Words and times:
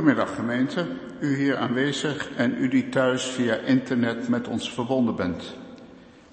Goedemiddag 0.00 0.34
gemeente, 0.34 0.86
u 1.20 1.36
hier 1.36 1.56
aanwezig 1.56 2.30
en 2.36 2.54
u 2.58 2.68
die 2.68 2.88
thuis 2.88 3.24
via 3.24 3.54
internet 3.54 4.28
met 4.28 4.48
ons 4.48 4.72
verbonden 4.72 5.16
bent. 5.16 5.56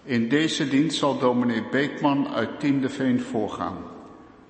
In 0.03 0.29
deze 0.29 0.67
dienst 0.67 0.97
zal 0.97 1.19
dominee 1.19 1.63
Beekman 1.71 2.27
uit 2.33 2.59
Tiendeveen 2.59 3.21
voorgaan. 3.21 3.77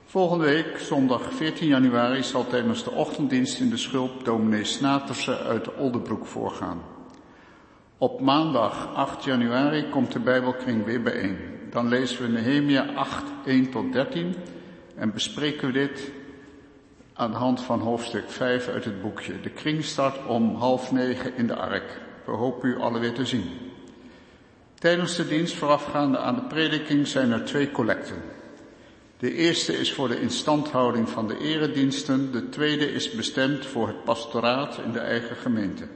Volgende 0.05 0.45
week, 0.45 0.77
zondag 0.77 1.33
14 1.33 1.67
januari, 1.67 2.23
zal 2.23 2.47
tijdens 2.47 2.83
de 2.83 2.91
ochtenddienst 2.91 3.59
in 3.59 3.69
de 3.69 3.77
schulp 3.77 4.25
dominee 4.25 4.63
Snaterse 4.63 5.37
uit 5.37 5.75
Oldebroek 5.75 6.25
voorgaan. 6.25 6.81
Op 7.97 8.21
maandag 8.21 8.93
8 8.93 9.23
januari 9.23 9.89
komt 9.89 10.11
de 10.11 10.19
Bijbelkring 10.19 10.85
weer 10.85 11.01
bijeen. 11.01 11.37
Dan 11.69 11.87
lezen 11.87 12.21
we 12.21 12.27
Nehemia 12.27 12.85
8, 12.95 13.23
1 13.45 13.69
tot 13.69 13.93
13 13.93 14.35
en 14.95 15.13
bespreken 15.13 15.67
we 15.67 15.73
dit 15.73 16.11
aan 17.17 17.31
de 17.31 17.37
hand 17.37 17.61
van 17.61 17.79
hoofdstuk 17.79 18.29
5 18.29 18.67
uit 18.67 18.85
het 18.85 19.01
boekje. 19.01 19.41
De 19.41 19.49
kring 19.49 19.83
start 19.83 20.25
om 20.25 20.55
half 20.55 20.91
negen 20.91 21.35
in 21.35 21.47
de 21.47 21.55
ark. 21.55 22.01
We 22.25 22.31
hopen 22.31 22.69
u 22.69 22.79
alle 22.79 22.99
weer 22.99 23.13
te 23.13 23.25
zien. 23.25 23.43
Tijdens 24.79 25.15
de 25.15 25.27
dienst 25.27 25.55
voorafgaande 25.55 26.17
aan 26.17 26.35
de 26.35 26.41
prediking 26.41 27.07
zijn 27.07 27.31
er 27.31 27.45
twee 27.45 27.71
collecten. 27.71 28.15
De 29.19 29.33
eerste 29.33 29.77
is 29.77 29.93
voor 29.93 30.07
de 30.07 30.21
instandhouding 30.21 31.09
van 31.09 31.27
de 31.27 31.37
erediensten, 31.37 32.31
de 32.31 32.49
tweede 32.49 32.93
is 32.93 33.11
bestemd 33.11 33.65
voor 33.65 33.87
het 33.87 34.03
pastoraat 34.03 34.79
in 34.85 34.91
de 34.91 34.99
eigen 34.99 35.35
gemeente. 35.35 35.87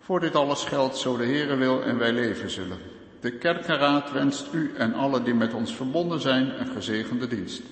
Voor 0.00 0.20
dit 0.20 0.34
alles 0.34 0.64
geldt 0.64 0.96
zo 0.96 1.16
de 1.16 1.24
Heere 1.24 1.56
wil 1.56 1.82
en 1.82 1.98
wij 1.98 2.12
leven 2.12 2.50
zullen. 2.50 2.78
De 3.20 3.32
kerkenraad 3.32 4.12
wenst 4.12 4.46
u 4.52 4.72
en 4.76 4.94
alle 4.94 5.22
die 5.22 5.34
met 5.34 5.54
ons 5.54 5.74
verbonden 5.74 6.20
zijn 6.20 6.60
een 6.60 6.68
gezegende 6.68 7.26
dienst. 7.28 7.62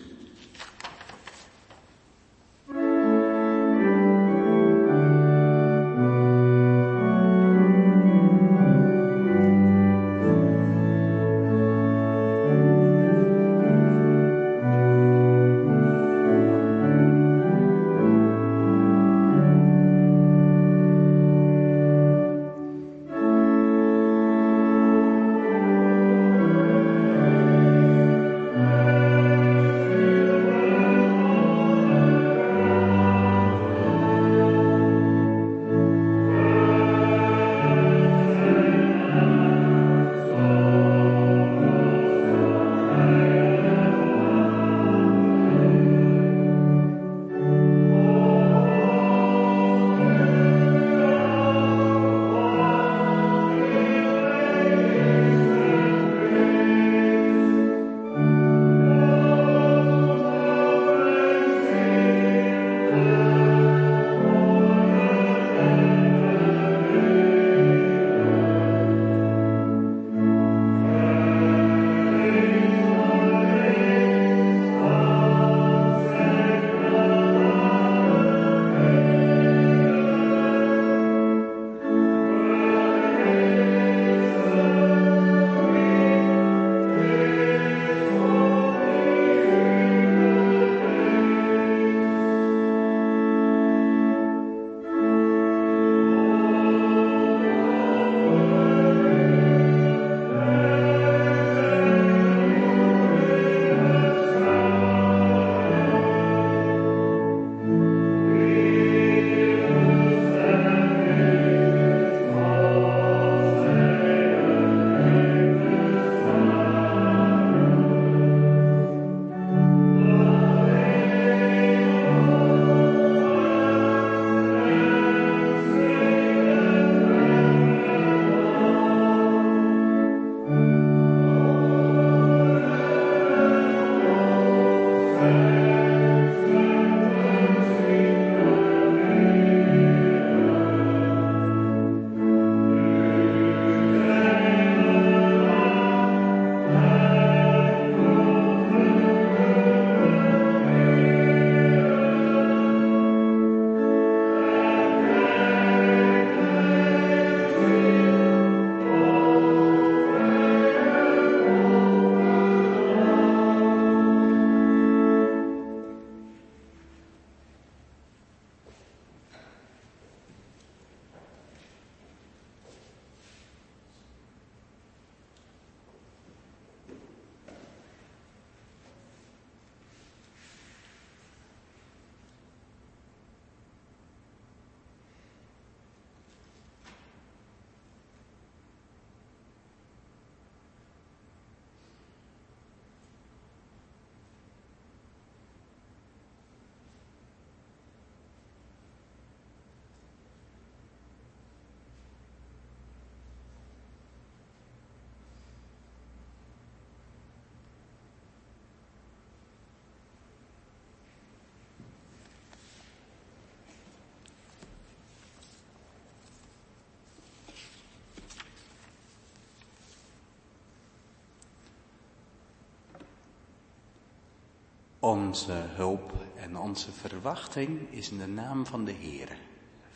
Onze 225.01 225.53
hulp 225.53 226.13
en 226.37 226.59
onze 226.59 226.93
verwachting 226.93 227.91
is 227.91 228.11
in 228.11 228.19
de 228.19 228.27
naam 228.27 228.67
van 228.67 228.85
de 228.85 228.93
Heere, 228.93 229.35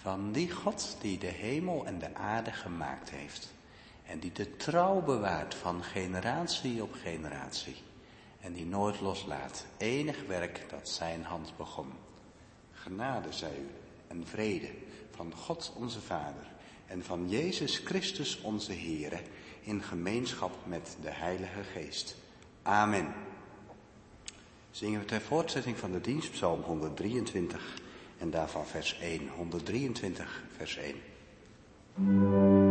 van 0.01 0.33
die 0.33 0.51
God 0.51 0.97
die 1.01 1.19
de 1.19 1.27
hemel 1.27 1.87
en 1.87 1.99
de 1.99 2.15
aarde 2.15 2.53
gemaakt 2.53 3.11
heeft 3.11 3.53
en 4.07 4.19
die 4.19 4.33
de 4.33 4.57
trouw 4.57 5.01
bewaart 5.01 5.55
van 5.55 5.83
generatie 5.83 6.83
op 6.83 6.93
generatie 6.93 7.77
en 8.41 8.53
die 8.53 8.67
nooit 8.67 9.01
loslaat 9.01 9.67
enig 9.77 10.27
werk 10.27 10.67
dat 10.71 10.89
zijn 10.89 11.25
hand 11.25 11.57
begon. 11.57 11.93
Genade 12.73 13.33
zij 13.33 13.59
u 13.59 13.69
en 14.09 14.27
vrede 14.27 14.71
van 15.11 15.33
God 15.35 15.73
onze 15.77 16.01
Vader 16.01 16.47
en 16.87 17.05
van 17.05 17.29
Jezus 17.29 17.79
Christus 17.79 18.41
onze 18.41 18.73
Heere 18.73 19.21
in 19.61 19.83
gemeenschap 19.83 20.53
met 20.67 20.97
de 21.03 21.11
Heilige 21.11 21.63
Geest. 21.63 22.17
Amen. 22.63 23.34
Zingen 24.75 25.01
we 25.01 25.07
ter 25.07 25.21
voortzetting 25.21 25.79
van 25.79 25.93
de 25.93 26.01
dienst 26.01 26.31
Psalm 26.31 26.61
123 26.63 27.75
en 28.19 28.31
daarvan 28.31 28.67
vers 28.67 28.99
1. 29.01 29.29
123 29.29 30.43
vers 30.57 30.79
1. 31.95 32.64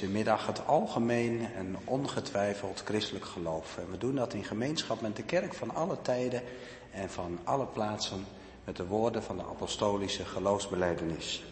Deze 0.00 0.12
middag 0.12 0.46
het 0.46 0.66
algemeen 0.66 1.48
en 1.56 1.76
ongetwijfeld 1.84 2.82
christelijk 2.84 3.24
geloof. 3.24 3.78
En 3.78 3.90
we 3.90 3.98
doen 3.98 4.14
dat 4.14 4.34
in 4.34 4.44
gemeenschap 4.44 5.00
met 5.00 5.16
de 5.16 5.22
kerk 5.22 5.54
van 5.54 5.74
alle 5.74 6.02
tijden 6.02 6.42
en 6.92 7.10
van 7.10 7.38
alle 7.44 7.66
plaatsen 7.66 8.24
met 8.64 8.76
de 8.76 8.86
woorden 8.86 9.22
van 9.22 9.36
de 9.36 9.42
apostolische 9.42 10.24
geloofsbeleidenis. 10.24 11.44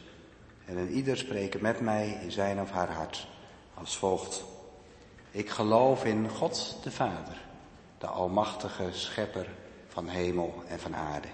En 0.65 0.77
een 0.77 0.91
ieder 0.91 1.17
spreken 1.17 1.63
met 1.63 1.81
mij 1.81 2.19
in 2.23 2.33
zijn 2.33 2.61
of 2.61 2.71
haar 2.71 2.93
hart 2.93 3.27
als 3.75 3.97
volgt. 3.97 4.45
Ik 5.31 5.51
geloof 5.51 6.05
in 6.05 6.29
God 6.29 6.77
de 6.83 6.91
Vader, 6.91 7.41
de 7.99 8.07
almachtige 8.07 8.89
schepper 8.91 9.47
van 9.89 10.09
hemel 10.09 10.63
en 10.69 10.81
van 10.81 10.97
aarde. 10.97 11.29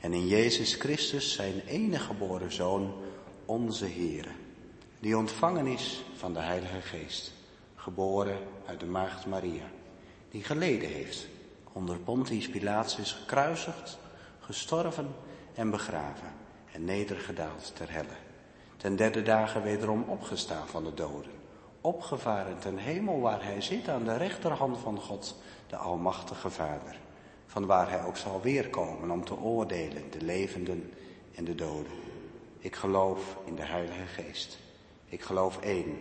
En 0.00 0.12
in 0.12 0.26
Jezus 0.26 0.74
Christus, 0.74 1.32
zijn 1.32 1.60
enige 1.66 2.04
geboren 2.04 2.52
Zoon, 2.52 2.94
onze 3.44 3.86
Heere 3.86 4.30
die 5.00 5.16
ontvangen 5.16 5.66
is 5.66 6.04
van 6.16 6.32
de 6.32 6.40
Heilige 6.40 6.80
Geest, 6.80 7.32
geboren 7.74 8.38
uit 8.66 8.80
de 8.80 8.86
Maagd 8.86 9.26
Maria, 9.26 9.64
die 10.30 10.44
geleden 10.44 10.88
heeft, 10.88 11.26
onder 11.72 11.98
Pontius 11.98 12.48
Pilatus 12.48 13.12
gekruisigd, 13.12 13.98
gestorven 14.40 15.08
en 15.54 15.70
begraven 15.70 16.32
en 16.72 16.84
nedergedaald 16.84 17.72
ter 17.74 17.92
helle. 17.92 18.16
Ten 18.76 18.96
derde 18.96 19.22
dagen 19.22 19.62
wederom 19.62 20.02
opgestaan 20.02 20.68
van 20.68 20.84
de 20.84 20.94
doden, 20.94 21.32
opgevaren 21.80 22.58
ten 22.58 22.76
hemel 22.76 23.20
waar 23.20 23.44
hij 23.44 23.60
zit 23.60 23.88
aan 23.88 24.04
de 24.04 24.16
rechterhand 24.16 24.78
van 24.78 25.00
God, 25.00 25.36
de 25.66 25.76
Almachtige 25.76 26.50
Vader, 26.50 26.98
van 27.46 27.66
waar 27.66 27.90
hij 27.90 28.04
ook 28.04 28.16
zal 28.16 28.40
weerkomen 28.40 29.10
om 29.10 29.24
te 29.24 29.38
oordelen 29.38 30.10
de 30.10 30.24
levenden 30.24 30.92
en 31.34 31.44
de 31.44 31.54
doden. 31.54 31.92
Ik 32.58 32.76
geloof 32.76 33.36
in 33.44 33.54
de 33.54 33.64
Heilige 33.64 34.06
Geest 34.06 34.58
ik 35.10 35.22
geloof 35.22 35.60
één, 35.60 35.98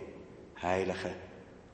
heilige, 0.53 1.11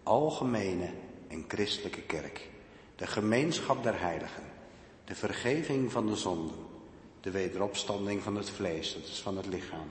algemene 0.03 0.89
en 1.27 1.45
christelijke 1.47 2.01
kerk. 2.01 2.49
De 2.95 3.07
gemeenschap 3.07 3.83
der 3.83 3.99
heiligen. 3.99 4.43
De 5.03 5.15
vergeving 5.15 5.91
van 5.91 6.07
de 6.07 6.15
zonden. 6.15 6.55
De 7.21 7.31
wederopstanding 7.31 8.21
van 8.21 8.35
het 8.35 8.49
vlees, 8.49 8.93
dat 8.93 9.03
is 9.03 9.21
van 9.21 9.37
het 9.37 9.45
lichaam. 9.45 9.87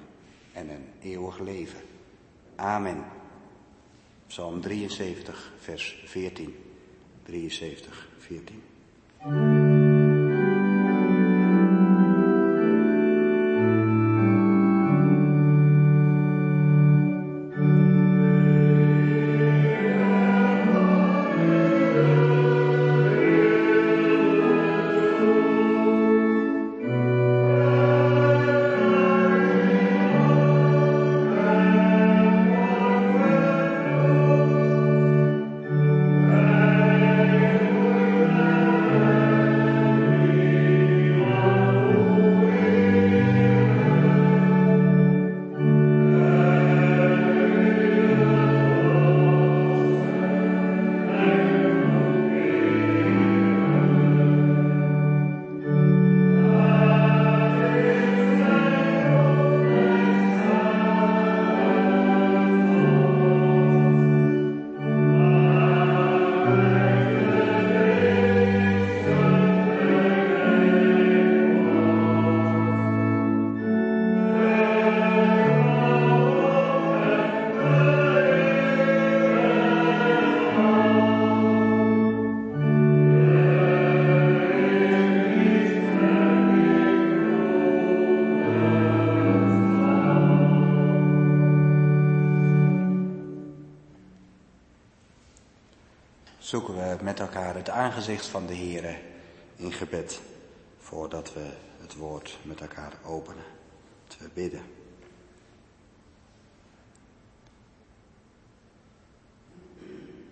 En 0.53 0.69
een 0.69 0.87
eeuwig 1.01 1.39
leven. 1.39 1.81
Amen. 2.57 3.05
Psalm 4.27 4.61
73, 4.61 5.53
vers 5.59 6.03
14. 6.05 6.57
73, 7.23 8.09
14. 8.19 9.64
Van 98.35 98.47
de 98.47 98.57
Heere 98.57 98.99
in 99.57 99.73
gebed 99.73 100.21
voordat 100.79 101.33
we 101.33 101.51
het 101.81 101.95
woord 101.95 102.39
met 102.43 102.61
elkaar 102.61 102.93
openen. 103.05 103.45
Dat 104.07 104.19
we 104.19 104.29
bidden. 104.35 104.63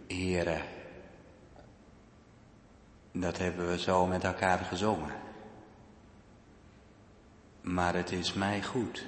Heere, 0.06 0.62
dat 3.12 3.38
hebben 3.38 3.68
we 3.68 3.78
zo 3.78 4.06
met 4.06 4.24
elkaar 4.24 4.58
gezongen. 4.58 5.12
Maar 7.60 7.94
het 7.94 8.12
is 8.12 8.32
mij 8.32 8.62
goed 8.62 9.06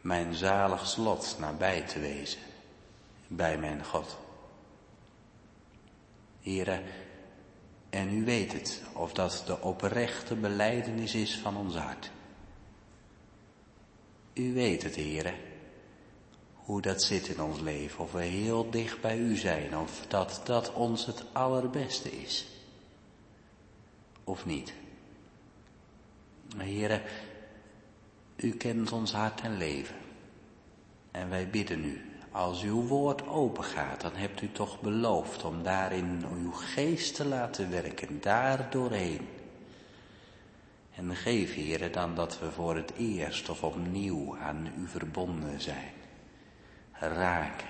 mijn 0.00 0.34
zalig 0.34 0.86
slot 0.86 1.36
nabij 1.38 1.82
te 1.82 2.00
wezen 2.00 2.40
bij 3.26 3.58
mijn 3.58 3.84
God. 3.84 4.18
Heren, 6.40 6.82
en 7.90 8.14
u 8.14 8.24
weet 8.24 8.52
het, 8.52 8.82
of 8.92 9.12
dat 9.12 9.42
de 9.46 9.60
oprechte 9.60 10.34
beleidenis 10.34 11.14
is 11.14 11.38
van 11.38 11.56
ons 11.56 11.76
hart. 11.76 12.10
U 14.34 14.52
weet 14.52 14.82
het, 14.82 14.94
heren, 14.94 15.34
hoe 16.54 16.80
dat 16.80 17.02
zit 17.02 17.28
in 17.28 17.42
ons 17.42 17.60
leven, 17.60 18.04
of 18.04 18.12
we 18.12 18.22
heel 18.22 18.70
dicht 18.70 19.00
bij 19.00 19.18
u 19.18 19.36
zijn, 19.36 19.76
of 19.76 20.06
dat 20.08 20.40
dat 20.44 20.72
ons 20.72 21.06
het 21.06 21.24
allerbeste 21.32 22.10
is. 22.20 22.46
Of 24.24 24.46
niet. 24.46 24.72
Heren, 26.56 27.02
u 28.36 28.50
kent 28.50 28.92
ons 28.92 29.12
hart 29.12 29.40
en 29.40 29.56
leven. 29.56 29.96
En 31.10 31.28
wij 31.28 31.50
bidden 31.50 31.84
u, 31.84 32.17
als 32.32 32.62
uw 32.62 32.86
woord 32.86 33.26
open 33.26 33.64
gaat, 33.64 34.00
dan 34.00 34.14
hebt 34.14 34.42
u 34.42 34.52
toch 34.52 34.80
beloofd 34.80 35.44
om 35.44 35.62
daarin 35.62 36.24
uw 36.32 36.52
geest 36.52 37.14
te 37.14 37.24
laten 37.24 37.70
werken, 37.70 38.20
daar 38.20 38.70
doorheen. 38.70 39.28
En 40.94 41.16
geef, 41.16 41.54
heren, 41.54 41.92
dan 41.92 42.14
dat 42.14 42.38
we 42.38 42.50
voor 42.50 42.76
het 42.76 42.92
eerst 42.96 43.48
of 43.48 43.62
opnieuw 43.62 44.36
aan 44.36 44.72
u 44.78 44.88
verbonden 44.88 45.60
zijn. 45.60 45.92
Raken. 46.92 47.68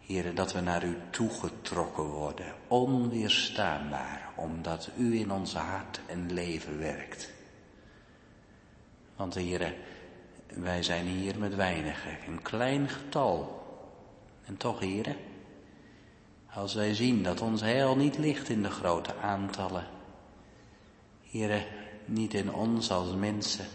Heren, 0.00 0.34
dat 0.34 0.52
we 0.52 0.60
naar 0.60 0.84
u 0.84 0.96
toegetrokken 1.10 2.04
worden, 2.04 2.54
onweerstaanbaar, 2.66 4.32
omdat 4.36 4.90
u 4.96 5.18
in 5.18 5.32
ons 5.32 5.54
hart 5.54 6.00
en 6.06 6.32
leven 6.32 6.78
werkt. 6.78 7.32
Want 9.16 9.34
heren, 9.34 9.74
wij 10.54 10.82
zijn 10.82 11.06
hier 11.06 11.38
met 11.38 11.54
weinigen, 11.54 12.16
een 12.26 12.42
klein 12.42 12.88
getal. 12.88 13.66
En 14.44 14.56
toch, 14.56 14.80
heren, 14.80 15.16
als 16.54 16.74
wij 16.74 16.94
zien 16.94 17.22
dat 17.22 17.40
ons 17.40 17.60
heil 17.60 17.96
niet 17.96 18.18
ligt 18.18 18.48
in 18.48 18.62
de 18.62 18.70
grote 18.70 19.14
aantallen, 19.16 19.86
heren, 21.30 21.64
niet 22.04 22.34
in 22.34 22.54
ons 22.54 22.90
als 22.90 23.14
mensen. 23.14 23.66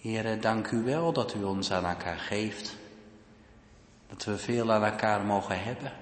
Heren, 0.00 0.40
dank 0.40 0.70
u 0.70 0.82
wel 0.82 1.12
dat 1.12 1.34
u 1.34 1.42
ons 1.42 1.72
aan 1.72 1.84
elkaar 1.84 2.18
geeft, 2.18 2.76
dat 4.08 4.24
we 4.24 4.38
veel 4.38 4.72
aan 4.72 4.84
elkaar 4.84 5.24
mogen 5.24 5.62
hebben. 5.62 5.92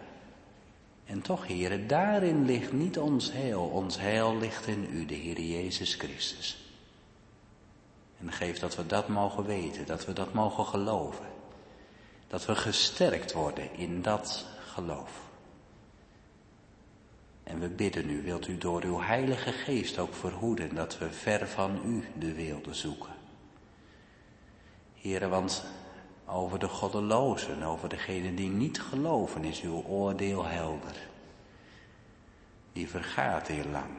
En 1.05 1.23
toch, 1.23 1.47
heren, 1.47 1.87
daarin 1.87 2.44
ligt 2.44 2.73
niet 2.73 2.99
ons 2.99 3.33
heil, 3.33 3.62
ons 3.62 3.99
heil 3.99 4.37
ligt 4.37 4.66
in 4.66 4.88
u, 4.92 5.07
de 5.07 5.14
Heer 5.14 5.40
Jezus 5.40 5.94
Christus. 5.94 6.67
En 8.20 8.33
geef 8.33 8.59
dat 8.59 8.76
we 8.76 8.87
dat 8.87 9.09
mogen 9.09 9.44
weten, 9.44 9.87
dat 9.87 10.04
we 10.04 10.12
dat 10.12 10.33
mogen 10.33 10.64
geloven. 10.64 11.26
Dat 12.26 12.46
we 12.46 12.57
gesterkt 12.57 13.33
worden 13.33 13.74
in 13.74 14.02
dat 14.02 14.46
geloof. 14.66 15.26
En 17.42 17.61
we 17.61 17.68
bidden 17.68 18.11
u, 18.11 18.22
wilt 18.22 18.48
u 18.48 18.59
door 18.59 18.83
uw 18.83 19.00
heilige 19.00 19.52
geest 19.52 19.98
ook 19.98 20.14
verhoeden 20.14 20.74
dat 20.74 20.98
we 20.98 21.11
ver 21.11 21.48
van 21.48 21.81
u 21.85 22.04
de 22.18 22.33
wilde 22.33 22.74
zoeken. 22.74 23.12
Heren, 24.94 25.31
want 25.31 25.64
over 26.26 26.59
de 26.59 26.68
goddelozen, 26.68 27.62
over 27.62 27.88
degenen 27.88 28.35
die 28.35 28.48
niet 28.48 28.81
geloven, 28.81 29.44
is 29.44 29.61
uw 29.61 29.83
oordeel 29.83 30.44
helder. 30.44 31.09
Die 32.72 32.88
vergaat 32.88 33.46
heel 33.46 33.68
lang, 33.70 33.90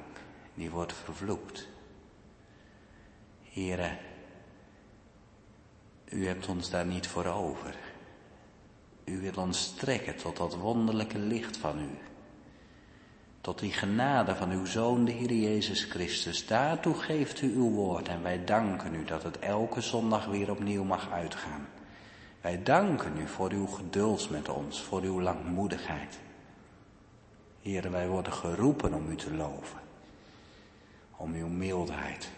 die 0.53 0.69
wordt 0.69 0.93
vervloekt. 0.93 1.67
Heren, 3.43 3.97
u 6.10 6.28
hebt 6.28 6.48
ons 6.48 6.69
daar 6.69 6.86
niet 6.86 7.08
voor 7.08 7.26
over. 7.26 7.76
U 9.04 9.19
wil 9.19 9.34
ons 9.36 9.63
strekken 9.63 10.15
tot 10.15 10.38
dat 10.38 10.56
wonderlijke 10.56 11.19
licht 11.19 11.58
van 11.58 11.80
u. 11.80 11.98
Tot 13.41 13.60
die 13.60 13.72
genade 13.72 14.36
van 14.36 14.52
uw 14.52 14.65
Zoon, 14.65 15.06
de 15.06 15.12
Heer 15.12 15.34
Jezus 15.34 15.84
Christus. 15.84 16.48
Daartoe 16.48 16.95
geeft 16.95 17.41
u 17.41 17.56
uw 17.56 17.69
woord 17.69 18.08
en 18.08 18.24
wij 18.24 18.45
danken 18.45 18.95
u 18.95 19.04
dat 19.04 19.24
het 19.24 19.39
elke 19.39 19.82
zondag 19.82 20.26
weer 20.26 20.52
opnieuw 20.52 20.84
mag 20.84 21.12
uitgaan. 21.12 21.67
Wij 22.41 22.63
danken 22.63 23.17
u 23.17 23.28
voor 23.28 23.52
uw 23.52 23.67
geduld 23.67 24.30
met 24.30 24.50
ons, 24.50 24.82
voor 24.82 25.02
uw 25.02 25.22
langmoedigheid. 25.22 26.19
Heren, 27.62 27.91
wij 27.91 28.08
worden 28.08 28.34
geroepen 28.34 28.93
om 28.93 29.12
u 29.12 29.15
te 29.15 29.34
loven. 29.34 29.80
Om 31.15 31.34
uw 31.34 31.48
mildheid. 31.48 32.30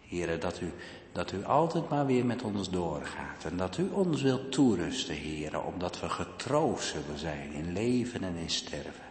Heren, 0.00 0.40
dat 0.40 0.60
u 0.60 0.72
dat 1.16 1.32
u 1.32 1.44
altijd 1.44 1.88
maar 1.88 2.06
weer 2.06 2.26
met 2.26 2.42
ons 2.42 2.70
doorgaat 2.70 3.44
en 3.44 3.56
dat 3.56 3.78
u 3.78 3.88
ons 3.92 4.22
wilt 4.22 4.52
toerusten, 4.52 5.14
heren, 5.14 5.64
omdat 5.64 6.00
we 6.00 6.08
getroost 6.08 6.88
zullen 6.88 7.18
zijn 7.18 7.52
in 7.52 7.72
leven 7.72 8.24
en 8.24 8.34
in 8.34 8.50
sterven. 8.50 9.04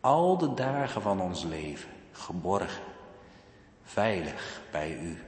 Al 0.00 0.38
de 0.38 0.54
dagen 0.54 1.02
van 1.02 1.20
ons 1.20 1.44
leven, 1.44 1.88
geborgen, 2.12 2.82
veilig 3.82 4.60
bij 4.70 4.98
u, 4.98 5.18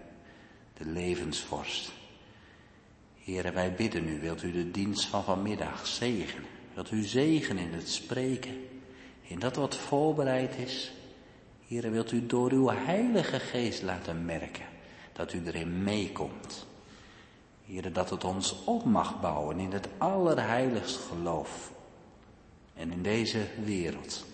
de 0.79 0.85
levensvorst. 0.85 1.93
Heren, 3.19 3.55
wij 3.55 3.75
bidden 3.75 4.09
u, 4.09 4.21
wilt 4.21 4.43
u 4.43 4.53
de 4.53 4.71
dienst 4.71 5.07
van 5.07 5.25
vanmiddag 5.25 5.87
zegenen, 5.87 6.49
wilt 6.75 6.91
u 6.91 7.03
zegen 7.03 7.59
in 7.59 7.73
het 7.73 7.89
spreken, 7.89 8.65
in 9.23 9.39
dat 9.39 9.57
wat 9.57 9.77
voorbereid 9.77 10.57
is. 10.57 10.93
Heren, 11.67 11.93
wilt 11.93 12.13
u 12.13 12.27
door 12.27 12.51
uw 12.51 12.69
heilige 12.69 13.39
geest 13.41 13.83
laten 13.83 14.25
merken 14.25 14.73
dat 15.15 15.33
u 15.33 15.43
erin 15.47 15.83
meekomt. 15.83 16.67
Heren, 17.65 17.93
dat 17.93 18.11
het 18.11 18.25
ons 18.25 18.65
op 18.65 18.85
mag 18.85 19.21
bouwen 19.21 19.59
in 19.59 19.73
het 19.73 19.89
allerheiligst 19.99 20.97
geloof. 20.97 21.73
En 22.75 22.93
in 22.93 23.03
deze 23.03 23.47
wereld, 23.65 24.25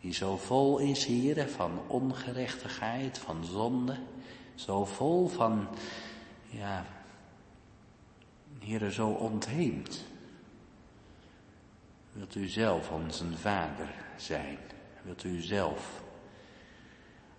die 0.00 0.12
zo 0.12 0.36
vol 0.36 0.78
is, 0.78 1.04
heren, 1.04 1.50
van 1.50 1.80
ongerechtigheid, 1.86 3.18
van 3.18 3.44
zonde, 3.44 3.96
zo 4.54 4.84
vol 4.84 5.28
van, 5.28 5.68
ja, 6.46 6.84
heren, 8.58 8.92
zo 8.92 9.08
ontheemd. 9.08 10.04
Wilt 12.12 12.34
u 12.34 12.48
zelf 12.48 12.90
onze 12.90 13.36
vader 13.36 13.88
zijn? 14.16 14.58
Wilt 15.02 15.24
u 15.24 15.40
zelf 15.40 16.02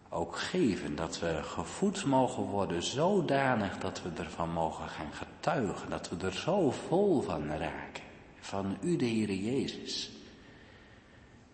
ook 0.09 0.37
geven 0.37 0.95
dat 0.95 1.19
we 1.19 1.39
gevoed 1.43 2.05
mogen 2.05 2.43
worden 2.43 2.83
zodanig 2.83 3.77
dat 3.77 4.01
we 4.01 4.09
ervan 4.17 4.51
mogen 4.51 4.89
gaan 4.89 5.13
getuigen, 5.13 5.89
dat 5.89 6.09
we 6.09 6.25
er 6.25 6.33
zo 6.33 6.71
vol 6.71 7.21
van 7.21 7.47
raken, 7.47 8.03
van 8.39 8.77
u 8.81 8.95
de 8.95 9.05
Heer 9.05 9.33
Jezus. 9.33 10.11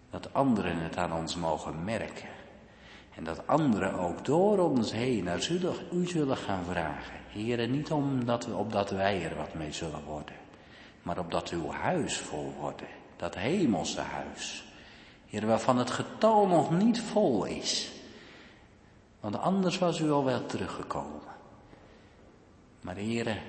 Dat 0.10 0.34
anderen 0.34 0.78
het 0.78 0.98
aan 0.98 1.14
ons 1.14 1.36
mogen 1.36 1.84
merken. 1.84 2.30
En 3.16 3.24
dat 3.24 3.48
anderen 3.48 3.94
ook 3.94 4.26
door 4.26 4.58
ons 4.58 4.92
heen 4.92 5.24
naar 5.24 5.50
u 5.92 6.08
zullen 6.08 6.38
gaan 6.38 6.64
vragen. 6.66 7.20
Heren, 7.28 7.72
niet 7.72 7.92
omdat 7.92 8.46
we, 8.46 8.56
opdat 8.56 8.90
wij 8.90 9.24
er 9.24 9.36
wat 9.36 9.54
mee 9.54 9.74
zullen 9.74 10.04
worden, 10.04 10.36
maar 11.02 11.20
opdat 11.20 11.50
uw 11.50 11.72
huis 11.72 12.18
vol 12.18 12.54
worden, 12.60 12.88
dat 13.16 13.36
hemelse 13.36 14.02
huis. 14.02 14.66
Heren, 15.26 15.48
waarvan 15.48 15.78
het 15.78 15.92
getal 15.92 16.48
nog 16.48 16.72
niet 16.72 17.02
vol 17.02 17.46
is. 17.46 17.95
Want 19.26 19.38
anders 19.38 19.78
was 19.78 20.00
u 20.00 20.12
al 20.12 20.24
wel 20.24 20.46
teruggekomen. 20.46 21.22
Maar 22.82 22.96
heren, 22.96 23.42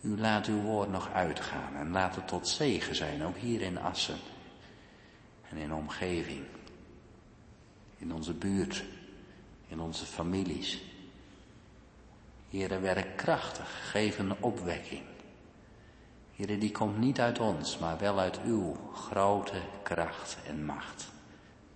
u 0.00 0.18
laat 0.18 0.46
uw 0.46 0.60
woord 0.60 0.90
nog 0.90 1.12
uitgaan 1.12 1.74
en 1.74 1.90
laat 1.90 2.14
het 2.14 2.28
tot 2.28 2.48
zegen 2.48 2.94
zijn, 2.94 3.24
ook 3.24 3.36
hier 3.36 3.60
in 3.60 3.78
Assen. 3.78 4.18
En 5.50 5.56
in 5.56 5.74
omgeving. 5.74 6.44
In 7.96 8.14
onze 8.14 8.32
buurt. 8.32 8.84
In 9.68 9.80
onze 9.80 10.04
families. 10.04 10.82
Heren, 12.50 12.82
werk 12.82 13.16
krachtig. 13.16 13.90
Geef 13.90 14.18
een 14.18 14.42
opwekking. 14.42 15.04
Heren, 16.34 16.58
die 16.58 16.72
komt 16.72 16.98
niet 16.98 17.20
uit 17.20 17.38
ons, 17.38 17.78
maar 17.78 17.98
wel 17.98 18.18
uit 18.18 18.40
uw 18.44 18.76
grote 18.94 19.60
kracht 19.82 20.38
en 20.46 20.64
macht. 20.64 21.08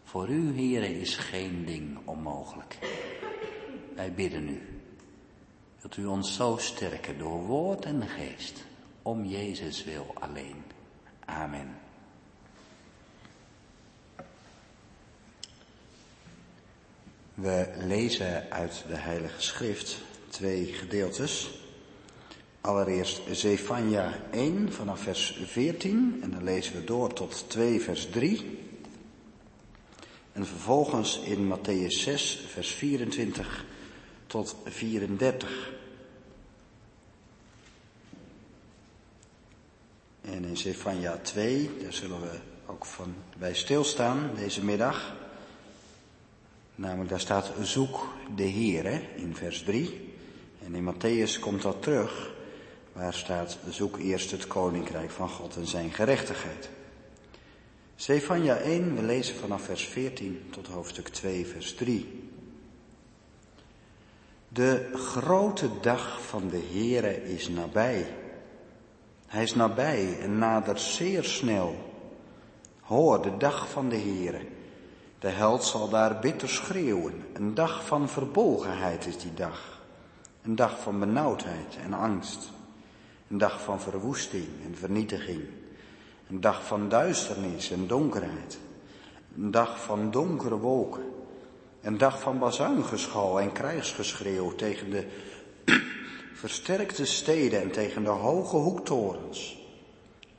Voor 0.04 0.28
u, 0.28 0.52
heren, 0.52 1.00
is 1.00 1.16
geen 1.16 1.64
ding 1.64 1.98
onmogelijk 2.04 2.78
wij 3.94 4.12
bidden 4.12 4.48
u. 4.48 4.60
dat 5.80 5.96
u 5.96 6.06
ons 6.06 6.34
zo 6.34 6.56
sterken 6.56 7.18
door 7.18 7.46
woord 7.46 7.84
en 7.84 8.08
geest, 8.08 8.64
om 9.02 9.24
Jezus 9.24 9.84
wil 9.84 10.10
alleen. 10.14 10.62
Amen. 11.24 11.76
We 17.34 17.68
lezen 17.78 18.50
uit 18.50 18.84
de 18.88 18.96
Heilige 18.96 19.40
Schrift 19.40 19.98
twee 20.28 20.64
gedeeltes. 20.64 21.50
Allereerst 22.60 23.20
Zefania 23.30 24.14
1 24.30 24.72
vanaf 24.72 25.00
vers 25.00 25.40
14 25.44 26.18
en 26.22 26.30
dan 26.30 26.44
lezen 26.44 26.74
we 26.74 26.84
door 26.84 27.12
tot 27.12 27.44
2 27.48 27.80
vers 27.80 28.06
3. 28.10 28.58
En 30.32 30.46
vervolgens 30.46 31.20
in 31.20 31.52
Matthäus 31.54 32.02
6 32.02 32.44
vers 32.48 32.70
24 32.70 33.64
tot 34.30 34.56
34. 34.64 35.72
En 40.20 40.44
in 40.44 40.56
Zefania 40.56 41.18
2, 41.22 41.70
daar 41.82 41.92
zullen 41.92 42.20
we 42.20 42.38
ook 42.66 42.86
van 42.86 43.14
bij 43.38 43.54
stilstaan 43.54 44.30
deze 44.34 44.64
middag. 44.64 45.14
Namelijk 46.74 47.10
daar 47.10 47.20
staat 47.20 47.52
zoek 47.62 48.08
de 48.36 48.50
Heere 48.50 49.00
in 49.16 49.36
vers 49.36 49.62
3. 49.62 50.14
En 50.64 50.74
in 50.74 50.94
Matthäus 50.94 51.40
komt 51.40 51.62
dat 51.62 51.82
terug, 51.82 52.30
waar 52.92 53.14
staat 53.14 53.58
zoek 53.68 53.98
eerst 53.98 54.30
het 54.30 54.46
koninkrijk 54.46 55.10
van 55.10 55.28
God 55.28 55.56
en 55.56 55.66
zijn 55.66 55.92
gerechtigheid. 55.92 56.68
Zefania 57.94 58.56
1, 58.56 58.96
we 58.96 59.02
lezen 59.02 59.36
vanaf 59.36 59.62
vers 59.62 59.84
14 59.84 60.42
tot 60.50 60.66
hoofdstuk 60.66 61.08
2, 61.08 61.46
vers 61.46 61.74
3. 61.74 62.19
De 64.52 64.90
grote 64.92 65.68
dag 65.80 66.22
van 66.22 66.48
de 66.48 66.68
Heere 66.72 67.24
is 67.24 67.48
nabij. 67.48 68.14
Hij 69.26 69.42
is 69.42 69.54
nabij 69.54 70.18
en 70.20 70.38
nadert 70.38 70.80
zeer 70.80 71.24
snel. 71.24 71.74
Hoor 72.80 73.22
de 73.22 73.36
dag 73.36 73.68
van 73.68 73.88
de 73.88 73.96
Heere. 73.96 74.40
De 75.18 75.28
held 75.28 75.64
zal 75.64 75.88
daar 75.88 76.18
bitter 76.18 76.48
schreeuwen. 76.48 77.24
Een 77.32 77.54
dag 77.54 77.86
van 77.86 78.08
verbolgenheid 78.08 79.06
is 79.06 79.18
die 79.18 79.34
dag. 79.34 79.82
Een 80.42 80.56
dag 80.56 80.80
van 80.80 80.98
benauwdheid 80.98 81.76
en 81.84 81.92
angst. 81.92 82.50
Een 83.28 83.38
dag 83.38 83.62
van 83.62 83.80
verwoesting 83.80 84.48
en 84.64 84.76
vernietiging. 84.76 85.42
Een 86.28 86.40
dag 86.40 86.64
van 86.64 86.88
duisternis 86.88 87.70
en 87.70 87.86
donkerheid. 87.86 88.58
Een 89.36 89.50
dag 89.50 89.82
van 89.82 90.10
donkere 90.10 90.58
wolken. 90.58 91.19
Een 91.82 91.98
dag 91.98 92.20
van 92.20 92.38
bazuingeschal 92.38 93.40
en 93.40 93.52
krijgsgeschreeuw 93.52 94.54
tegen 94.54 94.90
de 94.90 95.06
versterkte 96.34 97.04
steden 97.04 97.60
en 97.60 97.70
tegen 97.70 98.04
de 98.04 98.10
hoge 98.10 98.56
hoektorens. 98.56 99.58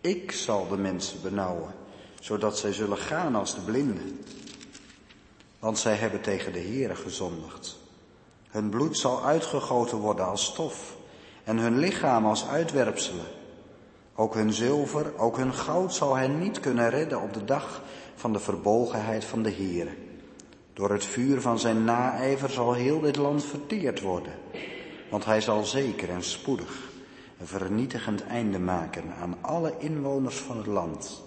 Ik 0.02 0.32
zal 0.32 0.68
de 0.68 0.78
mensen 0.78 1.22
benauwen, 1.22 1.74
zodat 2.20 2.58
zij 2.58 2.74
zullen 2.74 2.98
gaan 2.98 3.36
als 3.36 3.56
de 3.56 3.62
blinden. 3.62 4.20
Want 5.60 5.80
zij 5.80 5.96
hebben 5.96 6.22
tegen 6.22 6.54
de 6.54 6.60
Heere 6.60 6.96
gezondigd. 6.96 7.78
Hun 8.50 8.70
bloed 8.70 8.98
zal 8.98 9.26
uitgegoten 9.26 9.98
worden 9.98 10.26
als 10.28 10.46
stof 10.46 10.98
en 11.44 11.58
hun 11.58 11.78
lichaam 11.78 12.26
als 12.26 12.48
uitwerpselen. 12.48 13.26
Ook 14.16 14.34
hun 14.34 14.54
zilver, 14.54 15.18
ook 15.18 15.38
hun 15.38 15.54
goud 15.54 15.94
zal 15.94 16.16
hen 16.16 16.40
niet 16.40 16.60
kunnen 16.60 16.90
redden 16.90 17.22
op 17.22 17.34
de 17.34 17.46
dag 17.46 17.82
van 18.16 18.34
de 18.34 18.40
verbolgenheid 18.40 19.26
van 19.26 19.44
de 19.44 19.52
Heere. 19.52 19.92
Door 20.82 20.92
het 20.92 21.06
vuur 21.06 21.42
van 21.42 21.60
zijn 21.60 21.84
naijver 21.84 22.50
zal 22.50 22.74
heel 22.74 23.00
dit 23.00 23.16
land 23.16 23.46
verteerd 23.46 24.02
worden, 24.02 24.34
want 25.10 25.26
hij 25.26 25.42
zal 25.42 25.64
zeker 25.64 26.10
en 26.10 26.24
spoedig 26.24 26.90
een 27.40 27.48
vernietigend 27.48 28.24
einde 28.24 28.60
maken 28.60 29.04
aan 29.22 29.38
alle 29.42 29.74
inwoners 29.78 30.36
van 30.36 30.58
het 30.58 30.66
land. 30.66 31.24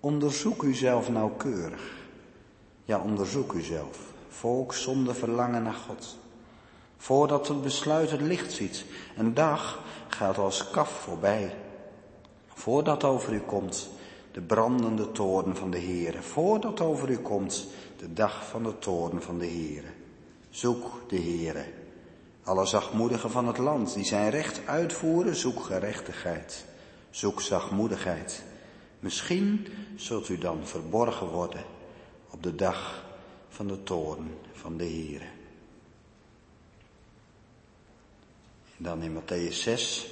Onderzoek 0.00 0.62
uzelf 0.62 1.10
nauwkeurig. 1.10 1.92
Ja, 2.84 2.98
onderzoek 2.98 3.52
uzelf, 3.52 3.98
volk 4.28 4.74
zonder 4.74 5.14
verlangen 5.14 5.62
naar 5.62 5.80
God. 5.88 6.18
Voordat 6.96 7.48
het 7.48 7.62
besluit 7.62 8.10
het 8.10 8.20
licht 8.20 8.52
ziet, 8.52 8.84
een 9.16 9.34
dag 9.34 9.82
gaat 10.08 10.38
als 10.38 10.70
kaf 10.70 10.90
voorbij. 10.90 11.54
Voordat 12.46 13.04
over 13.04 13.32
u 13.32 13.40
komt 13.40 13.88
de 14.32 14.40
brandende 14.40 15.12
toorn 15.12 15.56
van 15.56 15.70
de 15.70 15.80
Heere, 15.80 16.22
voordat 16.22 16.80
over 16.80 17.10
u 17.10 17.16
komt 17.16 17.66
de 18.04 18.12
dag 18.12 18.48
van 18.48 18.62
de 18.62 18.78
toorn 18.78 19.22
van 19.22 19.38
de 19.38 19.46
Heere. 19.46 19.92
Zoek 20.50 21.08
de 21.08 21.16
Heere. 21.16 21.64
Alle 22.42 22.66
zachtmoedigen 22.66 23.30
van 23.30 23.46
het 23.46 23.58
land 23.58 23.94
die 23.94 24.04
zijn 24.04 24.30
recht 24.30 24.66
uitvoeren, 24.66 25.34
zoek 25.34 25.62
gerechtigheid. 25.62 26.64
Zoek 27.10 27.40
zachtmoedigheid. 27.40 28.42
Misschien 29.00 29.66
zult 29.96 30.28
u 30.28 30.38
dan 30.38 30.66
verborgen 30.66 31.26
worden 31.26 31.64
op 32.30 32.42
de 32.42 32.54
dag 32.54 33.04
van 33.48 33.66
de 33.66 33.82
toorn 33.82 34.38
van 34.52 34.76
de 34.76 34.84
Heere. 34.84 35.28
En 38.76 38.84
dan 38.84 39.02
in 39.02 39.22
Matthäus 39.22 39.54
6. 39.54 40.08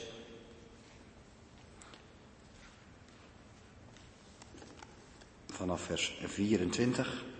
Vanaf 5.46 5.80
vers 5.80 6.20
24. 6.26 7.30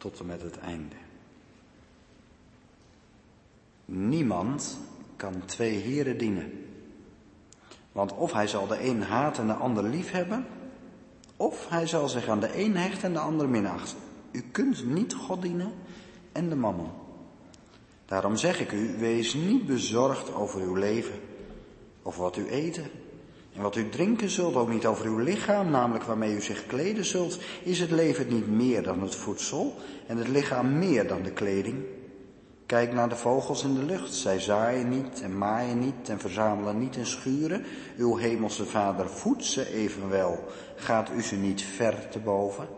Tot 0.00 0.20
en 0.20 0.26
met 0.26 0.42
het 0.42 0.58
einde. 0.58 0.96
Niemand 3.84 4.78
kan 5.16 5.44
twee 5.44 5.76
heren 5.76 6.18
dienen. 6.18 6.66
Want 7.92 8.12
of 8.12 8.32
hij 8.32 8.46
zal 8.46 8.66
de 8.66 8.84
een 8.84 9.02
haten 9.02 9.42
en 9.42 9.48
de 9.48 9.54
ander 9.54 9.84
lief 9.84 10.10
hebben, 10.10 10.46
of 11.36 11.68
hij 11.68 11.86
zal 11.86 12.08
zich 12.08 12.28
aan 12.28 12.40
de 12.40 12.58
een 12.58 12.76
hechten 12.76 13.02
en 13.02 13.12
de 13.12 13.18
ander 13.18 13.48
minachten. 13.48 13.98
U 14.32 14.40
kunt 14.40 14.84
niet 14.86 15.14
God 15.14 15.42
dienen 15.42 15.72
en 16.32 16.48
de 16.48 16.56
mammon. 16.56 16.90
Daarom 18.04 18.36
zeg 18.36 18.60
ik 18.60 18.72
u, 18.72 18.96
wees 18.98 19.34
niet 19.34 19.66
bezorgd 19.66 20.34
over 20.34 20.60
uw 20.60 20.74
leven, 20.74 21.20
of 22.02 22.16
wat 22.16 22.36
u 22.36 22.48
eten 22.48 22.90
en 23.54 23.62
wat 23.62 23.76
u 23.76 23.88
drinken 23.88 24.30
zult, 24.30 24.54
ook 24.54 24.68
niet 24.68 24.86
over 24.86 25.04
uw 25.06 25.18
lichaam, 25.18 25.70
namelijk 25.70 26.04
waarmee 26.04 26.34
u 26.34 26.40
zich 26.40 26.66
kleden 26.66 27.04
zult, 27.04 27.38
is 27.62 27.80
het 27.80 27.90
leven 27.90 28.28
niet 28.28 28.48
meer 28.48 28.82
dan 28.82 29.02
het 29.02 29.14
voedsel 29.14 29.74
en 30.06 30.16
het 30.16 30.28
lichaam 30.28 30.78
meer 30.78 31.08
dan 31.08 31.22
de 31.22 31.32
kleding. 31.32 31.84
Kijk 32.66 32.92
naar 32.92 33.08
de 33.08 33.16
vogels 33.16 33.64
in 33.64 33.74
de 33.74 33.82
lucht. 33.82 34.14
Zij 34.14 34.40
zaaien 34.40 34.88
niet 34.88 35.20
en 35.22 35.38
maaien 35.38 35.78
niet 35.78 36.08
en 36.08 36.18
verzamelen 36.18 36.78
niet 36.78 36.96
in 36.96 37.06
schuren. 37.06 37.64
Uw 37.96 38.16
hemelse 38.16 38.66
vader 38.66 39.08
voedt 39.08 39.44
ze 39.44 39.72
evenwel. 39.72 40.44
Gaat 40.76 41.10
u 41.16 41.22
ze 41.22 41.36
niet 41.36 41.62
ver 41.62 42.08
te 42.08 42.18
boven? 42.18 42.68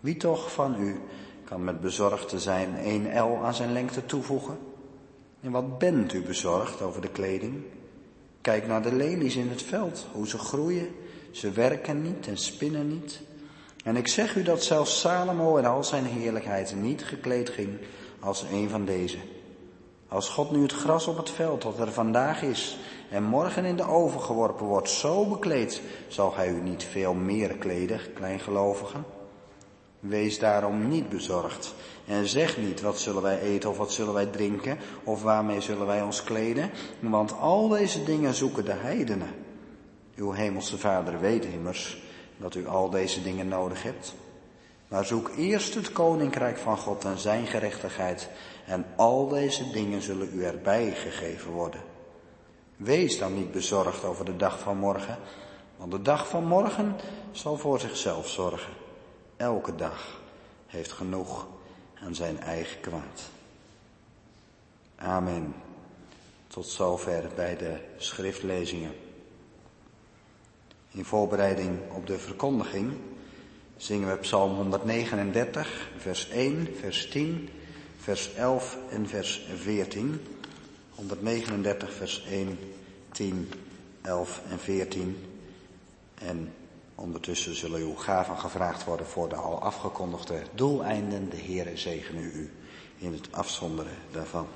Wie 0.00 0.16
toch 0.16 0.52
van 0.52 0.80
u 0.80 1.00
kan 1.44 1.64
met 1.64 1.80
bezorgd 1.80 2.28
te 2.28 2.40
zijn 2.40 2.76
één 2.76 3.18
L 3.18 3.44
aan 3.44 3.54
zijn 3.54 3.72
lengte 3.72 4.06
toevoegen? 4.06 4.58
En 5.40 5.50
wat 5.50 5.78
bent 5.78 6.12
u 6.12 6.22
bezorgd 6.22 6.82
over 6.82 7.00
de 7.00 7.10
kleding? 7.10 7.62
Kijk 8.42 8.66
naar 8.66 8.82
de 8.82 8.94
lelies 8.94 9.36
in 9.36 9.48
het 9.48 9.62
veld, 9.62 10.06
hoe 10.12 10.28
ze 10.28 10.38
groeien. 10.38 10.94
Ze 11.30 11.50
werken 11.50 12.02
niet 12.02 12.26
en 12.26 12.36
spinnen 12.36 12.88
niet. 12.88 13.20
En 13.84 13.96
ik 13.96 14.08
zeg 14.08 14.36
u 14.36 14.42
dat 14.42 14.62
zelfs 14.62 15.00
Salomo 15.00 15.56
in 15.56 15.66
al 15.66 15.84
zijn 15.84 16.04
heerlijkheid 16.04 16.74
niet 16.76 17.04
gekleed 17.04 17.50
ging 17.50 17.78
als 18.20 18.44
een 18.52 18.68
van 18.68 18.84
deze. 18.84 19.18
Als 20.08 20.28
God 20.28 20.50
nu 20.50 20.62
het 20.62 20.72
gras 20.72 21.06
op 21.06 21.16
het 21.16 21.30
veld 21.30 21.62
dat 21.62 21.78
er 21.78 21.92
vandaag 21.92 22.42
is 22.42 22.78
en 23.10 23.22
morgen 23.22 23.64
in 23.64 23.76
de 23.76 23.88
oven 23.88 24.20
geworpen 24.20 24.66
wordt 24.66 24.90
zo 24.90 25.26
bekleed, 25.26 25.82
zal 26.08 26.34
hij 26.34 26.48
u 26.48 26.60
niet 26.60 26.84
veel 26.84 27.14
meer 27.14 27.54
kleden, 27.54 28.00
kleingelovigen? 28.14 29.04
Wees 30.02 30.38
daarom 30.38 30.88
niet 30.88 31.08
bezorgd 31.08 31.74
en 32.06 32.26
zeg 32.26 32.56
niet 32.56 32.80
wat 32.80 32.98
zullen 32.98 33.22
wij 33.22 33.40
eten 33.40 33.70
of 33.70 33.76
wat 33.76 33.92
zullen 33.92 34.14
wij 34.14 34.26
drinken 34.26 34.78
of 35.04 35.22
waarmee 35.22 35.60
zullen 35.60 35.86
wij 35.86 36.02
ons 36.02 36.24
kleden, 36.24 36.70
want 37.00 37.38
al 37.38 37.68
deze 37.68 38.04
dingen 38.04 38.34
zoeken 38.34 38.64
de 38.64 38.72
heidenen. 38.72 39.28
Uw 40.16 40.32
hemelse 40.32 40.78
vader 40.78 41.20
weet 41.20 41.44
immers 41.44 42.02
dat 42.36 42.54
u 42.54 42.66
al 42.66 42.90
deze 42.90 43.22
dingen 43.22 43.48
nodig 43.48 43.82
hebt. 43.82 44.14
Maar 44.88 45.04
zoek 45.04 45.30
eerst 45.36 45.74
het 45.74 45.92
koninkrijk 45.92 46.58
van 46.58 46.76
God 46.76 47.04
en 47.04 47.18
zijn 47.18 47.46
gerechtigheid 47.46 48.28
en 48.66 48.86
al 48.96 49.28
deze 49.28 49.70
dingen 49.70 50.02
zullen 50.02 50.30
u 50.34 50.44
erbij 50.44 50.90
gegeven 50.90 51.50
worden. 51.50 51.80
Wees 52.76 53.18
dan 53.18 53.34
niet 53.34 53.52
bezorgd 53.52 54.04
over 54.04 54.24
de 54.24 54.36
dag 54.36 54.58
van 54.58 54.76
morgen, 54.76 55.18
want 55.76 55.90
de 55.90 56.02
dag 56.02 56.28
van 56.28 56.44
morgen 56.44 56.96
zal 57.32 57.56
voor 57.56 57.80
zichzelf 57.80 58.28
zorgen. 58.28 58.81
Elke 59.42 59.74
dag 59.74 60.20
heeft 60.66 60.92
genoeg 60.92 61.46
aan 61.94 62.14
zijn 62.14 62.40
eigen 62.40 62.80
kwaad. 62.80 63.30
Amen. 64.96 65.54
Tot 66.46 66.66
zover 66.66 67.30
bij 67.34 67.56
de 67.56 67.76
schriftlezingen. 67.96 68.94
In 70.90 71.04
voorbereiding 71.04 71.78
op 71.90 72.06
de 72.06 72.18
verkondiging 72.18 72.92
zingen 73.76 74.08
we 74.08 74.16
Psalm 74.16 74.54
139, 74.54 75.90
vers 75.96 76.28
1, 76.28 76.68
vers 76.80 77.08
10, 77.08 77.48
vers 77.96 78.34
11 78.34 78.78
en 78.90 79.08
vers 79.08 79.46
14. 79.54 80.20
139, 80.90 81.92
vers 81.92 82.24
1, 82.24 82.58
10, 83.12 83.50
11 84.02 84.42
en 84.50 84.58
14. 84.58 85.16
En 86.14 86.52
Ondertussen 86.94 87.56
zullen 87.56 87.80
uw 87.80 87.94
gaven 87.94 88.38
gevraagd 88.38 88.84
worden 88.84 89.06
voor 89.06 89.28
de 89.28 89.34
al 89.34 89.60
afgekondigde 89.60 90.42
doeleinden. 90.54 91.30
De 91.30 91.36
Heere 91.36 91.76
zegene 91.76 92.20
u 92.20 92.52
in 92.98 93.12
het 93.12 93.32
afzonderen 93.32 93.96
daarvan. 94.10 94.46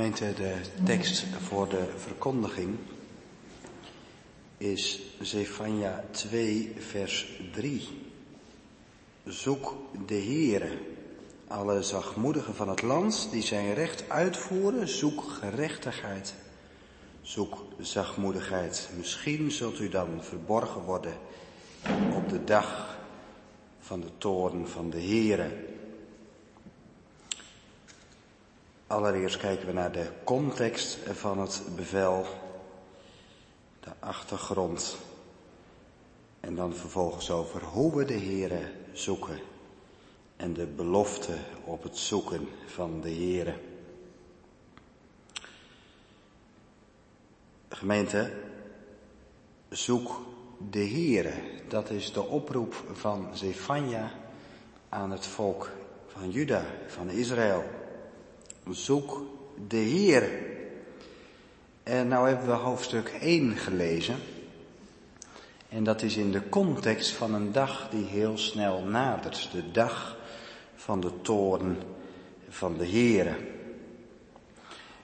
De 0.00 0.60
tekst 0.84 1.24
voor 1.48 1.68
de 1.68 1.88
verkondiging 1.96 2.76
is 4.56 5.00
Zefania 5.20 6.04
2, 6.10 6.72
vers 6.78 7.40
3. 7.52 7.88
Zoek 9.24 9.74
de 10.06 10.14
Heere, 10.14 10.78
alle 11.48 11.82
zachtmoedigen 11.82 12.54
van 12.54 12.68
het 12.68 12.82
land 12.82 13.28
die 13.30 13.42
zijn 13.42 13.74
recht 13.74 14.04
uitvoeren, 14.08 14.88
zoek 14.88 15.22
gerechtigheid. 15.22 16.34
Zoek 17.22 17.64
zachtmoedigheid. 17.78 18.88
Misschien 18.96 19.50
zult 19.50 19.78
u 19.78 19.88
dan 19.88 20.08
verborgen 20.20 20.82
worden 20.82 21.14
op 22.14 22.28
de 22.28 22.44
dag 22.44 22.98
van 23.80 24.00
de 24.00 24.10
toorn 24.18 24.68
van 24.68 24.90
de 24.90 25.00
Heere. 25.00 25.50
Allereerst 28.90 29.36
kijken 29.36 29.66
we 29.66 29.72
naar 29.72 29.92
de 29.92 30.10
context 30.24 30.98
van 31.12 31.38
het 31.38 31.62
bevel, 31.76 32.26
de 33.80 33.90
achtergrond 33.98 34.96
en 36.40 36.54
dan 36.54 36.74
vervolgens 36.74 37.30
over 37.30 37.62
hoe 37.62 37.96
we 37.96 38.04
de 38.04 38.18
Here 38.18 38.72
zoeken 38.92 39.40
en 40.36 40.52
de 40.52 40.66
belofte 40.66 41.36
op 41.64 41.82
het 41.82 41.98
zoeken 41.98 42.48
van 42.66 43.00
de 43.00 43.10
Here. 43.10 43.54
Gemeente, 47.68 48.32
zoek 49.68 50.20
de 50.70 50.88
Here. 50.88 51.34
Dat 51.68 51.90
is 51.90 52.12
de 52.12 52.22
oproep 52.22 52.84
van 52.92 53.28
Zefania 53.32 54.10
aan 54.88 55.10
het 55.10 55.26
volk 55.26 55.70
van 56.06 56.30
Juda, 56.30 56.64
van 56.86 57.10
Israël. 57.10 57.79
Zoek 58.68 59.22
de 59.68 59.76
Heer. 59.76 60.28
En 61.82 62.08
nou 62.08 62.28
hebben 62.28 62.46
we 62.46 62.52
hoofdstuk 62.52 63.08
1 63.20 63.56
gelezen. 63.56 64.16
En 65.68 65.84
dat 65.84 66.02
is 66.02 66.16
in 66.16 66.32
de 66.32 66.48
context 66.48 67.10
van 67.10 67.34
een 67.34 67.52
dag 67.52 67.88
die 67.90 68.04
heel 68.04 68.38
snel 68.38 68.82
nadert. 68.82 69.48
De 69.52 69.70
dag 69.70 70.16
van 70.74 71.00
de 71.00 71.20
toorn 71.22 71.78
van 72.48 72.76
de 72.76 72.86
Heere. 72.86 73.36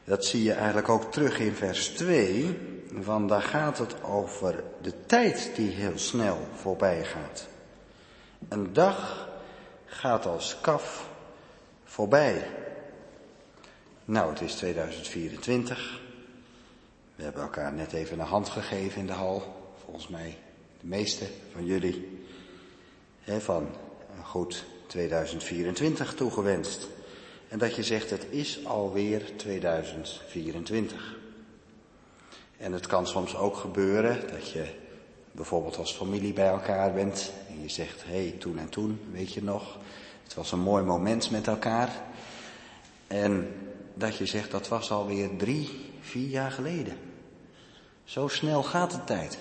Dat 0.05 0.25
zie 0.25 0.43
je 0.43 0.53
eigenlijk 0.53 0.89
ook 0.89 1.13
terug 1.13 1.39
in 1.39 1.53
vers 1.53 1.89
2. 1.89 2.59
Want 2.91 3.29
daar 3.29 3.43
gaat 3.43 3.79
het 3.79 4.03
over 4.03 4.65
de 4.83 5.07
tijd 5.07 5.51
die 5.55 5.71
heel 5.71 5.99
snel 5.99 6.39
voorbij 6.55 7.05
gaat. 7.05 7.49
Een 8.49 8.73
dag 8.73 9.29
gaat 9.87 10.27
als 10.27 10.57
kaf 10.61 11.09
voorbij. 11.85 12.45
Nou, 14.09 14.31
het 14.31 14.41
is 14.41 14.55
2024. 14.55 16.01
We 17.17 17.23
hebben 17.23 17.43
elkaar 17.43 17.73
net 17.73 17.93
even 17.93 18.19
een 18.19 18.27
hand 18.27 18.49
gegeven 18.49 19.01
in 19.01 19.07
de 19.07 19.13
hal. 19.13 19.43
Volgens 19.85 20.09
mij 20.09 20.39
de 20.81 20.87
meeste 20.87 21.27
van 21.53 21.65
jullie. 21.65 22.25
He, 23.21 23.41
van 23.41 23.63
een 24.17 24.25
goed 24.25 24.65
2024 24.87 26.15
toegewenst. 26.15 26.89
En 27.49 27.59
dat 27.59 27.75
je 27.75 27.83
zegt, 27.83 28.11
het 28.11 28.27
is 28.31 28.67
alweer 28.67 29.37
2024. 29.37 31.17
En 32.57 32.73
het 32.73 32.87
kan 32.87 33.07
soms 33.07 33.37
ook 33.37 33.57
gebeuren 33.57 34.29
dat 34.31 34.51
je 34.51 34.67
bijvoorbeeld 35.33 35.77
als 35.77 35.93
familie 35.93 36.33
bij 36.33 36.49
elkaar 36.49 36.93
bent. 36.93 37.33
En 37.49 37.63
je 37.63 37.69
zegt, 37.69 38.05
hé, 38.05 38.29
hey, 38.29 38.35
toen 38.39 38.59
en 38.59 38.69
toen, 38.69 39.01
weet 39.13 39.33
je 39.33 39.43
nog. 39.43 39.79
Het 40.23 40.35
was 40.35 40.53
een 40.53 40.61
mooi 40.61 40.85
moment 40.85 41.31
met 41.31 41.47
elkaar. 41.47 41.91
En 43.07 43.66
dat 43.99 44.17
je 44.17 44.27
zegt 44.27 44.51
dat 44.51 44.69
was 44.69 44.91
alweer 44.91 45.37
drie, 45.37 45.91
vier 46.01 46.29
jaar 46.29 46.51
geleden. 46.51 46.99
Zo 48.05 48.29
snel 48.29 48.63
gaat 48.63 48.91
de 48.91 49.05
tijd. 49.05 49.39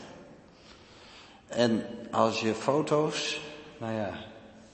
En 1.47 1.86
als 2.12 2.39
je 2.39 2.53
foto's, 2.53 3.41
nou 3.78 3.93
ja, 3.93 4.14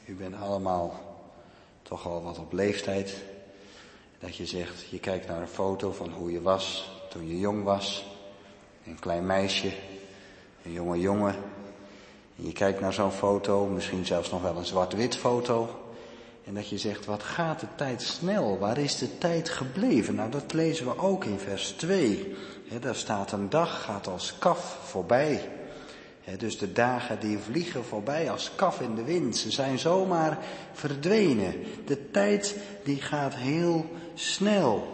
u 0.06 0.16
bent 0.16 0.36
allemaal 0.36 1.00
toch 1.82 2.06
al 2.06 2.24
wat 2.24 2.38
op 2.38 2.54
leeftijd, 2.54 3.16
dat 4.20 4.36
je 4.36 4.46
zegt, 4.46 4.90
je 4.90 5.00
kijkt 5.00 5.28
naar 5.28 5.42
een 5.42 5.48
foto 5.48 5.92
van 5.92 6.12
hoe 6.12 6.32
je 6.32 6.42
was 6.42 6.90
toen 7.10 7.28
je 7.28 7.40
jong 7.40 7.64
was, 7.64 8.06
een 8.86 9.00
klein 9.00 9.26
meisje, 9.26 9.74
een 10.64 10.72
jonge 10.72 11.00
jongen, 11.00 11.36
en 12.38 12.46
je 12.46 12.52
kijkt 12.52 12.80
naar 12.80 12.94
zo'n 12.94 13.12
foto, 13.12 13.66
misschien 13.66 14.06
zelfs 14.06 14.32
nog 14.32 14.42
wel 14.42 14.58
een 14.58 14.66
zwart-wit 14.66 15.16
foto, 15.16 15.81
en 16.52 16.58
dat 16.58 16.70
je 16.70 16.78
zegt, 16.78 17.06
wat 17.06 17.24
gaat 17.24 17.60
de 17.60 17.68
tijd 17.76 18.02
snel? 18.02 18.58
Waar 18.58 18.78
is 18.78 18.98
de 18.98 19.18
tijd 19.18 19.50
gebleven? 19.50 20.16
Nou, 20.16 20.32
dat 20.32 20.54
lezen 20.54 20.86
we 20.86 20.98
ook 20.98 21.26
in 21.26 21.40
vers 21.40 21.70
2. 21.70 22.36
He, 22.68 22.80
daar 22.80 22.96
staat 22.96 23.32
een 23.32 23.50
dag 23.50 23.84
gaat 23.84 24.08
als 24.08 24.36
kaf 24.40 24.78
voorbij. 24.84 25.50
dus 26.38 26.58
de 26.58 26.72
dagen 26.72 27.20
die 27.20 27.38
vliegen 27.38 27.84
voorbij 27.84 28.32
als 28.32 28.52
kaf 28.56 28.82
in 28.82 28.96
de 28.96 29.04
wind. 29.04 29.38
Ze 29.38 29.52
zijn 29.52 29.80
zomaar 29.80 30.38
verdwenen. 30.74 31.56
De 31.86 32.12
tijd 32.12 32.56
die 32.84 33.02
gaat 33.02 33.36
heel 33.36 33.86
snel. 34.14 34.88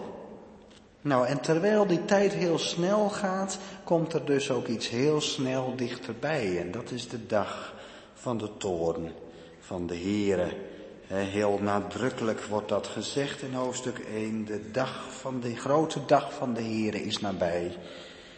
Nou, 1.01 1.27
en 1.27 1.39
terwijl 1.39 1.87
die 1.87 2.05
tijd 2.05 2.33
heel 2.33 2.59
snel 2.59 3.09
gaat, 3.09 3.57
komt 3.83 4.13
er 4.13 4.25
dus 4.25 4.51
ook 4.51 4.67
iets 4.67 4.89
heel 4.89 5.21
snel 5.21 5.75
dichterbij. 5.75 6.59
En 6.59 6.71
dat 6.71 6.91
is 6.91 7.09
de 7.09 7.25
dag 7.25 7.73
van 8.13 8.37
de 8.37 8.49
toorn 8.57 9.11
van 9.59 9.87
de 9.87 9.97
Here 9.97 10.75
Heel 11.07 11.59
nadrukkelijk 11.61 12.41
wordt 12.41 12.69
dat 12.69 12.87
gezegd 12.87 13.41
in 13.41 13.53
hoofdstuk 13.53 13.99
1. 13.99 14.45
De 14.45 14.71
dag 14.71 15.13
van 15.19 15.39
de 15.39 15.55
grote 15.55 16.05
dag 16.05 16.33
van 16.33 16.53
de 16.53 16.61
Here 16.61 17.03
is 17.03 17.19
nabij. 17.19 17.77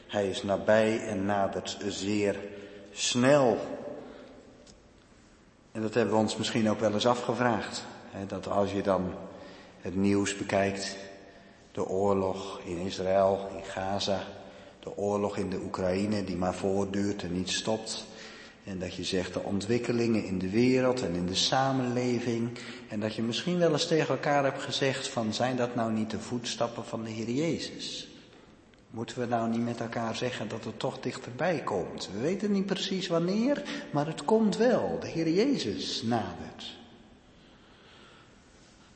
Hij 0.07 0.29
is 0.29 0.43
nabij 0.43 0.99
en 0.99 1.25
nadert 1.25 1.77
zeer 1.87 2.39
snel. 2.91 3.57
En 5.71 5.81
dat 5.81 5.93
hebben 5.93 6.13
we 6.13 6.19
ons 6.19 6.37
misschien 6.37 6.69
ook 6.69 6.79
wel 6.79 6.93
eens 6.93 7.07
afgevraagd. 7.07 7.85
Dat 8.27 8.47
als 8.47 8.71
je 8.71 8.81
dan 8.81 9.13
het 9.81 9.95
nieuws 9.95 10.37
bekijkt, 10.37 10.97
de 11.71 11.87
oorlog 11.87 12.59
in 12.63 12.77
Israël, 12.77 13.49
in 13.55 13.63
Gaza, 13.63 14.23
de 14.79 14.97
oorlog 14.97 15.37
in 15.37 15.49
de 15.49 15.59
Oekraïne 15.63 16.23
die 16.23 16.37
maar 16.37 16.55
voortduurt 16.55 17.23
en 17.23 17.33
niet 17.33 17.49
stopt. 17.49 18.05
En 18.69 18.79
dat 18.79 18.95
je 18.95 19.03
zegt 19.03 19.33
de 19.33 19.43
ontwikkelingen 19.43 20.23
in 20.23 20.39
de 20.39 20.49
wereld 20.49 21.01
en 21.01 21.15
in 21.15 21.25
de 21.25 21.35
samenleving. 21.35 22.49
En 22.87 22.99
dat 22.99 23.15
je 23.15 23.21
misschien 23.21 23.57
wel 23.57 23.71
eens 23.71 23.87
tegen 23.87 24.09
elkaar 24.09 24.43
hebt 24.43 24.61
gezegd 24.61 25.07
van 25.07 25.33
zijn 25.33 25.55
dat 25.55 25.75
nou 25.75 25.91
niet 25.91 26.11
de 26.11 26.19
voetstappen 26.19 26.85
van 26.85 27.03
de 27.03 27.09
Heer 27.09 27.29
Jezus? 27.29 28.07
Moeten 28.89 29.19
we 29.19 29.25
nou 29.25 29.49
niet 29.49 29.63
met 29.63 29.79
elkaar 29.79 30.15
zeggen 30.15 30.47
dat 30.47 30.63
het 30.63 30.79
toch 30.79 30.99
dichterbij 30.99 31.61
komt? 31.63 32.09
We 32.13 32.19
weten 32.19 32.51
niet 32.51 32.65
precies 32.65 33.07
wanneer, 33.07 33.63
maar 33.91 34.07
het 34.07 34.25
komt 34.25 34.57
wel. 34.57 34.97
De 34.99 35.07
Heer 35.07 35.29
Jezus 35.29 36.03
nadert. 36.03 36.77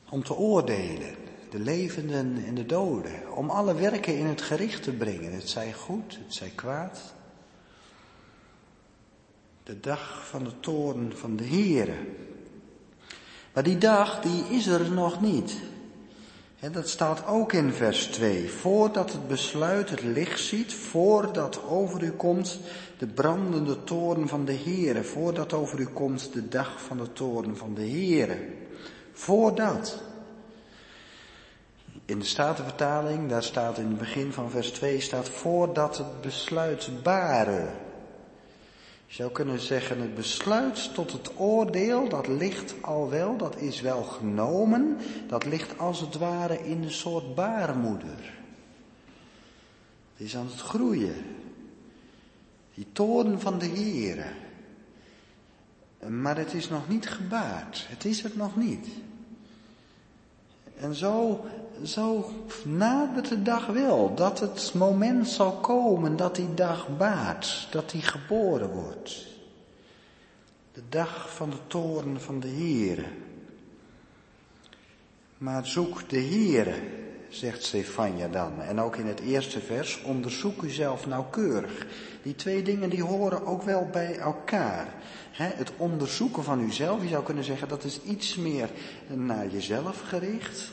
Om 0.08 0.24
te 0.24 0.34
oordelen, 0.34 1.14
de 1.50 1.58
levenden 1.58 2.44
en 2.46 2.54
de 2.54 2.66
doden. 2.66 3.36
Om 3.36 3.50
alle 3.50 3.74
werken 3.74 4.18
in 4.18 4.26
het 4.26 4.42
gericht 4.42 4.82
te 4.82 4.92
brengen. 4.92 5.32
Het 5.32 5.48
zij 5.48 5.72
goed, 5.72 6.18
het 6.24 6.34
zij 6.34 6.52
kwaad. 6.54 7.14
De 9.64 9.80
dag 9.80 10.26
van 10.26 10.44
de 10.44 10.60
toorn 10.60 11.12
van 11.16 11.36
de 11.36 11.44
Heere. 11.44 11.96
Maar 13.52 13.62
die 13.62 13.78
dag, 13.78 14.20
die 14.20 14.44
is 14.50 14.66
er 14.66 14.90
nog 14.90 15.20
niet. 15.20 15.56
Dat 16.72 16.88
staat 16.88 17.26
ook 17.26 17.52
in 17.52 17.72
vers 17.72 18.06
2. 18.06 18.50
Voordat 18.50 19.12
het 19.12 19.28
besluit 19.28 19.90
het 19.90 20.02
licht 20.02 20.40
ziet, 20.40 20.74
voordat 20.74 21.64
over 21.68 22.02
u 22.02 22.10
komt 22.10 22.60
de 22.98 23.06
brandende 23.06 23.84
toorn 23.84 24.28
van 24.28 24.44
de 24.44 24.56
Heere, 24.64 25.04
voordat 25.04 25.52
over 25.52 25.80
u 25.80 25.86
komt 25.86 26.32
de 26.32 26.48
dag 26.48 26.82
van 26.82 26.96
de 26.96 27.12
toorn 27.12 27.56
van 27.56 27.74
de 27.74 27.88
Heere. 27.88 28.38
Voordat. 29.12 30.02
In 32.04 32.18
de 32.18 32.24
Statenvertaling, 32.24 33.28
daar 33.28 33.42
staat 33.42 33.78
in 33.78 33.86
het 33.86 33.98
begin 33.98 34.32
van 34.32 34.50
vers 34.50 34.70
2, 34.70 35.00
staat 35.00 35.28
voordat 35.28 35.98
het 35.98 36.20
besluit 36.20 36.90
baren. 37.02 37.83
Zou 39.14 39.30
kunnen 39.30 39.60
zeggen, 39.60 40.00
het 40.00 40.14
besluit 40.14 40.94
tot 40.94 41.12
het 41.12 41.38
oordeel, 41.38 42.08
dat 42.08 42.26
ligt 42.26 42.74
al 42.82 43.10
wel, 43.10 43.36
dat 43.36 43.56
is 43.56 43.80
wel 43.80 44.02
genomen, 44.02 44.98
dat 45.26 45.44
ligt 45.44 45.78
als 45.78 46.00
het 46.00 46.14
ware 46.14 46.66
in 46.66 46.82
een 46.82 46.90
soort 46.90 47.34
baarmoeder. 47.34 48.38
Het 50.12 50.26
is 50.26 50.36
aan 50.36 50.46
het 50.46 50.60
groeien. 50.60 51.14
Die 52.74 52.86
toren 52.92 53.40
van 53.40 53.58
de 53.58 53.66
Heere. 53.66 54.26
Maar 56.08 56.36
het 56.36 56.54
is 56.54 56.68
nog 56.68 56.88
niet 56.88 57.08
gebaard. 57.08 57.86
Het 57.88 58.04
is 58.04 58.22
het 58.22 58.36
nog 58.36 58.56
niet. 58.56 58.88
En 60.76 60.94
zo 60.94 61.44
zo 61.82 62.30
nadert 62.64 63.28
de 63.28 63.42
dag 63.42 63.66
wel, 63.66 64.14
dat 64.14 64.40
het 64.40 64.74
moment 64.74 65.28
zal 65.28 65.52
komen 65.52 66.16
dat 66.16 66.36
die 66.36 66.54
dag 66.54 66.96
baat, 66.96 67.66
dat 67.70 67.90
die 67.90 68.02
geboren 68.02 68.70
wordt. 68.70 69.26
De 70.72 70.82
dag 70.88 71.34
van 71.34 71.50
de 71.50 71.66
toren 71.66 72.20
van 72.20 72.40
de 72.40 72.48
Heere. 72.48 73.04
Maar 75.38 75.66
zoek 75.66 76.08
de 76.08 76.20
Heere, 76.20 76.74
zegt 77.28 77.64
Stefania 77.64 78.28
dan. 78.28 78.60
En 78.60 78.80
ook 78.80 78.96
in 78.96 79.06
het 79.06 79.20
eerste 79.20 79.60
vers, 79.60 80.02
onderzoek 80.02 80.62
uzelf 80.62 81.06
nauwkeurig. 81.06 81.86
Die 82.22 82.34
twee 82.34 82.62
dingen 82.62 82.90
die 82.90 83.02
horen 83.02 83.46
ook 83.46 83.62
wel 83.62 83.88
bij 83.92 84.18
elkaar. 84.18 84.94
het 85.32 85.72
onderzoeken 85.76 86.44
van 86.44 86.60
uzelf, 86.60 87.02
je 87.02 87.08
zou 87.08 87.24
kunnen 87.24 87.44
zeggen, 87.44 87.68
dat 87.68 87.84
is 87.84 88.00
iets 88.02 88.36
meer 88.36 88.70
naar 89.08 89.48
jezelf 89.48 90.00
gericht. 90.00 90.72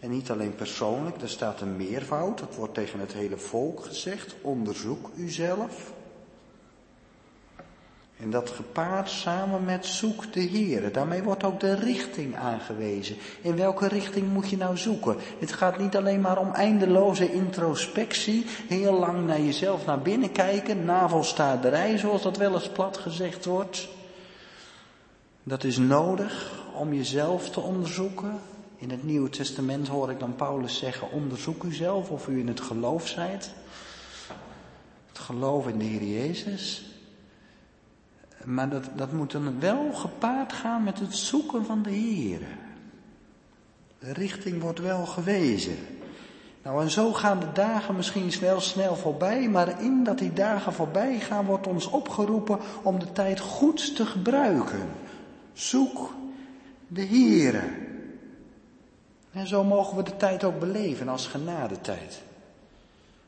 En 0.00 0.10
niet 0.10 0.30
alleen 0.30 0.54
persoonlijk, 0.54 1.22
er 1.22 1.28
staat 1.28 1.60
een 1.60 1.76
meervoud, 1.76 2.38
dat 2.38 2.54
wordt 2.54 2.74
tegen 2.74 3.00
het 3.00 3.12
hele 3.12 3.36
volk 3.36 3.84
gezegd. 3.84 4.34
Onderzoek 4.42 5.10
uzelf. 5.16 5.92
En 8.20 8.30
dat 8.30 8.50
gepaard 8.50 9.10
samen 9.10 9.64
met 9.64 9.86
zoek 9.86 10.32
de 10.32 10.40
Heer. 10.40 10.92
Daarmee 10.92 11.22
wordt 11.22 11.44
ook 11.44 11.60
de 11.60 11.74
richting 11.74 12.36
aangewezen. 12.36 13.16
In 13.40 13.56
welke 13.56 13.88
richting 13.88 14.32
moet 14.32 14.50
je 14.50 14.56
nou 14.56 14.76
zoeken? 14.76 15.16
Het 15.38 15.52
gaat 15.52 15.78
niet 15.78 15.96
alleen 15.96 16.20
maar 16.20 16.38
om 16.38 16.52
eindeloze 16.52 17.32
introspectie, 17.32 18.44
heel 18.68 18.98
lang 18.98 19.26
naar 19.26 19.40
jezelf 19.40 19.86
naar 19.86 20.02
binnen 20.02 20.32
kijken, 20.32 20.84
navelstaarderij 20.84 21.98
zoals 21.98 22.22
dat 22.22 22.36
wel 22.36 22.54
eens 22.54 22.68
plat 22.68 22.96
gezegd 22.96 23.44
wordt. 23.44 23.88
Dat 25.42 25.64
is 25.64 25.76
nodig 25.76 26.52
om 26.74 26.94
jezelf 26.94 27.50
te 27.50 27.60
onderzoeken. 27.60 28.40
In 28.78 28.90
het 28.90 29.04
Nieuwe 29.04 29.28
Testament 29.28 29.88
hoor 29.88 30.10
ik 30.10 30.18
dan 30.18 30.34
Paulus 30.34 30.78
zeggen, 30.78 31.10
onderzoek 31.10 31.64
uzelf 31.64 32.10
of 32.10 32.28
u 32.28 32.38
in 32.38 32.48
het 32.48 32.60
geloof 32.60 33.08
zijt. 33.08 33.50
Het 35.08 35.18
geloof 35.18 35.68
in 35.68 35.78
de 35.78 35.84
Heer 35.84 36.04
Jezus. 36.04 36.86
Maar 38.44 38.70
dat, 38.70 38.84
dat 38.96 39.12
moet 39.12 39.32
dan 39.32 39.60
wel 39.60 39.92
gepaard 39.92 40.52
gaan 40.52 40.82
met 40.82 40.98
het 40.98 41.14
zoeken 41.14 41.64
van 41.64 41.82
de 41.82 41.90
Heer. 41.90 42.40
De 43.98 44.12
richting 44.12 44.60
wordt 44.60 44.80
wel 44.80 45.06
gewezen. 45.06 45.76
Nou, 46.62 46.82
en 46.82 46.90
zo 46.90 47.12
gaan 47.12 47.40
de 47.40 47.52
dagen 47.52 47.96
misschien 47.96 48.32
wel 48.40 48.60
snel 48.60 48.96
voorbij, 48.96 49.48
maar 49.48 49.82
in 49.82 50.04
dat 50.04 50.18
die 50.18 50.32
dagen 50.32 50.72
voorbij 50.72 51.20
gaan, 51.20 51.44
wordt 51.44 51.66
ons 51.66 51.86
opgeroepen 51.86 52.58
om 52.82 52.98
de 52.98 53.12
tijd 53.12 53.40
goed 53.40 53.96
te 53.96 54.06
gebruiken. 54.06 54.88
Zoek 55.52 56.14
de 56.86 57.06
Heere. 57.06 57.87
En 59.38 59.46
zo 59.46 59.64
mogen 59.64 59.96
we 59.96 60.02
de 60.02 60.16
tijd 60.16 60.44
ook 60.44 60.58
beleven 60.58 61.08
als 61.08 61.26
genadetijd. 61.26 62.22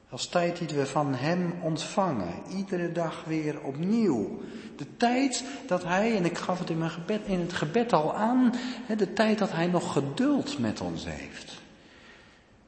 Als 0.08 0.26
tijd 0.26 0.58
die 0.58 0.76
we 0.76 0.86
van 0.86 1.14
Hem 1.14 1.54
ontvangen, 1.62 2.34
iedere 2.56 2.92
dag 2.92 3.24
weer 3.24 3.60
opnieuw. 3.60 4.40
De 4.76 4.96
tijd 4.96 5.44
dat 5.66 5.84
Hij, 5.84 6.16
en 6.16 6.24
ik 6.24 6.38
gaf 6.38 6.58
het 6.58 6.70
in, 6.70 6.78
mijn 6.78 6.90
gebed, 6.90 7.20
in 7.26 7.40
het 7.40 7.52
gebed 7.52 7.92
al 7.92 8.14
aan, 8.14 8.54
de 8.96 9.12
tijd 9.12 9.38
dat 9.38 9.52
Hij 9.52 9.66
nog 9.66 9.92
geduld 9.92 10.58
met 10.58 10.80
ons 10.80 11.04
heeft. 11.04 11.60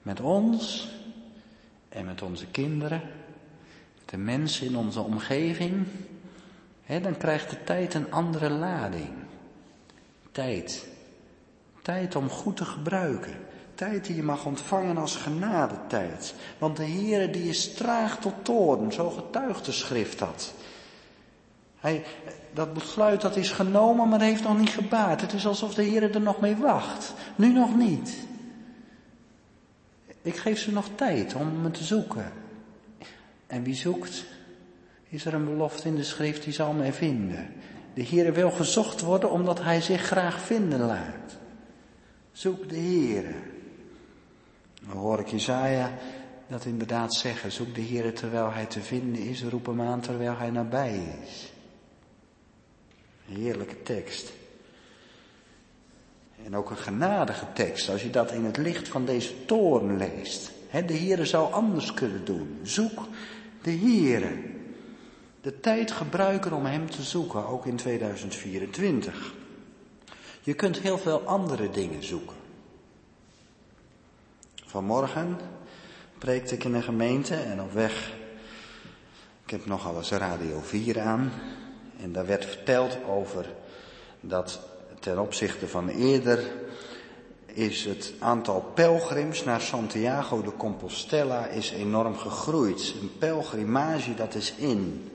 Met 0.03 0.21
ons 0.21 0.91
en 1.89 2.05
met 2.05 2.23
onze 2.23 2.47
kinderen, 2.47 3.03
de 4.05 4.17
mensen 4.17 4.67
in 4.67 4.77
onze 4.77 5.01
omgeving. 5.01 5.87
dan 6.87 7.17
krijgt 7.17 7.51
de 7.51 7.65
tijd 7.65 7.95
een 7.95 8.13
andere 8.13 8.51
lading. 8.51 9.11
Tijd. 10.33 10.92
Tijd 11.83 12.17
om 12.17 12.29
goed 12.29 12.57
te 12.57 12.65
gebruiken 12.65 13.37
tijd 13.83 14.05
die 14.05 14.17
je 14.17 14.23
mag 14.23 14.47
ontvangen 14.47 14.97
als 14.97 15.17
genadetijd. 15.17 16.35
Want 16.59 16.77
de 16.77 16.87
Heere 16.87 17.31
die 17.31 17.49
is 17.49 17.75
traag 17.75 18.19
tot 18.19 18.35
toorn, 18.43 18.93
zo 18.93 19.11
getuigt 19.11 19.65
de 19.65 19.73
schrift 19.73 20.19
dat. 20.19 20.55
Hij, 21.79 22.05
dat 22.53 22.73
besluit 22.75 23.21
dat 23.21 23.37
is 23.37 23.51
genomen, 23.51 24.09
maar 24.09 24.21
heeft 24.21 24.43
nog 24.43 24.59
niet 24.59 24.71
gebaard. 24.71 25.21
Het 25.21 25.33
is 25.33 25.47
alsof 25.47 25.75
de 25.75 25.83
Heer 25.83 26.15
er 26.15 26.21
nog 26.21 26.41
mee 26.41 26.57
wacht. 26.57 27.15
Nu 27.37 27.53
nog 27.53 27.77
niet. 27.77 28.17
Ik 30.23 30.37
geef 30.37 30.59
ze 30.59 30.73
nog 30.73 30.87
tijd 30.95 31.35
om 31.35 31.61
me 31.61 31.71
te 31.71 31.85
zoeken. 31.85 32.33
En 33.47 33.63
wie 33.63 33.75
zoekt, 33.75 34.25
is 35.09 35.25
er 35.25 35.35
een 35.35 35.45
belofte 35.45 35.89
in 35.89 35.95
de 35.95 36.05
schrift, 36.05 36.45
die 36.45 36.53
zal 36.53 36.73
mij 36.73 36.93
vinden. 36.93 37.49
De 37.95 38.03
Heer 38.03 38.33
wil 38.33 38.51
gezocht 38.51 39.01
worden 39.01 39.31
omdat 39.31 39.63
hij 39.63 39.81
zich 39.81 40.03
graag 40.03 40.41
vinden 40.41 40.81
laat. 40.81 41.41
Zoek 42.33 42.69
de 42.69 42.77
Heer. 42.77 43.35
Dan 44.87 44.97
hoor 44.97 45.21
ik 45.21 45.29
Jezaja 45.29 45.99
dat 46.49 46.65
inderdaad 46.65 47.15
zeggen, 47.15 47.53
zoek 47.53 47.75
de 47.75 47.81
Heer 47.81 48.15
terwijl 48.15 48.53
hij 48.53 48.67
te 48.67 48.81
vinden 48.81 49.23
is, 49.23 49.43
roep 49.43 49.67
hem 49.67 49.81
aan 49.81 50.01
terwijl 50.01 50.37
hij 50.37 50.51
nabij 50.51 51.17
is. 51.23 51.53
Heerlijke 53.25 53.83
tekst. 53.83 54.33
En 56.45 56.57
ook 56.57 56.71
een 56.71 56.77
genadige 56.77 57.47
tekst, 57.55 57.89
als 57.89 58.03
je 58.03 58.11
dat 58.11 58.33
in 58.33 58.45
het 58.45 58.57
licht 58.57 58.89
van 58.89 59.05
deze 59.05 59.45
toren 59.45 59.97
leest. 59.97 60.51
de 60.71 60.97
Heere 60.97 61.27
zou 61.27 61.53
anders 61.53 61.95
kunnen 61.95 62.25
doen. 62.25 62.59
Zoek 62.63 63.07
de 63.63 63.71
Heere. 63.71 64.33
De 65.41 65.61
tijd 65.61 65.91
gebruiken 65.91 66.53
om 66.53 66.65
Hem 66.65 66.91
te 66.91 67.03
zoeken, 67.03 67.47
ook 67.47 67.67
in 67.67 67.77
2024. 67.77 69.35
Je 70.45 70.55
kunt 70.55 70.79
heel 70.79 70.99
veel 70.99 71.21
andere 71.21 71.71
dingen 71.71 72.05
zoeken. 72.05 72.37
Vanmorgen 74.65 75.39
preekte 76.19 76.55
ik 76.55 76.65
in 76.65 76.75
een 76.75 76.83
gemeente 76.83 77.35
en 77.35 77.61
op 77.61 77.73
weg, 77.73 78.13
ik 79.45 79.51
heb 79.51 79.67
nogal 79.67 79.97
eens 79.97 80.11
Radio 80.11 80.61
4 80.61 81.01
aan, 81.01 81.33
en 82.01 82.13
daar 82.13 82.27
werd 82.27 82.45
verteld 82.45 82.99
over 83.05 83.47
dat 84.21 84.61
ten 85.01 85.19
opzichte 85.19 85.69
van 85.69 85.89
eerder 85.89 86.53
is 87.47 87.85
het 87.85 88.13
aantal 88.19 88.71
pelgrims 88.75 89.45
naar 89.45 89.61
Santiago 89.61 90.43
de 90.43 90.57
Compostela 90.57 91.47
is 91.47 91.71
enorm 91.71 92.17
gegroeid. 92.17 92.95
Een 93.01 93.19
pelgrimage 93.19 94.15
dat 94.15 94.35
is 94.35 94.55
in 94.57 95.11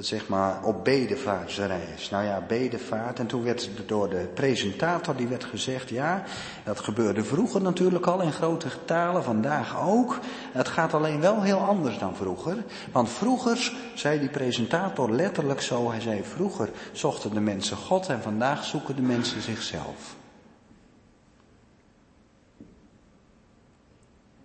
zeg 0.00 0.28
maar 0.28 0.62
op 0.62 0.84
bedevaartsreis. 0.84 2.10
Nou 2.10 2.24
ja, 2.24 2.44
bedevaart. 2.48 3.18
En 3.18 3.26
toen 3.26 3.42
werd 3.42 3.70
door 3.86 4.08
de 4.08 4.28
presentator 4.34 5.16
die 5.16 5.26
werd 5.26 5.44
gezegd, 5.44 5.88
ja, 5.88 6.24
dat 6.64 6.80
gebeurde 6.80 7.24
vroeger 7.24 7.62
natuurlijk 7.62 8.06
al 8.06 8.20
in 8.20 8.32
grote 8.32 8.70
getalen, 8.70 9.24
vandaag 9.24 9.80
ook. 9.80 10.18
Het 10.52 10.68
gaat 10.68 10.94
alleen 10.94 11.20
wel 11.20 11.42
heel 11.42 11.58
anders 11.58 11.98
dan 11.98 12.16
vroeger. 12.16 12.56
Want 12.92 13.08
vroeger, 13.08 13.72
zei 13.94 14.18
die 14.18 14.28
presentator 14.28 15.10
letterlijk 15.10 15.60
zo, 15.60 15.90
hij 15.90 16.00
zei 16.00 16.22
vroeger 16.24 16.70
zochten 16.92 17.30
de 17.34 17.40
mensen 17.40 17.76
God 17.76 18.08
en 18.08 18.22
vandaag 18.22 18.64
zoeken 18.64 18.96
de 18.96 19.02
mensen 19.02 19.42
zichzelf. 19.42 20.16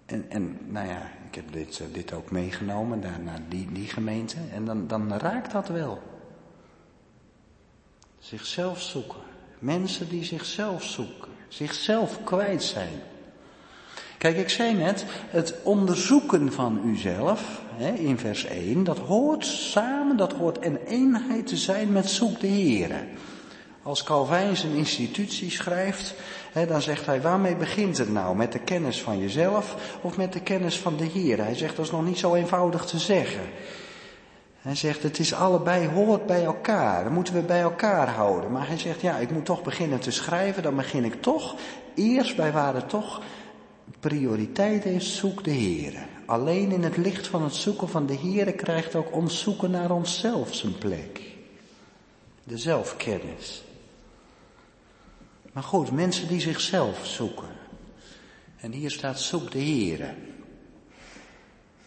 En, 0.06 0.26
en 0.30 0.58
nou 0.68 0.88
ja, 0.88 1.02
heb 1.38 1.54
dit, 1.54 1.80
eh, 1.80 1.88
dit 1.94 2.14
ook 2.14 2.32
meegenomen 2.32 3.00
naar, 3.00 3.20
naar 3.20 3.42
die, 3.50 3.68
die 3.72 3.88
gemeente. 3.88 4.36
En 4.54 4.66
dan, 4.66 4.88
dan 4.88 5.14
raakt 5.14 5.52
dat 5.52 5.68
wel. 5.68 6.02
Zichzelf 8.20 8.82
zoeken. 8.82 9.22
Mensen 9.60 10.10
die 10.10 10.24
zichzelf 10.24 10.84
zoeken. 10.84 11.32
Zichzelf 11.48 12.24
kwijt 12.24 12.64
zijn. 12.64 13.02
Kijk, 14.18 14.38
ik 14.38 14.50
zei 14.50 14.74
net, 14.74 15.06
het 15.10 15.56
onderzoeken 15.64 16.54
van 16.54 16.82
uzelf, 16.86 17.62
hè, 17.74 17.92
in 17.94 18.18
vers 18.18 18.46
1, 18.46 18.84
dat 18.84 18.98
hoort 18.98 19.46
samen, 19.46 20.18
dat 20.18 20.34
hoort 20.34 20.66
een 20.66 20.78
eenheid 20.78 21.48
te 21.48 21.58
zijn 21.58 21.92
met 21.92 22.10
zoek 22.10 22.40
de 22.40 22.48
Heer. 22.48 23.08
Als 23.84 24.04
Calvijn 24.04 24.58
zijn 24.58 24.74
institutie 24.74 25.52
schrijft, 25.52 26.14
dan 26.66 26.82
zegt 26.82 27.06
hij, 27.06 27.22
waarmee 27.22 27.56
begint 27.56 27.98
het 27.98 28.12
nou? 28.12 28.36
Met 28.36 28.52
de 28.52 28.60
kennis 28.60 29.02
van 29.02 29.20
jezelf 29.20 29.98
of 30.02 30.18
met 30.18 30.34
de 30.34 30.42
kennis 30.42 30.80
van 30.80 30.98
de 30.98 31.06
Heer? 31.06 31.38
Hij 31.38 31.56
zegt, 31.56 31.76
dat 31.76 31.86
is 31.86 31.92
nog 31.92 32.06
niet 32.06 32.18
zo 32.18 32.36
eenvoudig 32.36 32.86
te 32.86 33.00
zeggen. 33.00 33.44
Hij 34.62 34.76
zegt, 34.76 35.04
het 35.04 35.20
is 35.20 35.34
allebei, 35.34 35.88
hoort 35.88 36.26
bij 36.26 36.44
elkaar. 36.44 37.04
Dat 37.04 37.14
moeten 37.14 37.34
we 37.34 37.42
bij 37.42 37.62
elkaar 37.62 38.10
houden. 38.10 38.52
Maar 38.52 38.68
hij 38.68 38.78
zegt, 38.78 39.02
ja, 39.02 39.18
ik 39.18 39.32
moet 39.32 39.46
toch 39.46 39.64
beginnen 39.64 40.00
te 40.00 40.12
schrijven. 40.12 40.64
Dan 40.64 40.76
begin 40.76 41.06
ik 41.06 41.22
toch 41.22 41.56
eerst 41.96 42.36
bij 42.36 42.52
waar 42.52 42.76
het 42.76 42.90
toch 42.90 43.22
prioriteit 44.00 44.86
is, 44.86 45.18
zoek 45.18 45.44
de 45.44 45.52
Heer. 45.52 46.08
Alleen 46.26 46.72
in 46.72 46.84
het 46.84 46.98
licht 46.98 47.28
van 47.28 47.44
het 47.44 47.56
zoeken 47.56 47.90
van 47.90 48.06
de 48.06 48.14
Heer 48.14 48.54
krijgt 48.54 48.96
ook 48.96 49.14
ons 49.16 49.40
zoeken 49.40 49.72
naar 49.72 49.92
onszelf 49.92 50.56
zijn 50.56 50.78
plek. 50.78 51.22
De 52.44 52.58
zelfkennis. 52.58 53.67
Maar 55.58 55.66
goed, 55.66 55.92
mensen 55.92 56.28
die 56.28 56.40
zichzelf 56.40 57.06
zoeken. 57.06 57.48
En 58.58 58.72
hier 58.72 58.92
staat 58.92 59.20
zoek 59.20 59.52
de 59.52 59.60
Heere. 59.60 60.14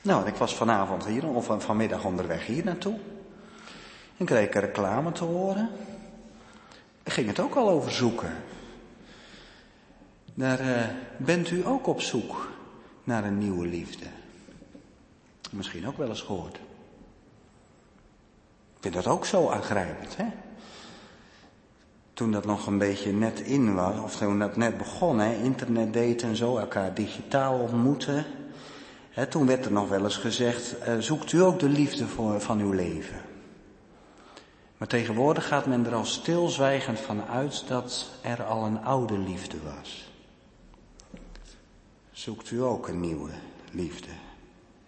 Nou, 0.03 0.27
ik 0.27 0.35
was 0.35 0.55
vanavond 0.55 1.07
hier, 1.07 1.27
of 1.27 1.55
vanmiddag 1.59 2.05
onderweg 2.05 2.47
hier 2.47 2.65
naartoe. 2.65 2.99
En 4.17 4.27
kreeg 4.27 4.47
ik 4.47 4.55
reclame 4.55 5.13
te 5.13 5.25
horen. 5.25 5.71
En 7.03 7.13
ging 7.13 7.27
het 7.27 7.41
ook 7.41 7.55
al 7.55 7.69
over 7.69 7.91
zoeken. 7.91 8.33
Daar 10.35 10.61
uh, 10.61 10.85
bent 11.17 11.51
u 11.51 11.67
ook 11.67 11.87
op 11.87 12.01
zoek 12.01 12.49
naar 13.05 13.25
een 13.25 13.39
nieuwe 13.39 13.67
liefde. 13.67 14.07
Misschien 15.51 15.87
ook 15.87 15.97
wel 15.97 16.09
eens 16.09 16.23
gehoord. 16.23 16.57
Ik 18.77 18.81
vind 18.81 18.95
dat 18.95 19.07
ook 19.07 19.27
zo 19.27 19.49
aangrijpend, 19.49 20.17
hè? 20.17 20.27
Toen 22.21 22.33
dat 22.33 22.45
nog 22.45 22.67
een 22.67 22.79
beetje 22.79 23.13
net 23.13 23.41
in 23.41 23.75
was, 23.75 23.99
of 23.99 24.17
toen 24.17 24.39
dat 24.39 24.57
net 24.57 24.79
begon, 24.79 25.21
internet 25.21 25.93
daten 25.93 26.29
en 26.29 26.37
zo, 26.37 26.57
elkaar 26.57 26.95
digitaal 26.95 27.59
ontmoeten. 27.59 28.25
Hè, 29.11 29.27
toen 29.27 29.47
werd 29.47 29.65
er 29.65 29.73
nog 29.73 29.89
wel 29.89 30.05
eens 30.05 30.17
gezegd, 30.17 30.79
eh, 30.79 30.99
zoekt 30.99 31.33
u 31.33 31.43
ook 31.43 31.59
de 31.59 31.69
liefde 31.69 32.07
voor, 32.07 32.41
van 32.41 32.61
uw 32.61 32.73
leven. 32.73 33.21
Maar 34.77 34.89
tegenwoordig 34.89 35.49
gaat 35.49 35.67
men 35.67 35.87
er 35.87 35.95
al 35.95 36.05
stilzwijgend 36.05 36.99
van 36.99 37.25
uit 37.25 37.65
dat 37.69 38.11
er 38.23 38.43
al 38.45 38.65
een 38.65 38.85
oude 38.85 39.19
liefde 39.19 39.57
was. 39.77 40.11
Zoekt 42.11 42.51
u 42.51 42.63
ook 42.63 42.89
een 42.89 43.01
nieuwe 43.01 43.31
liefde, 43.73 44.13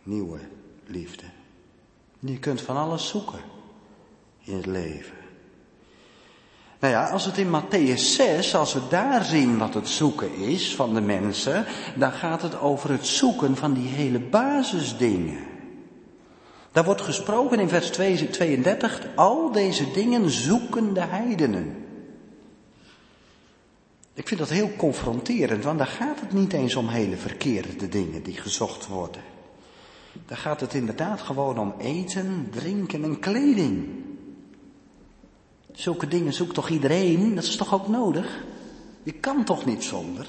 nieuwe 0.03 0.39
liefde. 0.87 1.25
Je 2.19 2.39
kunt 2.39 2.61
van 2.61 2.77
alles 2.77 3.09
zoeken 3.09 3.41
in 4.41 4.57
het 4.57 4.67
leven. 4.67 5.22
Nou 6.83 6.95
ja, 6.95 7.09
als 7.09 7.25
het 7.25 7.39
in 7.39 7.51
Matthäus 7.51 8.01
6, 8.01 8.55
als 8.55 8.73
we 8.73 8.81
daar 8.89 9.25
zien 9.25 9.59
wat 9.59 9.75
het 9.75 9.89
zoeken 9.89 10.35
is 10.35 10.75
van 10.75 10.95
de 10.95 11.01
mensen, 11.01 11.65
dan 11.97 12.13
gaat 12.13 12.43
het 12.43 12.61
over 12.61 12.91
het 12.91 13.07
zoeken 13.07 13.57
van 13.57 13.73
die 13.73 13.89
hele 13.89 14.21
basisdingen. 14.21 15.39
Daar 16.73 16.85
wordt 16.85 17.01
gesproken 17.01 17.61
in 17.61 17.69
vers 17.69 17.91
32, 17.91 19.07
al 19.15 19.53
deze 19.53 19.91
dingen 19.91 20.31
zoeken 20.31 20.95
de 20.95 21.01
heidenen. 21.01 21.85
Ik 24.15 24.29
vind 24.29 24.41
dat 24.41 24.51
heel 24.51 24.71
confronterend, 24.77 25.65
want 25.65 25.79
daar 25.79 25.87
gaat 25.87 26.21
het 26.21 26.33
niet 26.33 26.53
eens 26.53 26.77
om 26.77 26.89
hele 26.89 27.17
verkeerde 27.17 27.89
dingen 27.89 28.23
die 28.23 28.37
gezocht 28.37 28.87
worden. 28.87 29.23
Daar 30.27 30.39
gaat 30.39 30.61
het 30.61 30.75
inderdaad 30.75 31.21
gewoon 31.21 31.59
om 31.59 31.75
eten, 31.79 32.49
drinken 32.51 33.05
en 33.05 33.19
kleding. 33.19 33.89
Zulke 35.73 36.09
dingen 36.09 36.33
zoekt 36.33 36.55
toch 36.55 36.69
iedereen? 36.69 37.35
Dat 37.35 37.45
is 37.45 37.57
toch 37.57 37.75
ook 37.75 37.89
nodig? 37.89 38.45
Je 39.03 39.13
kan 39.13 39.45
toch 39.45 39.65
niet 39.65 39.85
zonder? 39.85 40.27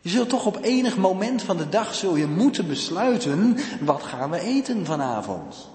Je 0.00 0.10
zult 0.10 0.28
toch 0.28 0.46
op 0.46 0.58
enig 0.62 0.96
moment 0.96 1.42
van 1.42 1.56
de 1.56 1.68
dag 1.68 1.94
zul 1.94 2.16
je 2.16 2.26
moeten 2.26 2.68
besluiten, 2.68 3.56
wat 3.80 4.02
gaan 4.02 4.30
we 4.30 4.40
eten 4.40 4.84
vanavond? 4.84 5.72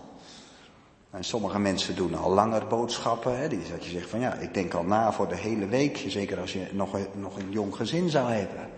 En 1.10 1.24
sommige 1.24 1.60
mensen 1.60 1.96
doen 1.96 2.16
al 2.16 2.32
langer 2.32 2.68
boodschappen. 2.68 3.40
Hè, 3.40 3.48
die, 3.48 3.60
dat 3.72 3.86
je 3.86 3.92
zegt 3.92 4.10
van 4.10 4.20
ja, 4.20 4.34
ik 4.34 4.54
denk 4.54 4.74
al 4.74 4.84
na 4.84 5.12
voor 5.12 5.28
de 5.28 5.36
hele 5.36 5.68
week. 5.68 6.06
Zeker 6.08 6.40
als 6.40 6.54
je 6.54 6.68
nog, 6.72 6.98
nog 7.16 7.38
een 7.38 7.52
jong 7.52 7.76
gezin 7.76 8.10
zou 8.10 8.32
hebben. 8.32 8.70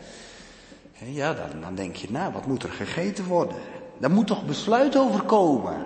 Ja, 1.06 1.34
dan, 1.34 1.62
dan 1.62 1.76
denk 1.76 1.96
je 1.96 2.08
na, 2.12 2.32
wat 2.32 2.46
moet 2.46 2.64
er 2.64 2.70
gegeten 2.70 3.26
worden? 3.26 3.58
Daar 4.00 4.12
moet 4.12 4.28
toch 4.28 4.46
besluit 4.46 4.98
over 4.98 5.22
komen? 5.22 5.86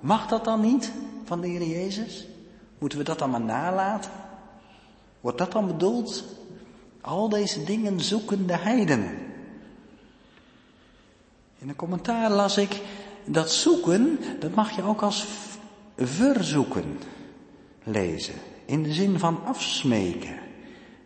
Mag 0.00 0.26
dat 0.26 0.44
dan 0.44 0.60
niet 0.60 0.92
van 1.24 1.40
de 1.40 1.48
Heer 1.48 1.66
Jezus? 1.66 2.28
Moeten 2.80 2.98
we 2.98 3.04
dat 3.04 3.18
dan 3.18 3.30
maar 3.30 3.40
nalaten? 3.40 4.10
Wordt 5.20 5.38
dat 5.38 5.52
dan 5.52 5.66
bedoeld? 5.66 6.24
Al 7.00 7.28
deze 7.28 7.64
dingen 7.64 8.00
zoeken 8.00 8.46
de 8.46 8.56
heidenen. 8.56 9.18
In 11.58 11.68
een 11.68 11.76
commentaar 11.76 12.30
las 12.30 12.56
ik 12.56 12.80
dat 13.24 13.52
zoeken, 13.52 14.18
dat 14.38 14.54
mag 14.54 14.76
je 14.76 14.82
ook 14.82 15.02
als 15.02 15.26
verzoeken 15.96 16.98
lezen. 17.84 18.34
In 18.64 18.82
de 18.82 18.92
zin 18.92 19.18
van 19.18 19.44
afsmeken. 19.44 20.38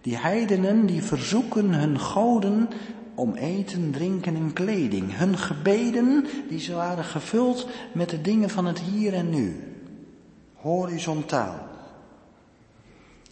Die 0.00 0.16
heidenen 0.16 0.86
die 0.86 1.02
verzoeken 1.02 1.72
hun 1.72 2.00
goden 2.00 2.68
om 3.14 3.34
eten, 3.34 3.90
drinken 3.90 4.36
en 4.36 4.52
kleding. 4.52 5.16
Hun 5.16 5.38
gebeden 5.38 6.26
die 6.48 6.74
waren 6.74 7.04
gevuld 7.04 7.68
met 7.92 8.10
de 8.10 8.20
dingen 8.20 8.50
van 8.50 8.64
het 8.64 8.80
hier 8.80 9.14
en 9.14 9.30
nu 9.30 9.73
horizontaal. 10.64 11.68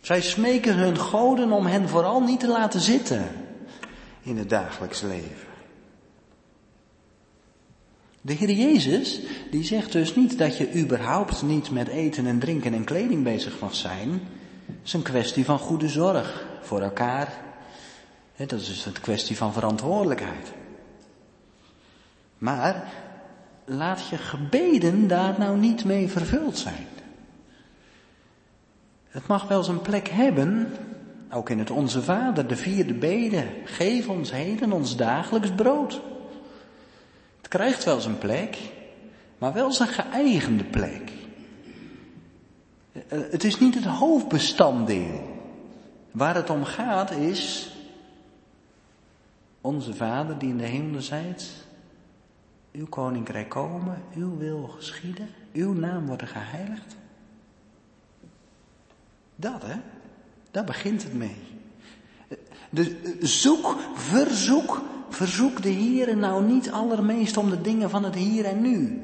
Zij 0.00 0.20
smeken 0.20 0.74
hun 0.74 0.96
goden 0.96 1.52
om 1.52 1.66
hen 1.66 1.88
vooral 1.88 2.20
niet 2.20 2.40
te 2.40 2.48
laten 2.48 2.80
zitten 2.80 3.28
in 4.22 4.36
het 4.36 4.48
dagelijks 4.48 5.00
leven. 5.00 5.46
De 8.20 8.32
Heer 8.32 8.50
Jezus, 8.50 9.20
die 9.50 9.64
zegt 9.64 9.92
dus 9.92 10.14
niet 10.14 10.38
dat 10.38 10.56
je 10.56 10.74
überhaupt 10.74 11.42
niet 11.42 11.70
met 11.70 11.88
eten 11.88 12.26
en 12.26 12.38
drinken 12.38 12.74
en 12.74 12.84
kleding 12.84 13.24
bezig 13.24 13.60
mag 13.60 13.74
zijn. 13.74 14.10
Het 14.66 14.76
is 14.84 14.92
een 14.92 15.02
kwestie 15.02 15.44
van 15.44 15.58
goede 15.58 15.88
zorg 15.88 16.46
voor 16.62 16.80
elkaar. 16.80 17.32
Dat 18.36 18.60
is 18.60 18.84
een 18.86 19.00
kwestie 19.00 19.36
van 19.36 19.52
verantwoordelijkheid. 19.52 20.52
Maar 22.38 22.92
laat 23.64 24.08
je 24.08 24.16
gebeden 24.16 25.08
daar 25.08 25.34
nou 25.38 25.58
niet 25.58 25.84
mee 25.84 26.08
vervuld 26.08 26.58
zijn. 26.58 26.86
Het 29.12 29.26
mag 29.26 29.48
wel 29.48 29.62
zijn 29.62 29.80
plek 29.80 30.08
hebben, 30.08 30.72
ook 31.30 31.50
in 31.50 31.58
het 31.58 31.70
Onze 31.70 32.02
Vader, 32.02 32.46
de 32.46 32.56
vierde 32.56 32.94
bede. 32.94 33.46
Geef 33.64 34.08
ons 34.08 34.30
heden 34.30 34.72
ons 34.72 34.96
dagelijks 34.96 35.50
brood. 35.50 36.00
Het 37.36 37.48
krijgt 37.48 37.84
wel 37.84 38.00
zijn 38.00 38.18
plek, 38.18 38.58
maar 39.38 39.52
wel 39.52 39.72
zijn 39.72 39.88
geëigende 39.88 40.64
plek. 40.64 41.12
Eh, 42.92 43.18
het 43.30 43.44
is 43.44 43.58
niet 43.58 43.74
het 43.74 43.84
hoofdbestanddeel. 43.84 45.40
Waar 46.10 46.34
het 46.34 46.50
om 46.50 46.64
gaat 46.64 47.10
is, 47.10 47.72
onze 49.60 49.94
Vader 49.94 50.38
die 50.38 50.48
in 50.48 50.58
de 50.58 50.66
hemel 50.66 51.00
zijt, 51.00 51.50
uw 52.72 52.86
koninkrijk 52.86 53.48
komen, 53.48 54.02
uw 54.14 54.36
wil 54.38 54.68
geschieden, 54.76 55.28
uw 55.52 55.72
naam 55.72 56.06
worden 56.06 56.28
geheiligd. 56.28 56.96
Dat 59.36 59.62
hè, 59.62 59.76
daar 60.50 60.64
begint 60.64 61.02
het 61.02 61.14
mee. 61.14 61.36
Dus 62.70 62.88
zoek, 63.42 63.76
verzoek, 63.94 64.82
verzoek 65.08 65.62
de 65.62 65.68
Heer 65.68 66.16
nou 66.16 66.44
niet 66.44 66.70
allermeest 66.70 67.36
om 67.36 67.50
de 67.50 67.60
dingen 67.60 67.90
van 67.90 68.04
het 68.04 68.14
hier 68.14 68.44
en 68.44 68.60
nu. 68.60 69.02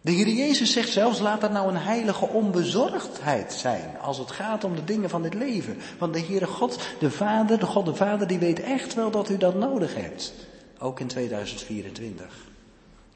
De 0.00 0.10
Heer 0.10 0.28
Jezus 0.28 0.72
zegt 0.72 0.92
zelfs, 0.92 1.20
laat 1.20 1.42
er 1.42 1.50
nou 1.50 1.68
een 1.68 1.76
heilige 1.76 2.26
onbezorgdheid 2.26 3.52
zijn 3.52 3.98
als 4.00 4.18
het 4.18 4.30
gaat 4.30 4.64
om 4.64 4.74
de 4.74 4.84
dingen 4.84 5.10
van 5.10 5.22
dit 5.22 5.34
leven. 5.34 5.76
Want 5.98 6.14
de 6.14 6.20
Heere 6.20 6.46
God, 6.46 6.80
de 6.98 7.10
Vader, 7.10 7.58
de 7.58 7.66
God 7.66 7.84
de 7.84 7.94
Vader, 7.94 8.26
die 8.26 8.38
weet 8.38 8.60
echt 8.60 8.94
wel 8.94 9.10
dat 9.10 9.30
u 9.30 9.36
dat 9.36 9.54
nodig 9.54 9.94
hebt. 9.94 10.32
Ook 10.78 11.00
in 11.00 11.06
2024. 11.06 12.46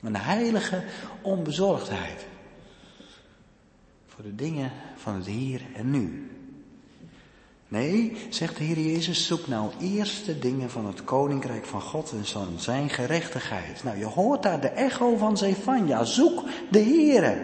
Een 0.03 0.17
heilige 0.17 0.83
onbezorgdheid 1.21 2.27
voor 4.15 4.25
de 4.25 4.35
dingen 4.35 4.71
van 4.97 5.15
het 5.15 5.27
hier 5.27 5.61
en 5.75 5.91
nu. 5.91 6.31
Nee, 7.69 8.17
zegt 8.29 8.57
de 8.57 8.65
Heer 8.65 8.79
Jezus, 8.79 9.27
zoek 9.27 9.47
nou 9.47 9.71
eerst 9.81 10.27
de 10.27 10.39
dingen 10.39 10.71
van 10.71 10.87
het 10.87 11.05
koninkrijk 11.05 11.67
van 11.67 11.81
God 11.81 12.13
en 12.13 12.25
van 12.25 12.55
zijn 12.57 12.91
gerechtigheid. 12.91 13.85
Nou, 13.85 13.99
je 13.99 14.05
hoort 14.05 14.43
daar 14.43 14.61
de 14.61 14.69
echo 14.69 15.17
van 15.17 15.37
Zefania. 15.37 16.05
Zoek 16.05 16.43
de 16.71 16.79
Heere. 16.79 17.43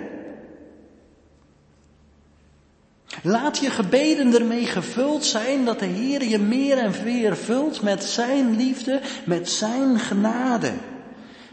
Laat 3.22 3.58
je 3.58 3.70
gebeden 3.70 4.34
ermee 4.34 4.66
gevuld 4.66 5.24
zijn 5.24 5.64
dat 5.64 5.78
de 5.78 5.86
Heer 5.86 6.24
je 6.24 6.38
meer 6.38 6.78
en 6.78 6.92
meer 7.04 7.36
vult 7.36 7.82
met 7.82 8.04
zijn 8.04 8.56
liefde, 8.56 9.00
met 9.26 9.48
zijn 9.48 9.98
genade, 9.98 10.72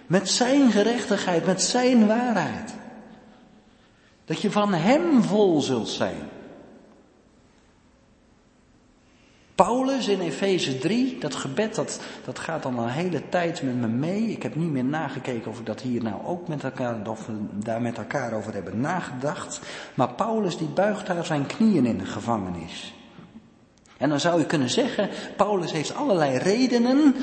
met 0.07 0.29
zijn 0.29 0.71
gerechtigheid, 0.71 1.45
met 1.45 1.61
zijn 1.61 2.07
waarheid. 2.07 2.83
Dat 4.25 4.41
je 4.41 4.51
van 4.51 4.73
Hem 4.73 5.23
vol 5.23 5.61
zult 5.61 5.89
zijn. 5.89 6.29
Paulus 9.55 10.07
in 10.07 10.19
Efeze 10.19 10.77
3, 10.77 11.17
dat 11.19 11.35
gebed, 11.35 11.75
dat, 11.75 11.99
dat 12.25 12.39
gaat 12.39 12.63
dan 12.63 12.79
een 12.79 12.89
hele 12.89 13.29
tijd 13.29 13.63
met 13.63 13.75
me 13.75 13.87
mee. 13.87 14.23
Ik 14.23 14.43
heb 14.43 14.55
niet 14.55 14.71
meer 14.71 14.83
nagekeken 14.83 15.51
of 15.51 15.59
ik 15.59 15.65
dat 15.65 15.81
hier 15.81 16.03
nou 16.03 16.25
ook 16.25 16.47
met 16.47 16.63
elkaar, 16.63 17.07
of 17.07 17.25
we 17.25 17.33
daar 17.53 17.81
met 17.81 17.97
elkaar 17.97 18.33
over 18.33 18.53
hebben 18.53 18.79
nagedacht. 18.79 19.59
Maar 19.93 20.13
Paulus 20.13 20.57
die 20.57 20.67
buigt 20.67 21.07
daar 21.07 21.25
zijn 21.25 21.45
knieën 21.45 21.85
in 21.85 21.97
de 21.97 22.05
gevangenis. 22.05 22.93
En 23.97 24.09
dan 24.09 24.19
zou 24.19 24.39
je 24.39 24.45
kunnen 24.45 24.69
zeggen, 24.69 25.09
Paulus 25.35 25.71
heeft 25.71 25.95
allerlei 25.95 26.37
redenen. 26.37 27.15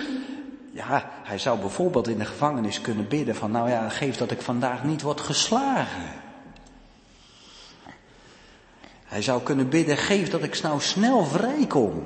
Ja, 0.71 1.11
hij 1.23 1.39
zou 1.39 1.61
bijvoorbeeld 1.61 2.09
in 2.09 2.19
de 2.19 2.25
gevangenis 2.25 2.81
kunnen 2.81 3.09
bidden 3.09 3.35
van, 3.35 3.51
nou 3.51 3.69
ja, 3.69 3.89
geef 3.89 4.17
dat 4.17 4.31
ik 4.31 4.41
vandaag 4.41 4.85
niet 4.85 5.03
word 5.03 5.21
geslagen. 5.21 6.22
Hij 9.13 9.23
zou 9.23 9.43
kunnen 9.43 9.69
bidden, 9.69 9.97
geef 9.97 10.29
dat 10.31 10.43
ik 10.43 10.63
nou 10.63 10.81
snel 10.81 11.25
vrijkom. 11.25 12.03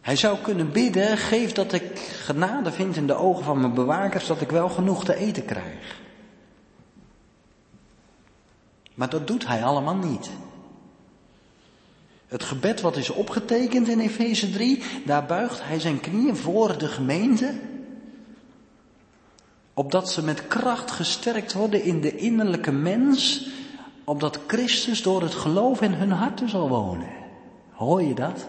Hij 0.00 0.16
zou 0.16 0.38
kunnen 0.38 0.72
bidden, 0.72 1.16
geef 1.16 1.52
dat 1.52 1.72
ik 1.72 1.98
genade 1.98 2.72
vind 2.72 2.96
in 2.96 3.06
de 3.06 3.14
ogen 3.14 3.44
van 3.44 3.60
mijn 3.60 3.74
bewakers, 3.74 4.26
dat 4.26 4.40
ik 4.40 4.50
wel 4.50 4.68
genoeg 4.68 5.04
te 5.04 5.14
eten 5.14 5.44
krijg. 5.44 6.00
Maar 8.94 9.08
dat 9.08 9.26
doet 9.26 9.46
hij 9.46 9.64
allemaal 9.64 9.96
niet. 9.96 10.30
Het 12.26 12.42
gebed 12.42 12.80
wat 12.80 12.96
is 12.96 13.10
opgetekend 13.10 13.88
in 13.88 14.00
Efeze 14.00 14.50
3, 14.50 14.82
daar 15.04 15.26
buigt 15.26 15.64
hij 15.64 15.80
zijn 15.80 16.00
knieën 16.00 16.36
voor 16.36 16.78
de 16.78 16.88
gemeente, 16.88 17.60
opdat 19.74 20.10
ze 20.10 20.24
met 20.24 20.48
kracht 20.48 20.90
gesterkt 20.90 21.52
worden 21.52 21.82
in 21.82 22.00
de 22.00 22.16
innerlijke 22.16 22.72
mens, 22.72 23.48
Opdat 24.10 24.38
Christus 24.46 25.02
door 25.02 25.22
het 25.22 25.34
geloof 25.34 25.80
in 25.80 25.92
hun 25.92 26.10
harten 26.10 26.48
zal 26.48 26.68
wonen. 26.68 27.08
Hoor 27.70 28.02
je 28.02 28.14
dat? 28.14 28.46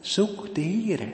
Zoek 0.00 0.54
de 0.54 0.60
Heere. 0.60 1.12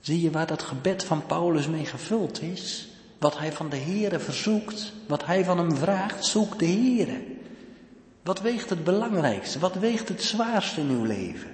Zie 0.00 0.20
je 0.20 0.30
waar 0.30 0.46
dat 0.46 0.62
gebed 0.62 1.04
van 1.04 1.26
Paulus 1.26 1.68
mee 1.68 1.84
gevuld 1.84 2.42
is? 2.42 2.88
Wat 3.18 3.38
hij 3.38 3.52
van 3.52 3.68
de 3.68 3.76
Heere 3.76 4.18
verzoekt, 4.18 4.92
wat 5.08 5.26
hij 5.26 5.44
van 5.44 5.58
hem 5.58 5.76
vraagt, 5.76 6.24
zoek 6.24 6.58
de 6.58 6.66
Heere. 6.66 7.22
Wat 8.22 8.40
weegt 8.40 8.70
het 8.70 8.84
belangrijkste? 8.84 9.58
Wat 9.58 9.74
weegt 9.74 10.08
het 10.08 10.22
zwaarste 10.22 10.80
in 10.80 10.88
uw 10.88 11.04
leven? 11.04 11.50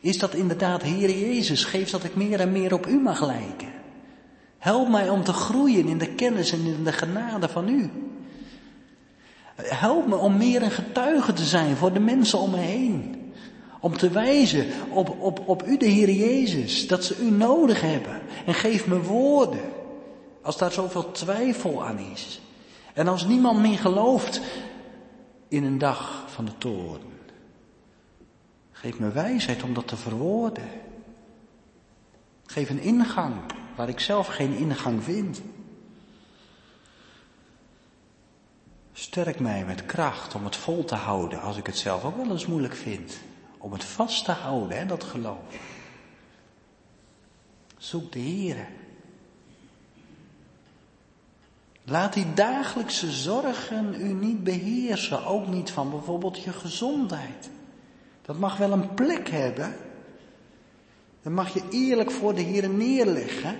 Is 0.00 0.18
dat 0.18 0.34
inderdaad, 0.34 0.82
Heere 0.82 1.20
Jezus, 1.20 1.64
geef 1.64 1.90
dat 1.90 2.04
ik 2.04 2.14
meer 2.14 2.40
en 2.40 2.52
meer 2.52 2.74
op 2.74 2.86
u 2.86 3.00
mag 3.00 3.26
lijken. 3.26 3.72
Help 4.58 4.88
mij 4.88 5.08
om 5.08 5.24
te 5.24 5.32
groeien 5.32 5.86
in 5.86 5.98
de 5.98 6.14
kennis 6.14 6.52
en 6.52 6.64
in 6.64 6.84
de 6.84 6.92
genade 6.92 7.48
van 7.48 7.68
u. 7.68 7.90
Help 9.64 10.06
me 10.06 10.16
om 10.16 10.36
meer 10.36 10.62
een 10.62 10.70
getuige 10.70 11.32
te 11.32 11.44
zijn 11.44 11.76
voor 11.76 11.92
de 11.92 12.00
mensen 12.00 12.38
om 12.38 12.50
me 12.50 12.56
heen. 12.56 13.16
Om 13.80 13.96
te 13.96 14.10
wijzen 14.10 14.66
op, 14.90 15.16
op, 15.20 15.42
op 15.48 15.66
u, 15.66 15.76
de 15.76 15.86
Heer 15.86 16.10
Jezus, 16.10 16.86
dat 16.86 17.04
ze 17.04 17.18
u 17.18 17.30
nodig 17.30 17.80
hebben. 17.80 18.20
En 18.46 18.54
geef 18.54 18.86
me 18.86 19.02
woorden, 19.02 19.70
als 20.42 20.58
daar 20.58 20.72
zoveel 20.72 21.10
twijfel 21.10 21.84
aan 21.84 21.98
is. 21.98 22.40
En 22.94 23.08
als 23.08 23.26
niemand 23.26 23.60
meer 23.60 23.78
gelooft 23.78 24.40
in 25.48 25.64
een 25.64 25.78
dag 25.78 26.24
van 26.26 26.44
de 26.44 26.58
toren. 26.58 27.12
Geef 28.70 28.98
me 28.98 29.10
wijsheid 29.10 29.62
om 29.62 29.74
dat 29.74 29.88
te 29.88 29.96
verwoorden. 29.96 30.68
Geef 32.46 32.70
een 32.70 32.80
ingang 32.80 33.34
waar 33.76 33.88
ik 33.88 34.00
zelf 34.00 34.26
geen 34.26 34.56
ingang 34.56 35.04
vind. 35.04 35.42
Sterk 38.92 39.40
mij 39.40 39.64
met 39.64 39.86
kracht 39.86 40.34
om 40.34 40.44
het 40.44 40.56
vol 40.56 40.84
te 40.84 40.94
houden 40.94 41.40
als 41.40 41.56
ik 41.56 41.66
het 41.66 41.76
zelf 41.76 42.04
ook 42.04 42.16
wel 42.16 42.30
eens 42.30 42.46
moeilijk 42.46 42.74
vind. 42.74 43.18
Om 43.58 43.72
het 43.72 43.84
vast 43.84 44.24
te 44.24 44.32
houden, 44.32 44.78
hè, 44.78 44.86
dat 44.86 45.04
geloof. 45.04 45.56
Zoek 47.76 48.12
de 48.12 48.18
Heer. 48.18 48.66
Laat 51.84 52.12
die 52.12 52.34
dagelijkse 52.34 53.10
zorgen 53.10 53.94
u 53.94 54.12
niet 54.12 54.44
beheersen, 54.44 55.24
ook 55.24 55.46
niet 55.46 55.70
van 55.70 55.90
bijvoorbeeld 55.90 56.42
je 56.42 56.52
gezondheid. 56.52 57.50
Dat 58.22 58.38
mag 58.38 58.56
wel 58.56 58.72
een 58.72 58.94
plek 58.94 59.28
hebben. 59.28 59.76
Dan 61.22 61.32
mag 61.32 61.54
je 61.54 61.62
eerlijk 61.70 62.10
voor 62.10 62.34
de 62.34 62.40
Heer 62.40 62.68
neerleggen. 62.68 63.56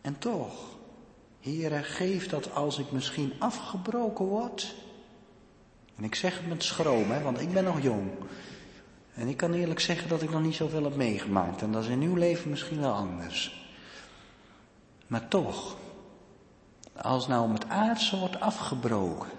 En 0.00 0.18
toch, 0.18 0.52
Heere, 1.40 1.82
geef 1.82 2.28
dat 2.28 2.54
als 2.54 2.78
ik 2.78 2.90
misschien 2.90 3.32
afgebroken 3.38 4.24
word. 4.24 4.74
En 5.96 6.04
ik 6.04 6.14
zeg 6.14 6.38
het 6.38 6.48
met 6.48 6.62
schroom, 6.62 7.10
hè, 7.10 7.22
want 7.22 7.40
ik 7.40 7.52
ben 7.52 7.64
nog 7.64 7.82
jong. 7.82 8.10
En 9.14 9.28
ik 9.28 9.36
kan 9.36 9.52
eerlijk 9.52 9.80
zeggen 9.80 10.08
dat 10.08 10.22
ik 10.22 10.30
nog 10.30 10.42
niet 10.42 10.54
zoveel 10.54 10.84
heb 10.84 10.96
meegemaakt. 10.96 11.62
En 11.62 11.72
dat 11.72 11.82
is 11.82 11.88
in 11.88 12.02
uw 12.02 12.14
leven 12.14 12.50
misschien 12.50 12.80
wel 12.80 12.92
anders. 12.92 13.68
Maar 15.06 15.28
toch, 15.28 15.76
als 16.96 17.26
nou 17.26 17.52
het 17.52 17.68
aardse 17.68 18.18
wordt 18.18 18.40
afgebroken, 18.40 19.30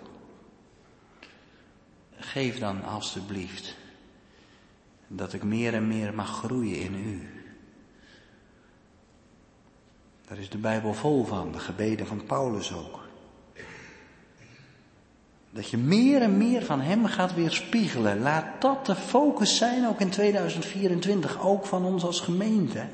geef 2.16 2.60
dan 2.60 2.84
alstublieft 2.84 3.76
dat 5.08 5.34
ik 5.34 5.44
meer 5.44 5.74
en 5.74 5.88
meer 5.88 6.14
mag 6.14 6.30
groeien 6.30 6.80
in 6.80 6.96
u. 6.96 7.31
Daar 10.32 10.40
is 10.40 10.50
de 10.50 10.58
Bijbel 10.58 10.94
vol 10.94 11.24
van, 11.26 11.52
de 11.52 11.60
gebeden 11.60 12.08
van 12.08 12.24
Paulus 12.26 12.74
ook. 12.74 13.00
Dat 15.50 15.70
je 15.70 15.78
meer 15.78 16.22
en 16.22 16.38
meer 16.38 16.66
van 16.66 16.82
Hem 16.82 17.06
gaat 17.06 17.34
weerspiegelen. 17.34 18.20
Laat 18.20 18.62
dat 18.62 18.86
de 18.86 18.96
focus 18.96 19.58
zijn, 19.58 19.88
ook 19.88 20.00
in 20.00 20.10
2024, 20.10 21.42
ook 21.42 21.66
van 21.66 21.86
ons 21.86 22.04
als 22.04 22.20
gemeente. 22.20 22.86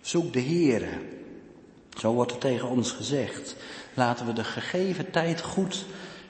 Zoek 0.00 0.32
de 0.32 0.42
Heere. 0.42 0.88
Zo 1.98 2.12
wordt 2.12 2.32
er 2.32 2.38
tegen 2.38 2.68
ons 2.68 2.90
gezegd. 2.90 3.56
Laten 3.94 4.26
we 4.26 4.32
de 4.32 4.44
gegeven 4.44 5.10
tijd 5.10 5.40
goed 5.40 5.84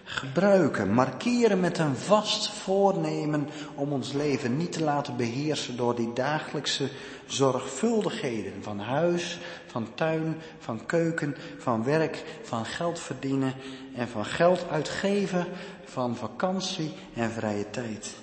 gebruiken, 0.04 0.92
markeren 0.92 1.60
met 1.60 1.78
een 1.78 1.96
vast 1.96 2.48
voornemen 2.48 3.48
om 3.74 3.92
ons 3.92 4.12
leven 4.12 4.56
niet 4.56 4.72
te 4.72 4.82
laten 4.82 5.16
beheersen 5.16 5.76
door 5.76 5.94
die 5.96 6.12
dagelijkse 6.12 6.88
zorgvuldigheden 7.26 8.62
van 8.62 8.78
huis, 8.78 9.38
van 9.66 9.88
tuin, 9.94 10.36
van 10.58 10.86
keuken, 10.86 11.36
van 11.58 11.84
werk, 11.84 12.24
van 12.42 12.64
geld 12.64 13.00
verdienen 13.00 13.54
en 13.94 14.08
van 14.08 14.24
geld 14.24 14.68
uitgeven, 14.70 15.46
van 15.84 16.16
vakantie 16.16 16.92
en 17.14 17.30
vrije 17.30 17.70
tijd. 17.70 18.14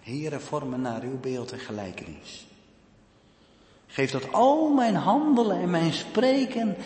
Heren, 0.00 0.40
vormen 0.40 0.80
naar 0.80 1.02
uw 1.02 1.20
beeld 1.20 1.52
en 1.52 1.58
gelijkenis. 1.58 2.46
Geef 3.86 4.10
dat 4.10 4.32
al 4.32 4.68
mijn 4.68 4.94
handelen 4.94 5.60
en 5.60 5.70
mijn 5.70 5.92
spreken 5.92 6.76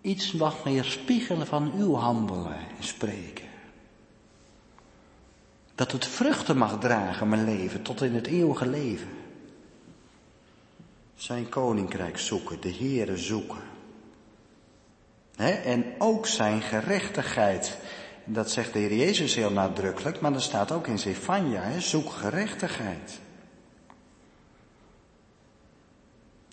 iets 0.00 0.32
mag 0.32 0.64
meer 0.64 0.84
spiegelen 0.84 1.46
van 1.46 1.72
uw 1.76 1.94
handelen 1.94 2.58
en 2.78 2.84
spreken. 2.84 3.48
Dat 5.74 5.92
het 5.92 6.06
vruchten 6.06 6.56
mag 6.56 6.78
dragen, 6.78 7.28
mijn 7.28 7.44
leven, 7.44 7.82
tot 7.82 8.02
in 8.02 8.14
het 8.14 8.26
eeuwige 8.26 8.68
leven. 8.68 9.08
Zijn 11.14 11.48
koninkrijk 11.48 12.18
zoeken, 12.18 12.60
de 12.60 12.74
Heere 12.74 13.16
zoeken. 13.16 13.68
en 15.36 15.84
ook 15.98 16.26
zijn 16.26 16.62
gerechtigheid. 16.62 17.78
Dat 18.24 18.50
zegt 18.50 18.72
de 18.72 18.78
Heer 18.78 18.94
Jezus 18.96 19.34
heel 19.34 19.50
nadrukkelijk, 19.50 20.20
maar 20.20 20.32
dat 20.32 20.42
staat 20.42 20.72
ook 20.72 20.86
in 20.86 20.98
Zefania, 20.98 21.78
zoek 21.78 22.10
gerechtigheid. 22.10 23.20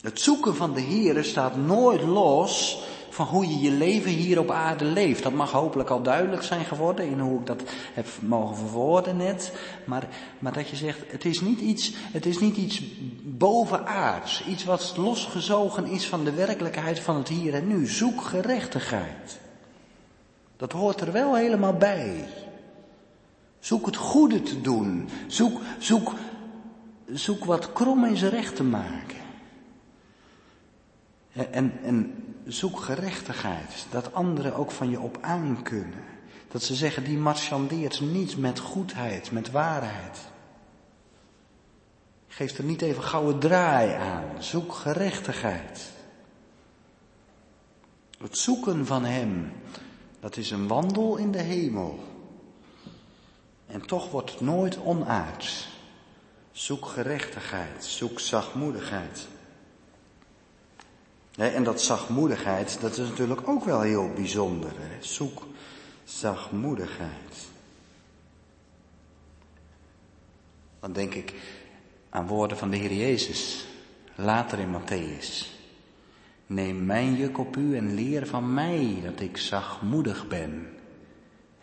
Het 0.02 0.22
zoeken 0.22 0.56
van 0.56 0.74
de 0.74 0.82
Heere 0.82 1.24
staat 1.24 1.56
nooit 1.56 2.02
los 2.02 2.84
van 3.18 3.26
hoe 3.26 3.48
je 3.48 3.60
je 3.60 3.72
leven 3.72 4.12
hier 4.12 4.40
op 4.40 4.52
aarde 4.52 4.86
leeft. 4.86 5.24
Dat 5.24 5.34
mag 5.34 5.52
hopelijk 5.52 5.90
al 5.90 6.02
duidelijk 6.02 6.44
zijn 6.44 6.66
geworden 6.66 7.06
in 7.10 7.20
hoe 7.20 7.40
ik 7.40 7.46
dat 7.46 7.64
heb 7.94 8.08
mogen 8.20 8.56
verwoorden 8.56 9.18
net. 9.18 9.54
Maar, 9.86 10.08
maar 10.40 10.54
dat 10.54 10.70
je 10.70 10.76
zegt, 10.76 11.12
het 11.12 11.26
is 11.26 11.42
niet 11.42 11.60
iets, 11.60 11.94
het 11.96 12.26
is 12.26 12.40
niet 12.40 12.58
iets 12.58 12.84
bovenaards. 13.24 14.44
Iets 14.46 14.64
wat 14.64 14.94
losgezogen 14.98 15.86
is 15.86 16.08
van 16.08 16.24
de 16.24 16.34
werkelijkheid 16.34 17.00
van 17.00 17.16
het 17.16 17.28
hier 17.28 17.54
en 17.54 17.68
nu. 17.68 17.88
Zoek 17.88 18.22
gerechtigheid. 18.22 19.40
Dat 20.58 20.72
hoort 20.72 21.02
er 21.02 21.12
wel 21.12 21.36
helemaal 21.36 21.74
bij. 21.74 22.28
Zoek 23.60 23.86
het 23.86 23.96
goede 23.96 24.42
te 24.42 24.62
doen. 24.62 25.10
Zoek, 25.28 25.62
zoek, 25.80 26.14
zoek 27.14 27.46
wat 27.46 27.74
krom 27.74 28.16
zijn 28.16 28.32
recht 28.32 28.56
te 28.56 28.64
maken. 28.64 29.18
En, 31.34 31.74
en 31.84 32.14
zoek 32.48 32.80
gerechtigheid, 32.80 33.86
dat 33.90 34.14
anderen 34.14 34.56
ook 34.56 34.72
van 34.72 34.90
je 34.90 35.00
op 35.00 35.18
aan 35.22 35.60
kunnen. 35.64 36.04
Dat 36.48 36.64
ze 36.64 36.76
zeggen, 36.76 37.04
die 37.04 37.18
marchandeert 37.18 38.02
niet 38.02 38.38
met 38.38 38.60
goedheid, 38.60 39.32
met 39.32 39.52
waarheid. 39.52 40.20
Geef 42.28 42.58
er 42.58 42.64
niet 42.64 42.82
even 42.82 43.04
gouden 43.04 43.40
draai 43.40 43.92
aan. 43.92 44.44
Zoek 44.44 44.74
gerechtigheid. 44.74 45.92
Het 48.18 48.38
zoeken 48.38 48.86
van 48.86 49.06
Hem, 49.06 49.52
dat 50.20 50.38
is 50.38 50.52
een 50.52 50.68
wandel 50.68 51.18
in 51.18 51.32
de 51.32 51.42
hemel. 51.42 52.00
En 53.66 53.86
toch 53.86 54.12
wordt 54.12 54.32
het 54.32 54.42
nooit 54.42 54.78
onaards. 54.78 55.68
Zoek 56.52 56.86
gerechtigheid, 56.86 57.86
zoek 57.86 58.20
zachtmoedigheid 58.20 59.28
en 61.38 61.64
dat 61.64 61.82
zachtmoedigheid, 61.82 62.82
dat 62.82 62.98
is 62.98 63.10
natuurlijk 63.10 63.48
ook 63.48 63.64
wel 63.64 63.82
heel 63.82 64.14
bijzonder. 64.14 64.72
Hè? 64.76 65.04
Zoek 65.04 65.44
zachtmoedigheid. 66.04 67.48
Dan 70.80 70.94
denk 70.94 71.14
ik 71.14 71.34
aan 72.10 72.28
woorden 72.28 72.58
van 72.58 72.70
de 72.70 72.78
Heer 72.78 72.94
Jezus, 72.94 73.68
later 74.16 74.60
in 74.60 74.82
Matthäus. 74.82 75.56
Neem 76.46 76.86
mijn 76.86 77.16
juk 77.16 77.38
op 77.38 77.56
u 77.56 77.78
en 77.78 77.94
leer 77.94 78.28
van 78.28 78.54
mij 78.54 79.00
dat 79.04 79.20
ik 79.20 79.38
zachtmoedig 79.38 80.28
ben 80.28 80.74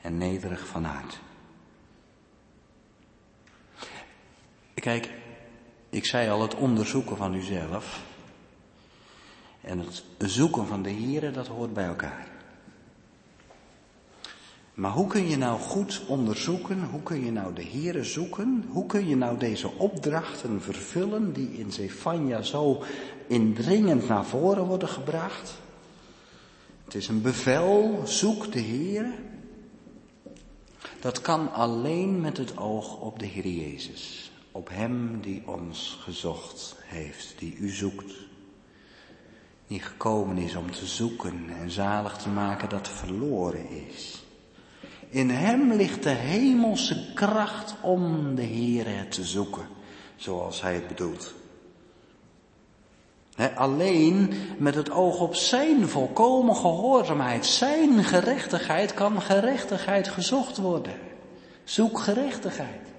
en 0.00 0.18
nederig 0.18 0.66
van 0.66 0.86
aard. 0.86 1.20
Kijk, 4.74 5.10
ik 5.90 6.04
zei 6.04 6.30
al 6.30 6.42
het 6.42 6.54
onderzoeken 6.54 7.16
van 7.16 7.34
uzelf. 7.34 8.02
En 9.64 9.78
het 9.78 10.04
zoeken 10.18 10.66
van 10.66 10.82
de 10.82 10.90
Here, 10.90 11.30
dat 11.30 11.46
hoort 11.46 11.72
bij 11.72 11.86
elkaar. 11.86 12.32
Maar 14.74 14.90
hoe 14.90 15.06
kun 15.06 15.28
je 15.28 15.36
nou 15.36 15.60
goed 15.60 16.02
onderzoeken? 16.06 16.84
Hoe 16.84 17.02
kun 17.02 17.24
je 17.24 17.32
nou 17.32 17.54
de 17.54 17.64
Here 17.64 18.04
zoeken? 18.04 18.64
Hoe 18.68 18.86
kun 18.86 19.08
je 19.08 19.16
nou 19.16 19.38
deze 19.38 19.70
opdrachten 19.70 20.62
vervullen 20.62 21.32
die 21.32 21.58
in 21.58 21.72
Zefania 21.72 22.42
zo 22.42 22.82
indringend 23.26 24.08
naar 24.08 24.24
voren 24.24 24.64
worden 24.64 24.88
gebracht? 24.88 25.54
Het 26.84 26.94
is 26.94 27.08
een 27.08 27.22
bevel, 27.22 28.02
zoek 28.04 28.52
de 28.52 28.60
Heer. 28.60 29.06
Dat 31.00 31.20
kan 31.20 31.52
alleen 31.52 32.20
met 32.20 32.36
het 32.36 32.56
oog 32.56 33.00
op 33.00 33.18
de 33.18 33.26
Heer 33.26 33.48
Jezus. 33.48 34.30
Op 34.52 34.68
Hem 34.68 35.20
die 35.20 35.42
ons 35.46 35.98
gezocht 36.00 36.76
heeft, 36.84 37.34
die 37.38 37.56
u 37.56 37.68
zoekt. 37.68 38.23
Die 39.66 39.80
gekomen 39.80 40.38
is 40.38 40.54
om 40.56 40.70
te 40.70 40.86
zoeken 40.86 41.50
en 41.60 41.70
zalig 41.70 42.16
te 42.16 42.28
maken 42.28 42.68
dat 42.68 42.88
verloren 42.88 43.70
is. 43.70 44.24
In 45.08 45.30
Hem 45.30 45.72
ligt 45.72 46.02
de 46.02 46.08
hemelse 46.08 47.12
kracht 47.14 47.74
om 47.80 48.34
de 48.34 48.42
Heer 48.42 49.08
te 49.08 49.24
zoeken, 49.24 49.66
zoals 50.16 50.62
Hij 50.62 50.74
het 50.74 50.88
bedoelt 50.88 51.34
alleen 53.54 54.34
met 54.58 54.74
het 54.74 54.90
oog 54.90 55.20
op 55.20 55.34
zijn 55.34 55.88
volkomen 55.88 56.56
gehoorzaamheid, 56.56 57.46
zijn 57.46 58.04
gerechtigheid, 58.04 58.94
kan 58.94 59.22
gerechtigheid 59.22 60.08
gezocht 60.08 60.56
worden. 60.56 60.94
Zoek 61.64 61.98
gerechtigheid. 61.98 62.92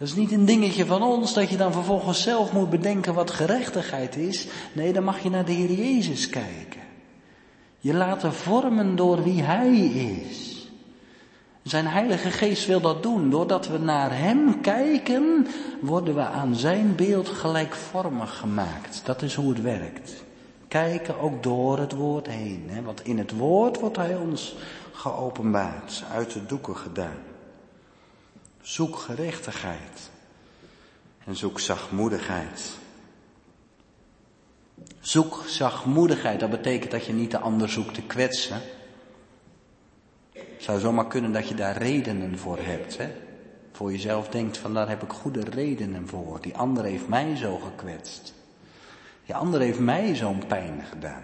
Dat 0.00 0.08
is 0.08 0.14
niet 0.14 0.32
een 0.32 0.44
dingetje 0.44 0.86
van 0.86 1.02
ons 1.02 1.34
dat 1.34 1.50
je 1.50 1.56
dan 1.56 1.72
vervolgens 1.72 2.22
zelf 2.22 2.52
moet 2.52 2.70
bedenken 2.70 3.14
wat 3.14 3.30
gerechtigheid 3.30 4.16
is. 4.16 4.46
Nee, 4.72 4.92
dan 4.92 5.04
mag 5.04 5.22
je 5.22 5.30
naar 5.30 5.44
de 5.44 5.52
Heer 5.52 5.72
Jezus 5.72 6.28
kijken. 6.28 6.80
Je 7.78 7.94
laten 7.94 8.34
vormen 8.34 8.96
door 8.96 9.22
wie 9.22 9.42
Hij 9.42 9.76
is. 9.76 10.70
Zijn 11.62 11.86
Heilige 11.86 12.30
Geest 12.30 12.66
wil 12.66 12.80
dat 12.80 13.02
doen. 13.02 13.30
Doordat 13.30 13.68
we 13.68 13.78
naar 13.78 14.18
Hem 14.18 14.60
kijken, 14.60 15.46
worden 15.80 16.14
we 16.14 16.24
aan 16.24 16.54
Zijn 16.54 16.94
beeld 16.94 17.28
gelijkvormig 17.28 18.36
gemaakt. 18.36 19.00
Dat 19.04 19.22
is 19.22 19.34
hoe 19.34 19.48
het 19.48 19.62
werkt. 19.62 20.24
Kijken 20.68 21.20
ook 21.20 21.42
door 21.42 21.78
het 21.78 21.92
woord 21.92 22.26
heen. 22.26 22.64
Hè? 22.66 22.82
Want 22.82 23.04
in 23.04 23.18
het 23.18 23.36
woord 23.36 23.80
wordt 23.80 23.96
Hij 23.96 24.16
ons 24.16 24.56
geopenbaard, 24.92 26.04
uit 26.12 26.32
de 26.32 26.46
doeken 26.46 26.76
gedaan. 26.76 27.29
Zoek 28.60 28.96
gerechtigheid 28.96 30.10
en 31.24 31.36
zoek 31.36 31.60
zachtmoedigheid. 31.60 32.70
Zoek 35.00 35.42
zachtmoedigheid, 35.46 36.40
dat 36.40 36.50
betekent 36.50 36.90
dat 36.90 37.06
je 37.06 37.12
niet 37.12 37.30
de 37.30 37.38
ander 37.38 37.68
zoekt 37.68 37.94
te 37.94 38.02
kwetsen. 38.02 38.60
Het 40.32 40.62
zou 40.62 40.80
zomaar 40.80 41.06
kunnen 41.06 41.32
dat 41.32 41.48
je 41.48 41.54
daar 41.54 41.76
redenen 41.76 42.38
voor 42.38 42.58
hebt. 42.58 42.98
Hè? 42.98 43.12
Voor 43.72 43.92
jezelf 43.92 44.28
denkt 44.28 44.58
van 44.58 44.74
daar 44.74 44.88
heb 44.88 45.02
ik 45.02 45.10
goede 45.10 45.44
redenen 45.44 46.08
voor. 46.08 46.40
Die 46.40 46.56
ander 46.56 46.84
heeft 46.84 47.08
mij 47.08 47.36
zo 47.36 47.56
gekwetst. 47.58 48.34
Die 49.26 49.34
ander 49.34 49.60
heeft 49.60 49.78
mij 49.78 50.14
zo'n 50.14 50.46
pijn 50.46 50.84
gedaan. 50.90 51.22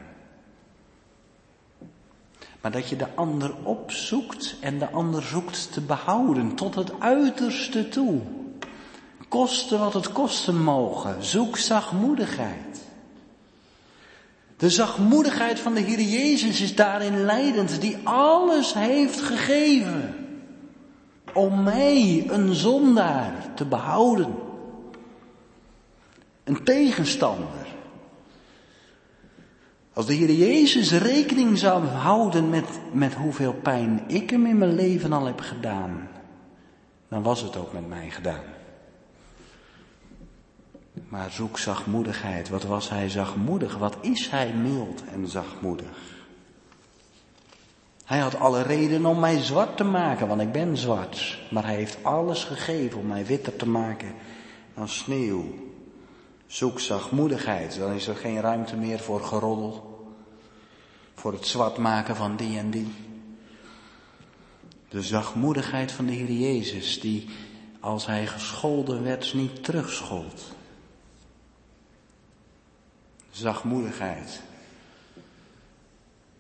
Maar 2.67 2.75
dat 2.75 2.89
je 2.89 2.97
de 2.97 3.15
ander 3.15 3.55
opzoekt 3.63 4.57
en 4.61 4.79
de 4.79 4.91
ander 4.91 5.23
zoekt 5.23 5.73
te 5.73 5.81
behouden 5.81 6.55
tot 6.55 6.75
het 6.75 7.01
uiterste 7.01 7.89
toe. 7.89 8.21
Koste 9.29 9.79
wat 9.79 9.93
het 9.93 10.13
kosten 10.13 10.63
mogen. 10.63 11.25
Zoek 11.25 11.57
zachtmoedigheid. 11.57 12.81
De 14.57 14.71
zachtmoedigheid 14.71 15.61
van 15.61 15.75
de 15.75 15.81
Heer 15.81 16.01
Jezus 16.01 16.61
is 16.61 16.75
daarin 16.75 17.25
leidend, 17.25 17.81
die 17.81 17.99
alles 18.05 18.75
heeft 18.75 19.21
gegeven 19.21 20.15
om 21.33 21.63
mij, 21.63 22.27
een 22.29 22.55
zondaar, 22.55 23.55
te 23.55 23.65
behouden. 23.65 24.35
Een 26.45 26.65
tegenstander. 26.65 27.76
Als 29.97 30.07
de 30.07 30.15
Heer 30.15 30.33
Jezus 30.33 30.93
rekening 30.93 31.59
zou 31.59 31.85
houden 31.85 32.51
met, 32.51 32.65
met 32.93 33.15
hoeveel 33.15 33.53
pijn 33.53 34.05
ik 34.07 34.31
hem 34.31 34.47
in 34.47 34.59
mijn 34.59 34.75
leven 34.75 35.13
al 35.13 35.27
heb 35.27 35.41
gedaan, 35.41 36.09
dan 37.09 37.23
was 37.23 37.41
het 37.41 37.57
ook 37.57 37.73
met 37.73 37.89
mij 37.89 38.11
gedaan. 38.11 38.43
Maar 41.09 41.31
zoek 41.31 41.59
zachtmoedigheid. 41.59 42.49
Wat 42.49 42.63
was 42.63 42.89
hij 42.89 43.09
zachtmoedig? 43.09 43.79
Wat 43.79 43.97
is 44.01 44.29
hij 44.31 44.53
mild 44.53 45.03
en 45.13 45.29
zachtmoedig? 45.29 46.25
Hij 48.05 48.19
had 48.19 48.39
alle 48.39 48.63
reden 48.63 49.07
om 49.07 49.21
mij 49.21 49.43
zwart 49.43 49.77
te 49.77 49.85
maken, 49.85 50.29
want 50.29 50.41
ik 50.41 50.53
ben 50.53 50.77
zwart. 50.77 51.39
Maar 51.51 51.65
hij 51.65 51.77
heeft 51.77 52.05
alles 52.05 52.45
gegeven 52.45 52.99
om 52.99 53.07
mij 53.07 53.27
witter 53.27 53.57
te 53.57 53.69
maken 53.69 54.13
dan 54.75 54.89
sneeuw. 54.89 55.66
Zoek 56.47 56.81
zachtmoedigheid, 56.81 57.79
dan 57.79 57.93
is 57.93 58.07
er 58.07 58.17
geen 58.17 58.41
ruimte 58.41 58.77
meer 58.77 58.99
voor 58.99 59.21
geroddel. 59.21 60.05
Voor 61.15 61.33
het 61.33 61.47
zwart 61.47 61.77
maken 61.77 62.17
van 62.17 62.37
die 62.37 62.59
en 62.59 62.71
die. 62.71 62.93
De 64.89 65.03
zachtmoedigheid 65.03 65.93
van 65.93 66.07
de 66.07 66.13
Heer 66.13 66.33
Jezus, 66.33 67.01
die 67.01 67.29
als 67.81 68.07
hij 68.07 68.27
gescholden 68.27 69.03
werd 69.03 69.35
niet 69.35 69.65
terugschold 69.65 70.55
zachtmoedigheid. 73.37 74.41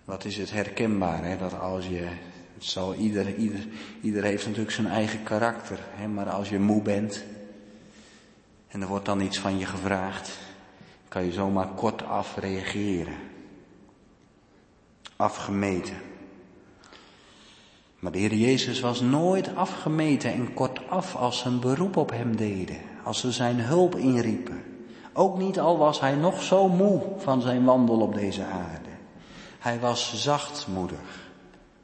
Wat 0.04 0.24
is 0.24 0.36
het 0.36 0.50
herkenbaar, 0.50 1.24
hè? 1.24 1.36
dat 1.36 1.60
als 1.60 1.86
je, 1.86 2.08
het 2.54 2.64
zal 2.64 2.94
ieder, 2.94 3.34
ieder, 3.34 3.66
ieder 4.02 4.22
heeft 4.22 4.44
natuurlijk 4.44 4.74
zijn 4.74 4.86
eigen 4.86 5.22
karakter, 5.22 5.78
hè? 5.94 6.08
maar 6.08 6.30
als 6.30 6.48
je 6.48 6.58
moe 6.58 6.82
bent 6.82 7.24
en 8.68 8.80
er 8.80 8.88
wordt 8.88 9.04
dan 9.04 9.20
iets 9.20 9.38
van 9.38 9.58
je 9.58 9.66
gevraagd, 9.66 10.38
kan 11.08 11.24
je 11.24 11.32
zomaar 11.32 11.68
kortaf 11.68 12.36
reageren. 12.36 13.16
Afgemeten. 15.16 15.96
Maar 17.98 18.12
de 18.12 18.18
Heer 18.18 18.34
Jezus 18.34 18.80
was 18.80 19.00
nooit 19.00 19.54
afgemeten 19.54 20.32
en 20.32 20.54
kortaf 20.54 21.14
als 21.14 21.38
ze 21.38 21.48
een 21.48 21.60
beroep 21.60 21.96
op 21.96 22.10
hem 22.10 22.36
deden, 22.36 22.80
als 23.04 23.20
ze 23.20 23.32
zijn 23.32 23.60
hulp 23.60 23.94
inriepen. 23.94 24.62
Ook 25.12 25.38
niet 25.38 25.60
al 25.60 25.78
was 25.78 26.00
hij 26.00 26.14
nog 26.14 26.42
zo 26.42 26.68
moe 26.68 27.02
van 27.18 27.40
zijn 27.40 27.64
wandel 27.64 28.00
op 28.00 28.14
deze 28.14 28.44
aarde. 28.44 28.88
Hij 29.58 29.80
was 29.80 30.22
zachtmoedig. 30.22 31.24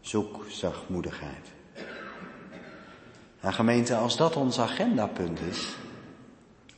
Zoek 0.01 0.45
zachtmoedigheid. 0.49 1.53
En 3.41 3.53
gemeente, 3.53 3.97
als 3.97 4.17
dat 4.17 4.37
ons 4.37 4.61
agendapunt 4.61 5.41
is, 5.41 5.77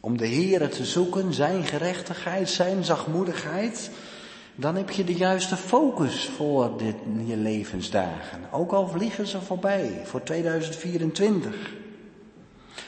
om 0.04 0.16
de 0.16 0.28
Here 0.28 0.68
te 0.68 0.84
zoeken, 0.84 1.34
zijn 1.34 1.64
gerechtigheid, 1.64 2.50
zijn 2.50 2.84
zachtmoedigheid, 2.84 3.90
dan 4.54 4.76
heb 4.76 4.90
je 4.90 5.04
de 5.04 5.14
juiste 5.14 5.56
focus 5.56 6.30
voor 6.36 6.78
dit, 6.78 6.96
je 7.24 7.36
levensdagen. 7.36 8.40
Ook 8.52 8.72
al 8.72 8.88
vliegen 8.88 9.26
ze 9.26 9.40
voorbij 9.40 10.00
voor 10.04 10.22
2024. 10.22 11.72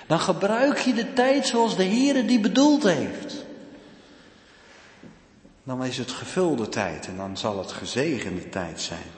Dan 0.07 0.21
gebruik 0.21 0.79
je 0.79 0.95
de 0.95 1.13
tijd 1.13 1.47
zoals 1.47 1.77
de 1.77 1.85
Heere 1.85 2.25
die 2.25 2.41
bedoeld 2.41 2.83
heeft 2.83 3.45
dan 5.67 5.85
is 5.85 5.99
het 5.99 6.11
gevulde 6.11 6.69
tijd 6.69 7.07
en 7.07 7.17
dan 7.17 7.37
zal 7.37 7.59
het 7.59 7.73
gezegende 7.73 8.49
tijd 8.49 8.81
zijn. 8.81 9.11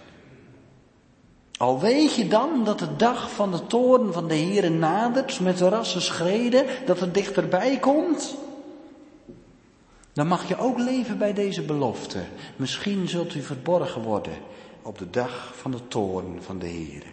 Al 1.58 1.80
weet 1.80 2.14
je 2.14 2.28
dan 2.28 2.64
dat 2.64 2.78
de 2.78 2.96
dag 2.96 3.30
van 3.30 3.50
de 3.50 3.66
toren 3.66 4.12
van 4.12 4.28
de 4.28 4.34
Heere 4.36 4.68
nadert 4.68 5.40
met 5.40 5.60
rassen 5.60 6.02
schreden, 6.02 6.66
dat 6.86 7.00
het 7.00 7.14
dichterbij 7.14 7.78
komt, 7.78 8.36
dan 10.12 10.26
mag 10.26 10.48
je 10.48 10.58
ook 10.58 10.78
leven 10.78 11.18
bij 11.18 11.32
deze 11.32 11.62
belofte. 11.62 12.18
Misschien 12.56 13.08
zult 13.08 13.34
u 13.34 13.42
verborgen 13.42 14.02
worden 14.02 14.32
op 14.82 14.98
de 14.98 15.10
dag 15.10 15.52
van 15.56 15.70
de 15.70 15.88
toren 15.88 16.42
van 16.42 16.58
de 16.58 16.66
Heere. 16.66 17.06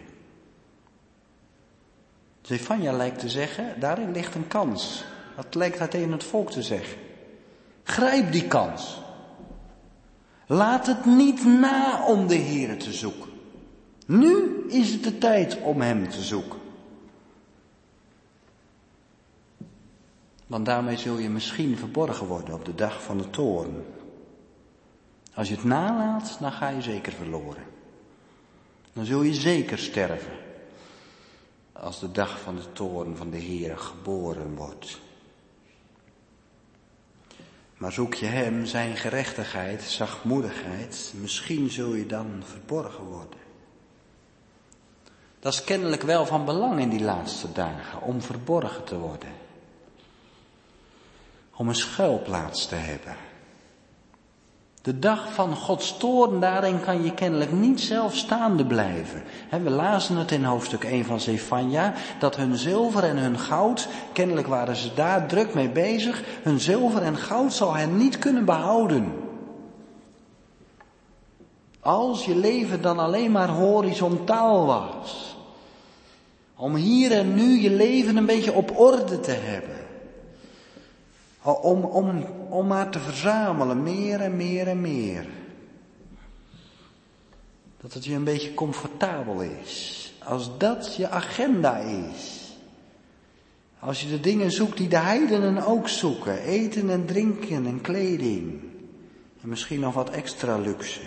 Zefania 2.42 2.92
lijkt 2.92 3.18
te 3.18 3.28
zeggen, 3.28 3.80
daarin 3.80 4.12
ligt 4.12 4.34
een 4.34 4.48
kans. 4.48 5.04
Dat 5.36 5.54
lijkt 5.54 5.78
hij 5.78 5.88
tegen 5.88 6.12
het 6.12 6.24
volk 6.24 6.50
te 6.50 6.62
zeggen. 6.62 6.98
Grijp 7.82 8.32
die 8.32 8.46
kans. 8.46 9.00
Laat 10.46 10.86
het 10.86 11.04
niet 11.04 11.44
na 11.44 12.06
om 12.06 12.26
de 12.26 12.34
Heer 12.34 12.78
te 12.78 12.92
zoeken. 12.92 13.25
Nu 14.06 14.64
is 14.68 14.92
het 14.92 15.04
de 15.04 15.18
tijd 15.18 15.60
om 15.60 15.80
Hem 15.80 16.08
te 16.08 16.22
zoeken. 16.22 16.58
Want 20.46 20.66
daarmee 20.66 20.96
zul 20.96 21.18
je 21.18 21.28
misschien 21.28 21.76
verborgen 21.76 22.26
worden 22.26 22.54
op 22.54 22.64
de 22.64 22.74
dag 22.74 23.02
van 23.02 23.18
de 23.18 23.30
toorn. 23.30 23.84
Als 25.34 25.48
je 25.48 25.54
het 25.54 25.64
nalaat, 25.64 26.36
dan 26.40 26.52
ga 26.52 26.68
je 26.68 26.82
zeker 26.82 27.12
verloren. 27.12 27.64
Dan 28.92 29.04
zul 29.04 29.22
je 29.22 29.34
zeker 29.34 29.78
sterven. 29.78 30.32
Als 31.72 32.00
de 32.00 32.12
dag 32.12 32.40
van 32.40 32.56
de 32.56 32.72
toorn 32.72 33.16
van 33.16 33.30
de 33.30 33.36
Heer 33.36 33.78
geboren 33.78 34.54
wordt. 34.54 35.00
Maar 37.76 37.92
zoek 37.92 38.14
je 38.14 38.26
hem, 38.26 38.66
zijn 38.66 38.96
gerechtigheid, 38.96 39.82
zachtmoedigheid, 39.82 41.14
misschien 41.20 41.70
zul 41.70 41.94
je 41.94 42.06
dan 42.06 42.42
verborgen 42.44 43.04
worden. 43.04 43.45
Dat 45.40 45.52
is 45.52 45.64
kennelijk 45.64 46.02
wel 46.02 46.26
van 46.26 46.44
belang 46.44 46.80
in 46.80 46.88
die 46.88 47.02
laatste 47.02 47.52
dagen, 47.52 48.02
om 48.02 48.22
verborgen 48.22 48.84
te 48.84 48.98
worden. 48.98 49.28
Om 51.56 51.68
een 51.68 51.74
schuilplaats 51.74 52.66
te 52.66 52.74
hebben. 52.74 53.16
De 54.86 54.98
dag 54.98 55.32
van 55.32 55.56
Gods 55.56 55.96
toorn, 55.96 56.40
daarin 56.40 56.80
kan 56.80 57.02
je 57.02 57.14
kennelijk 57.14 57.52
niet 57.52 57.80
zelf 57.80 58.16
staande 58.16 58.66
blijven. 58.66 59.22
We 59.50 59.70
lazen 59.70 60.16
het 60.16 60.30
in 60.30 60.44
hoofdstuk 60.44 60.84
1 60.84 61.04
van 61.04 61.20
Zefania, 61.20 61.92
dat 62.18 62.36
hun 62.36 62.56
zilver 62.56 63.04
en 63.04 63.16
hun 63.16 63.38
goud, 63.38 63.88
kennelijk 64.12 64.46
waren 64.46 64.76
ze 64.76 64.94
daar 64.94 65.26
druk 65.26 65.54
mee 65.54 65.68
bezig, 65.68 66.22
hun 66.42 66.60
zilver 66.60 67.02
en 67.02 67.16
goud 67.16 67.52
zal 67.52 67.74
hen 67.74 67.96
niet 67.96 68.18
kunnen 68.18 68.44
behouden. 68.44 69.25
Als 71.86 72.24
je 72.24 72.36
leven 72.36 72.82
dan 72.82 72.98
alleen 72.98 73.30
maar 73.30 73.48
horizontaal 73.48 74.66
was. 74.66 75.36
Om 76.56 76.74
hier 76.74 77.12
en 77.12 77.34
nu 77.34 77.60
je 77.60 77.70
leven 77.70 78.16
een 78.16 78.26
beetje 78.26 78.52
op 78.52 78.78
orde 78.78 79.20
te 79.20 79.30
hebben. 79.30 79.86
Om, 81.42 81.84
om, 81.84 82.26
om 82.48 82.66
maar 82.66 82.90
te 82.90 82.98
verzamelen, 82.98 83.82
meer 83.82 84.20
en 84.20 84.36
meer 84.36 84.68
en 84.68 84.80
meer. 84.80 85.26
Dat 87.80 87.92
het 87.92 88.04
je 88.04 88.14
een 88.14 88.24
beetje 88.24 88.54
comfortabel 88.54 89.40
is. 89.40 90.12
Als 90.24 90.58
dat 90.58 90.96
je 90.96 91.08
agenda 91.08 91.76
is. 91.76 92.54
Als 93.78 94.00
je 94.00 94.08
de 94.08 94.20
dingen 94.20 94.50
zoekt 94.50 94.76
die 94.76 94.88
de 94.88 94.98
heidenen 94.98 95.66
ook 95.66 95.88
zoeken. 95.88 96.38
Eten 96.42 96.90
en 96.90 97.06
drinken 97.06 97.66
en 97.66 97.80
kleding. 97.80 98.60
En 99.42 99.48
misschien 99.48 99.80
nog 99.80 99.94
wat 99.94 100.10
extra 100.10 100.58
luxe. 100.58 101.00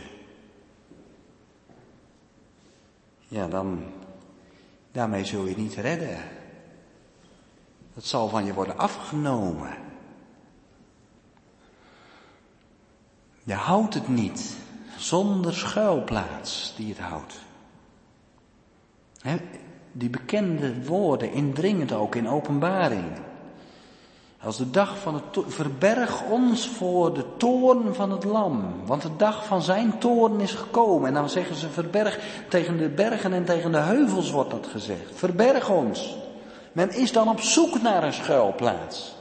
Ja, 3.29 3.47
dan, 3.47 3.83
daarmee 4.91 5.25
zul 5.25 5.45
je 5.45 5.57
niet 5.57 5.75
redden. 5.75 6.17
Dat 7.93 8.05
zal 8.05 8.29
van 8.29 8.45
je 8.45 8.53
worden 8.53 8.77
afgenomen. 8.77 9.77
Je 13.43 13.53
houdt 13.53 13.93
het 13.93 14.07
niet 14.07 14.55
zonder 14.97 15.53
schuilplaats 15.53 16.73
die 16.75 16.89
het 16.89 16.99
houdt. 16.99 17.39
die 19.91 20.09
bekende 20.09 20.85
woorden 20.85 21.31
indringend 21.31 21.91
ook 21.91 22.15
in 22.15 22.29
openbaring. 22.29 23.28
Als 24.41 24.57
de 24.57 24.69
dag 24.69 24.99
van 24.99 25.13
het 25.13 25.23
verberg 25.47 26.23
ons 26.23 26.67
voor 26.67 27.13
de 27.13 27.25
toorn 27.37 27.95
van 27.95 28.11
het 28.11 28.23
lam. 28.23 28.85
Want 28.85 29.01
de 29.01 29.15
dag 29.15 29.45
van 29.45 29.61
zijn 29.61 29.99
toorn 29.99 30.39
is 30.39 30.53
gekomen. 30.53 31.07
En 31.07 31.13
dan 31.13 31.29
zeggen 31.29 31.55
ze 31.55 31.69
verberg 31.69 32.19
tegen 32.49 32.77
de 32.77 32.89
bergen 32.89 33.33
en 33.33 33.45
tegen 33.45 33.71
de 33.71 33.77
heuvels 33.77 34.31
wordt 34.31 34.51
dat 34.51 34.67
gezegd. 34.67 35.11
Verberg 35.13 35.69
ons. 35.69 36.17
Men 36.71 36.89
is 36.91 37.11
dan 37.11 37.29
op 37.29 37.39
zoek 37.39 37.81
naar 37.81 38.03
een 38.03 38.13
schuilplaats. 38.13 39.15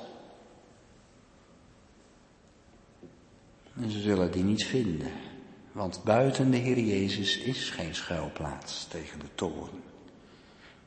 En 3.81 3.91
ze 3.91 4.01
zullen 4.01 4.31
die 4.31 4.45
niet 4.45 4.67
vinden. 4.67 5.11
Want 5.73 6.01
buiten 6.05 6.51
de 6.51 6.57
Heer 6.57 6.79
Jezus 6.79 7.39
is 7.39 7.71
geen 7.71 7.95
schuilplaats 7.95 8.87
tegen 8.89 9.19
de 9.19 9.29
toorn. 9.35 9.88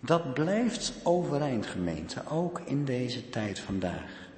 Dat 0.03 0.33
blijft 0.33 0.93
overeind 1.03 1.65
gemeente, 1.65 2.21
ook 2.29 2.61
in 2.65 2.85
deze 2.85 3.29
tijd 3.29 3.59
vandaag. 3.59 4.29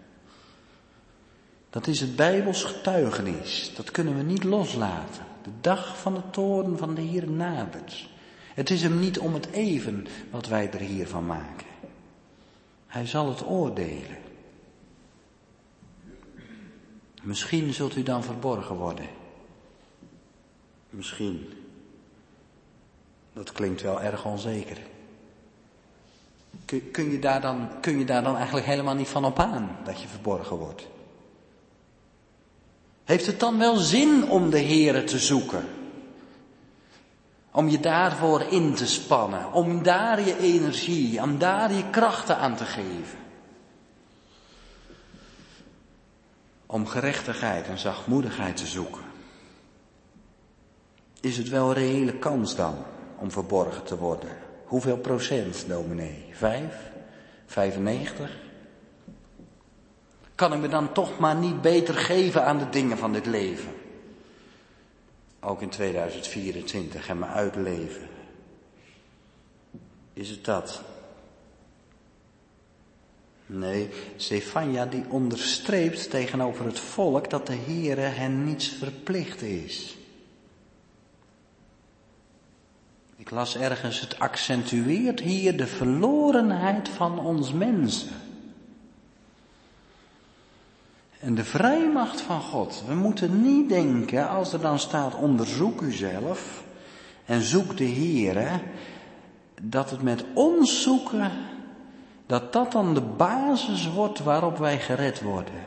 Dat 1.69 1.87
is 1.87 1.99
het 1.99 2.15
Bijbels 2.15 2.63
getuigenis. 2.63 3.71
Dat 3.75 3.91
kunnen 3.91 4.17
we 4.17 4.23
niet 4.23 4.43
loslaten. 4.43 5.25
De 5.43 5.49
dag 5.61 5.97
van 5.97 6.13
de 6.13 6.29
toorn 6.29 6.77
van 6.77 6.95
de 6.95 7.01
Heer 7.01 7.29
nadert. 7.29 8.09
Het 8.53 8.69
is 8.69 8.81
hem 8.81 8.99
niet 8.99 9.19
om 9.19 9.33
het 9.33 9.49
even 9.51 10.07
wat 10.31 10.47
wij 10.47 10.71
er 10.71 10.79
hier 10.79 11.07
van 11.07 11.25
maken. 11.25 11.67
Hij 12.87 13.05
zal 13.05 13.29
het 13.29 13.45
oordelen. 13.45 14.17
Misschien 17.21 17.73
zult 17.73 17.95
u 17.95 18.03
dan 18.03 18.23
verborgen 18.23 18.75
worden. 18.75 19.07
Misschien. 20.89 21.49
Dat 23.33 23.51
klinkt 23.51 23.81
wel 23.81 24.01
erg 24.01 24.25
onzeker. 24.25 24.77
Kun, 26.65 26.91
kun, 26.91 27.11
je 27.11 27.19
daar 27.19 27.41
dan, 27.41 27.69
kun 27.81 27.99
je 27.99 28.05
daar 28.05 28.23
dan 28.23 28.35
eigenlijk 28.35 28.65
helemaal 28.65 28.95
niet 28.95 29.07
van 29.07 29.25
op 29.25 29.39
aan 29.39 29.77
dat 29.83 30.01
je 30.01 30.07
verborgen 30.07 30.57
wordt? 30.57 30.87
Heeft 33.03 33.25
het 33.25 33.39
dan 33.39 33.57
wel 33.57 33.75
zin 33.75 34.29
om 34.29 34.49
de 34.49 34.61
Here 34.61 35.03
te 35.03 35.19
zoeken? 35.19 35.65
Om 37.51 37.69
je 37.69 37.79
daarvoor 37.79 38.41
in 38.41 38.73
te 38.73 38.87
spannen, 38.87 39.53
om 39.53 39.83
daar 39.83 40.25
je 40.25 40.39
energie, 40.39 41.21
om 41.21 41.37
daar 41.37 41.73
je 41.73 41.89
krachten 41.89 42.37
aan 42.37 42.55
te 42.55 42.65
geven. 42.65 43.19
Om 46.65 46.87
gerechtigheid 46.87 47.67
en 47.67 47.77
zachtmoedigheid 47.77 48.57
te 48.57 48.65
zoeken. 48.65 49.03
Is 51.19 51.37
het 51.37 51.49
wel 51.49 51.67
een 51.67 51.73
reële 51.73 52.13
kans 52.13 52.55
dan 52.55 52.75
om 53.17 53.31
verborgen 53.31 53.83
te 53.83 53.97
worden? 53.97 54.42
Hoeveel 54.73 54.97
procent, 54.97 55.67
dominee? 55.67 56.25
Vijf? 56.31 56.91
Vijfennegentig? 57.45 58.31
Kan 60.35 60.53
ik 60.53 60.59
me 60.59 60.67
dan 60.67 60.93
toch 60.93 61.19
maar 61.19 61.35
niet 61.35 61.61
beter 61.61 61.93
geven 61.93 62.45
aan 62.45 62.57
de 62.57 62.69
dingen 62.69 62.97
van 62.97 63.13
dit 63.13 63.25
leven? 63.25 63.71
Ook 65.39 65.61
in 65.61 65.69
2024 65.69 67.07
en 67.07 67.19
me 67.19 67.25
uitleven. 67.25 68.07
Is 70.13 70.29
het 70.29 70.45
dat? 70.45 70.81
Nee, 73.45 73.89
Stefania 74.15 74.85
die 74.85 75.05
onderstreept 75.09 76.09
tegenover 76.09 76.65
het 76.65 76.79
volk 76.79 77.29
dat 77.29 77.47
de 77.47 77.57
Heere 77.65 78.01
hen 78.01 78.43
niets 78.43 78.67
verplicht 78.67 79.41
is. 79.41 79.97
Ik 83.23 83.31
las 83.31 83.57
ergens, 83.57 83.99
het 83.99 84.19
accentueert 84.19 85.19
hier 85.19 85.57
de 85.57 85.67
verlorenheid 85.67 86.89
van 86.89 87.19
ons 87.19 87.53
mensen. 87.53 88.15
En 91.19 91.35
de 91.35 91.43
vrijmacht 91.43 92.21
van 92.21 92.41
God. 92.41 92.83
We 92.87 92.93
moeten 92.93 93.41
niet 93.41 93.69
denken, 93.69 94.29
als 94.29 94.53
er 94.53 94.61
dan 94.61 94.79
staat 94.79 95.15
onderzoek 95.15 95.81
uzelf 95.81 96.63
en 97.25 97.41
zoek 97.41 97.77
de 97.77 97.87
Heere, 97.87 98.61
dat 99.61 99.89
het 99.89 100.01
met 100.01 100.25
ons 100.33 100.81
zoeken, 100.81 101.31
dat 102.25 102.53
dat 102.53 102.71
dan 102.71 102.93
de 102.93 103.01
basis 103.01 103.91
wordt 103.91 104.19
waarop 104.19 104.57
wij 104.57 104.79
gered 104.79 105.21
worden. 105.21 105.63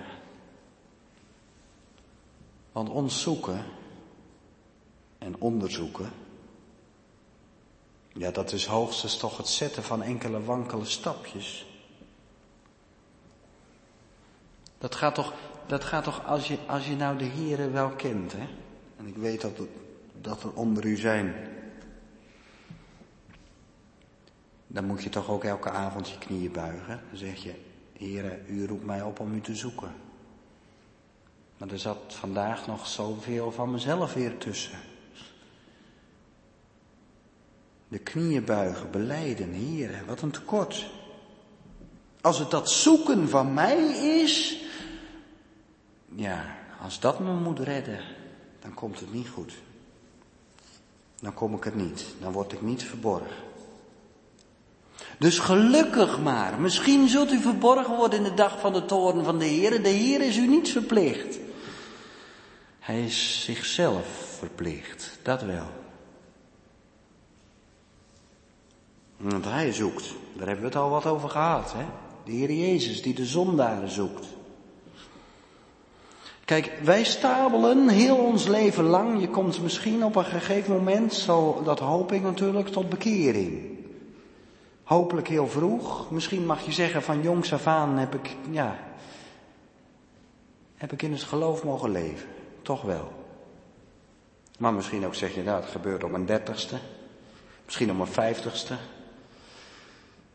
Want 2.72 2.88
ons 2.88 3.22
zoeken 3.22 3.64
en 5.18 5.34
onderzoeken, 5.38 6.10
ja 8.16 8.30
dat 8.30 8.52
is 8.52 8.66
hoogstens 8.66 9.16
toch 9.16 9.36
het 9.36 9.48
zetten 9.48 9.82
van 9.82 10.02
enkele 10.02 10.44
wankele 10.44 10.84
stapjes. 10.84 11.66
Dat 14.78 14.94
gaat 14.94 15.14
toch, 15.14 15.32
dat 15.66 15.84
gaat 15.84 16.04
toch 16.04 16.26
als, 16.26 16.48
je, 16.48 16.58
als 16.66 16.86
je 16.86 16.96
nou 16.96 17.18
de 17.18 17.24
Here 17.24 17.70
wel 17.70 17.90
kent, 17.90 18.32
hè? 18.32 18.46
En 18.96 19.06
ik 19.06 19.16
weet 19.16 19.40
dat, 19.40 19.60
dat 20.20 20.42
er 20.42 20.52
onder 20.52 20.84
u 20.84 20.96
zijn. 20.96 21.34
Dan 24.66 24.84
moet 24.84 25.02
je 25.02 25.08
toch 25.08 25.28
ook 25.28 25.44
elke 25.44 25.70
avond 25.70 26.08
je 26.08 26.18
knieën 26.18 26.52
buigen. 26.52 27.00
Dan 27.08 27.18
zeg 27.18 27.42
je, 27.42 27.54
Heere, 27.98 28.40
u 28.46 28.66
roept 28.66 28.84
mij 28.84 29.02
op 29.02 29.20
om 29.20 29.34
u 29.34 29.40
te 29.40 29.54
zoeken. 29.54 29.94
Maar 31.58 31.68
er 31.68 31.78
zat 31.78 31.98
vandaag 32.08 32.66
nog 32.66 32.86
zoveel 32.86 33.52
van 33.52 33.70
mezelf 33.70 34.14
weer 34.14 34.38
tussen. 34.38 34.78
De 37.88 37.98
knieën 37.98 38.44
buigen, 38.44 38.90
beleiden, 38.90 39.54
Heere, 39.54 40.04
wat 40.06 40.22
een 40.22 40.30
tekort. 40.30 40.86
Als 42.20 42.38
het 42.38 42.50
dat 42.50 42.70
zoeken 42.70 43.28
van 43.28 43.54
mij 43.54 43.78
is, 44.22 44.62
ja, 46.14 46.56
als 46.82 47.00
dat 47.00 47.20
me 47.20 47.32
moet 47.32 47.58
redden, 47.58 48.00
dan 48.60 48.74
komt 48.74 49.00
het 49.00 49.12
niet 49.12 49.28
goed. 49.28 49.52
Dan 51.20 51.34
kom 51.34 51.54
ik 51.54 51.64
het 51.64 51.74
niet, 51.74 52.04
dan 52.20 52.32
word 52.32 52.52
ik 52.52 52.62
niet 52.62 52.82
verborgen. 52.82 53.44
Dus 55.18 55.38
gelukkig 55.38 56.20
maar, 56.20 56.60
misschien 56.60 57.08
zult 57.08 57.32
u 57.32 57.40
verborgen 57.40 57.96
worden 57.96 58.18
in 58.18 58.24
de 58.24 58.34
dag 58.34 58.60
van 58.60 58.72
de 58.72 58.84
toren 58.84 59.24
van 59.24 59.38
de 59.38 59.44
Heer. 59.44 59.82
De 59.82 59.88
Heer 59.88 60.20
is 60.20 60.36
u 60.36 60.46
niet 60.46 60.68
verplicht. 60.68 61.38
Hij 62.78 63.04
is 63.04 63.44
zichzelf 63.44 64.06
verplicht, 64.38 65.18
dat 65.22 65.42
wel. 65.42 65.85
Want 69.16 69.44
hij 69.44 69.72
zoekt, 69.72 70.14
daar 70.32 70.46
hebben 70.46 70.64
we 70.64 70.70
het 70.70 70.82
al 70.82 70.90
wat 70.90 71.06
over 71.06 71.28
gehad, 71.28 71.72
hè? 71.72 71.84
De 72.24 72.32
Heer 72.32 72.52
Jezus 72.52 73.02
die 73.02 73.14
de 73.14 73.24
zondaren 73.24 73.90
zoekt. 73.90 74.26
Kijk, 76.44 76.72
wij 76.82 77.04
stapelen 77.04 77.88
heel 77.88 78.16
ons 78.16 78.46
leven 78.46 78.84
lang. 78.84 79.20
Je 79.20 79.28
komt 79.28 79.62
misschien 79.62 80.04
op 80.04 80.16
een 80.16 80.24
gegeven 80.24 80.72
moment, 80.72 81.14
zo, 81.14 81.62
dat 81.64 81.78
hoop 81.78 82.12
ik 82.12 82.22
natuurlijk, 82.22 82.68
tot 82.68 82.88
bekering. 82.88 83.78
Hopelijk 84.82 85.28
heel 85.28 85.48
vroeg. 85.48 86.10
Misschien 86.10 86.46
mag 86.46 86.64
je 86.64 86.72
zeggen 86.72 87.02
van 87.02 87.22
jongs 87.22 87.52
af 87.52 87.66
aan 87.66 87.98
heb 87.98 88.14
ik, 88.14 88.36
ja, 88.50 88.78
heb 90.76 90.92
ik 90.92 91.02
in 91.02 91.12
het 91.12 91.22
geloof 91.22 91.64
mogen 91.64 91.90
leven. 91.90 92.28
Toch 92.62 92.82
wel. 92.82 93.12
Maar 94.58 94.74
misschien 94.74 95.06
ook 95.06 95.14
zeg 95.14 95.34
je, 95.34 95.42
nou, 95.42 95.60
het 95.60 95.70
gebeurt 95.70 96.04
op 96.04 96.12
een 96.12 96.26
dertigste. 96.26 96.76
Misschien 97.64 97.90
op 97.90 98.00
een 98.00 98.06
vijftigste. 98.06 98.74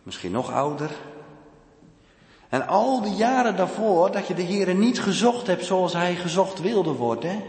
Misschien 0.03 0.31
nog 0.31 0.51
ouder. 0.51 0.91
En 2.49 2.67
al 2.67 3.01
die 3.01 3.15
jaren 3.15 3.55
daarvoor 3.55 4.11
dat 4.11 4.27
je 4.27 4.33
de 4.33 4.41
Heer 4.41 4.75
niet 4.75 5.01
gezocht 5.01 5.47
hebt 5.47 5.65
zoals 5.65 5.93
Hij 5.93 6.15
gezocht 6.15 6.61
wilde 6.61 6.93
worden. 6.93 7.43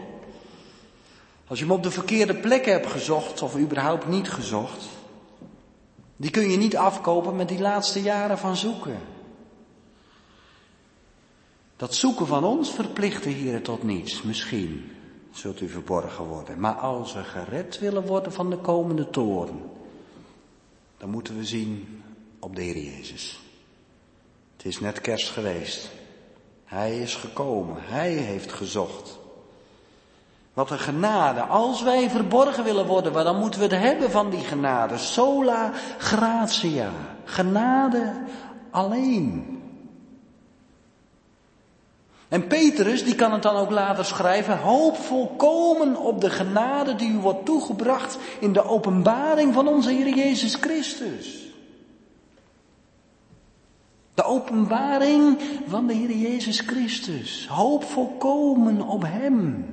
Als 1.47 1.59
je 1.59 1.65
hem 1.65 1.73
op 1.73 1.83
de 1.83 1.91
verkeerde 1.91 2.35
plek 2.35 2.65
hebt 2.65 2.87
gezocht 2.87 3.41
of 3.41 3.57
überhaupt 3.57 4.07
niet 4.07 4.29
gezocht. 4.29 4.85
Die 6.17 6.29
kun 6.29 6.49
je 6.49 6.57
niet 6.57 6.77
afkopen 6.77 7.35
met 7.35 7.47
die 7.47 7.59
laatste 7.59 8.01
jaren 8.01 8.37
van 8.37 8.55
zoeken. 8.55 8.97
Dat 11.75 11.95
zoeken 11.95 12.27
van 12.27 12.43
ons 12.43 12.71
verplicht 12.71 13.23
de 13.23 13.29
Heer 13.29 13.61
tot 13.61 13.83
niets. 13.83 14.21
Misschien 14.21 14.91
zult 15.31 15.61
u 15.61 15.69
verborgen 15.69 16.25
worden. 16.25 16.59
Maar 16.59 16.75
als 16.75 17.13
we 17.13 17.23
gered 17.23 17.79
willen 17.79 18.05
worden 18.05 18.33
van 18.33 18.49
de 18.49 18.57
komende 18.57 19.09
toren, 19.09 19.61
dan 20.97 21.09
moeten 21.09 21.37
we 21.37 21.45
zien 21.45 22.02
op 22.43 22.55
de 22.55 22.61
Heer 22.61 22.77
Jezus. 22.77 23.39
Het 24.57 24.65
is 24.65 24.79
net 24.79 25.01
kerst 25.01 25.29
geweest. 25.29 25.89
Hij 26.65 26.99
is 26.99 27.15
gekomen. 27.15 27.75
Hij 27.79 28.11
heeft 28.11 28.51
gezocht. 28.51 29.17
Wat 30.53 30.71
een 30.71 30.79
genade. 30.79 31.41
Als 31.41 31.83
wij 31.83 32.09
verborgen 32.09 32.63
willen 32.63 32.85
worden, 32.85 33.13
dan 33.13 33.39
moeten 33.39 33.59
we 33.59 33.65
het 33.65 33.83
hebben 33.83 34.11
van 34.11 34.29
die 34.29 34.39
genade. 34.39 34.97
Sola 34.97 35.71
gratia. 35.97 36.89
Genade 37.23 38.13
alleen. 38.71 39.61
En 42.27 42.47
Petrus, 42.47 43.03
die 43.03 43.15
kan 43.15 43.31
het 43.31 43.41
dan 43.41 43.55
ook 43.55 43.71
later 43.71 44.05
schrijven, 44.05 44.57
hoop 44.57 44.97
volkomen 44.97 45.95
op 45.95 46.21
de 46.21 46.29
genade 46.29 46.95
die 46.95 47.11
u 47.11 47.17
wordt 47.17 47.45
toegebracht 47.45 48.17
in 48.39 48.53
de 48.53 48.63
openbaring 48.63 49.53
van 49.53 49.67
onze 49.67 49.89
Heer 49.89 50.15
Jezus 50.15 50.55
Christus. 50.55 51.42
De 54.13 54.23
openbaring 54.23 55.41
van 55.67 55.87
de 55.87 55.93
Heer 55.93 56.11
Jezus 56.11 56.59
Christus. 56.59 57.47
Hoop 57.47 57.83
volkomen 57.83 58.81
op 58.81 59.01
Hem. 59.01 59.65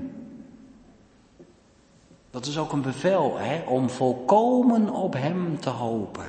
Dat 2.30 2.46
is 2.46 2.58
ook 2.58 2.72
een 2.72 2.82
bevel, 2.82 3.38
hè, 3.38 3.62
om 3.68 3.90
volkomen 3.90 4.90
op 4.90 5.12
Hem 5.12 5.60
te 5.60 5.70
hopen. 5.70 6.26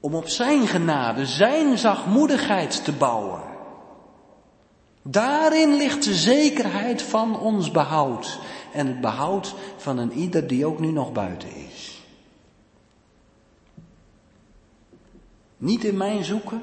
Om 0.00 0.14
op 0.14 0.28
Zijn 0.28 0.66
genade, 0.66 1.26
Zijn 1.26 1.78
zachtmoedigheid 1.78 2.84
te 2.84 2.92
bouwen. 2.92 3.40
Daarin 5.02 5.76
ligt 5.76 6.04
de 6.04 6.14
zekerheid 6.14 7.02
van 7.02 7.38
ons 7.38 7.70
behoud 7.70 8.38
en 8.72 8.86
het 8.86 9.00
behoud 9.00 9.54
van 9.76 9.98
een 9.98 10.12
ieder 10.12 10.46
die 10.46 10.66
ook 10.66 10.78
nu 10.78 10.90
nog 10.90 11.12
buiten 11.12 11.48
is. 11.48 11.71
Niet 15.62 15.84
in 15.84 15.96
mijn 15.96 16.24
zoeken, 16.24 16.62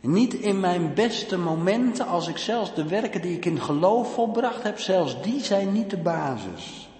niet 0.00 0.34
in 0.34 0.60
mijn 0.60 0.94
beste 0.94 1.38
momenten, 1.38 2.06
als 2.06 2.28
ik 2.28 2.38
zelfs 2.38 2.74
de 2.74 2.88
werken 2.88 3.22
die 3.22 3.36
ik 3.36 3.44
in 3.44 3.60
geloof 3.60 4.14
volbracht 4.14 4.62
heb, 4.62 4.78
zelfs 4.78 5.22
die 5.22 5.44
zijn 5.44 5.72
niet 5.72 5.90
de 5.90 5.96
basis. 5.96 6.90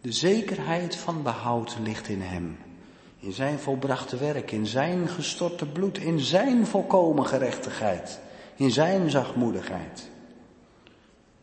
De 0.00 0.12
zekerheid 0.12 0.96
van 0.96 1.22
behoud 1.22 1.76
ligt 1.82 2.08
in 2.08 2.20
Hem. 2.20 2.58
In 3.18 3.32
Zijn 3.32 3.58
volbrachte 3.58 4.16
werk, 4.16 4.50
in 4.50 4.66
Zijn 4.66 5.08
gestorte 5.08 5.66
bloed, 5.66 5.98
in 5.98 6.20
Zijn 6.20 6.66
volkomen 6.66 7.26
gerechtigheid, 7.26 8.20
in 8.56 8.70
Zijn 8.70 9.10
zachtmoedigheid. 9.10 10.10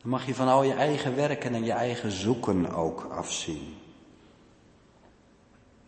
Dan 0.01 0.09
mag 0.09 0.26
je 0.26 0.36
van 0.36 0.47
al 0.47 0.64
je 0.64 0.74
eigen 0.74 1.16
werken 1.16 1.53
en 1.53 1.64
je 1.64 1.72
eigen 1.72 2.11
zoeken 2.11 2.74
ook 2.74 3.07
afzien. 3.11 3.82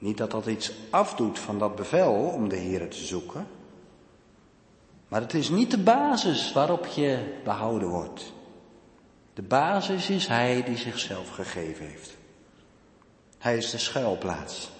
Niet 0.05 0.17
dat 0.17 0.31
dat 0.31 0.45
iets 0.45 0.71
afdoet 0.89 1.39
van 1.39 1.59
dat 1.59 1.75
bevel 1.75 2.13
om 2.13 2.49
de 2.49 2.55
Heer 2.55 2.89
te 2.89 3.05
zoeken. 3.05 3.47
Maar 5.07 5.21
het 5.21 5.33
is 5.33 5.49
niet 5.49 5.71
de 5.71 5.77
basis 5.77 6.53
waarop 6.53 6.85
je 6.85 7.39
behouden 7.43 7.87
wordt. 7.87 8.33
De 9.33 9.41
basis 9.41 10.09
is 10.09 10.27
Hij 10.27 10.63
die 10.63 10.77
zichzelf 10.77 11.29
gegeven 11.29 11.85
heeft. 11.85 12.17
Hij 13.37 13.57
is 13.57 13.69
de 13.69 13.77
schuilplaats. 13.77 14.71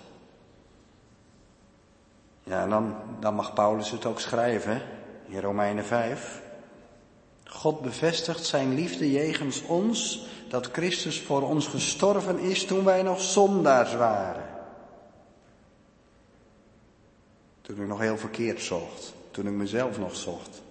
Ja, 2.43 2.61
en 2.61 2.69
dan, 2.69 2.95
dan 3.19 3.36
mag 3.36 3.53
Paulus 3.53 3.91
het 3.91 4.05
ook 4.05 4.19
schrijven 4.19 4.82
in 5.28 5.39
Romeinen 5.39 5.86
5. 5.86 6.41
God 7.45 7.82
bevestigt 7.82 8.45
zijn 8.45 8.73
liefde 8.73 9.11
jegens 9.11 9.61
ons, 9.61 10.26
dat 10.49 10.69
Christus 10.71 11.21
voor 11.21 11.41
ons 11.41 11.67
gestorven 11.67 12.39
is 12.39 12.65
toen 12.65 12.84
wij 12.84 13.01
nog 13.01 13.21
zondaars 13.21 13.95
waren. 13.95 14.45
Toen 17.66 17.82
ik 17.82 17.88
nog 17.88 17.99
heel 17.99 18.18
verkeerd 18.18 18.61
zocht. 18.61 19.13
Toen 19.32 19.47
ik 19.47 19.53
mezelf 19.53 19.99
nog 19.99 20.16
zocht. 20.16 20.61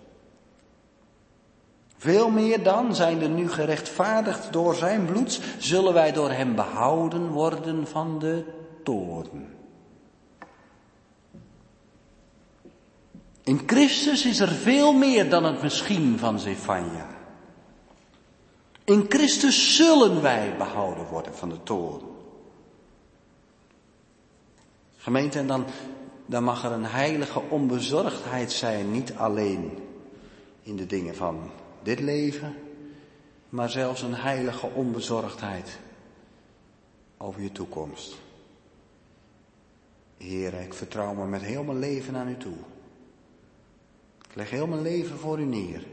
Veel 1.97 2.31
meer 2.31 2.63
dan, 2.63 2.95
zijn 2.95 3.23
er 3.23 3.29
nu 3.29 3.51
gerechtvaardigd 3.51 4.53
door 4.53 4.75
zijn 4.75 5.05
bloed, 5.05 5.41
zullen 5.59 5.93
wij 5.93 6.13
door 6.13 6.31
hem 6.31 6.55
behouden 6.55 7.29
worden 7.31 7.87
van 7.87 8.19
de 8.19 8.45
toorn. 8.83 9.55
In 13.43 13.63
Christus 13.67 14.27
is 14.27 14.41
er 14.41 14.49
veel 14.49 14.93
meer 14.93 15.31
dan 15.31 15.45
het 15.45 15.63
misschien 15.63 16.19
van 16.19 16.39
Zefania. 16.39 17.09
In 18.85 19.05
Christus 19.09 19.77
zullen 19.77 20.23
wij 20.23 20.55
behouden 20.57 21.07
worden 21.07 21.35
van 21.35 21.49
de 21.49 21.63
toren. 21.63 22.09
Gemeente, 24.97 25.39
en 25.39 25.47
dan 25.47 25.67
dan 26.27 26.45
mag 26.45 26.65
er 26.65 26.73
een 26.73 26.85
heilige 26.85 27.41
onbezorgdheid 27.49 28.53
zijn, 28.53 28.91
niet 28.91 29.15
alleen 29.15 29.79
in 30.63 30.77
de 30.77 30.87
dingen 30.87 31.15
van 31.15 31.51
dit 31.83 32.01
leven, 32.01 32.55
maar 33.49 33.71
zelfs 33.71 34.03
een 34.03 34.15
heilige 34.15 34.67
onbezorgdheid 34.67 35.79
over 37.17 37.43
je 37.43 37.53
toekomst. 37.53 38.15
Heer, 40.17 40.55
ik 40.55 40.75
vertrouw 40.75 41.15
me 41.15 41.27
met 41.27 41.43
heel 41.43 41.65
mijn 41.65 41.79
leven 41.79 42.17
aan 42.17 42.29
u 42.29 42.37
toe. 42.37 42.57
Ik 44.29 44.35
leg 44.35 44.51
heel 44.51 44.67
mijn 44.67 44.83
leven 44.83 45.19
voor 45.19 45.41
u 45.41 45.45
neer. 45.45 45.87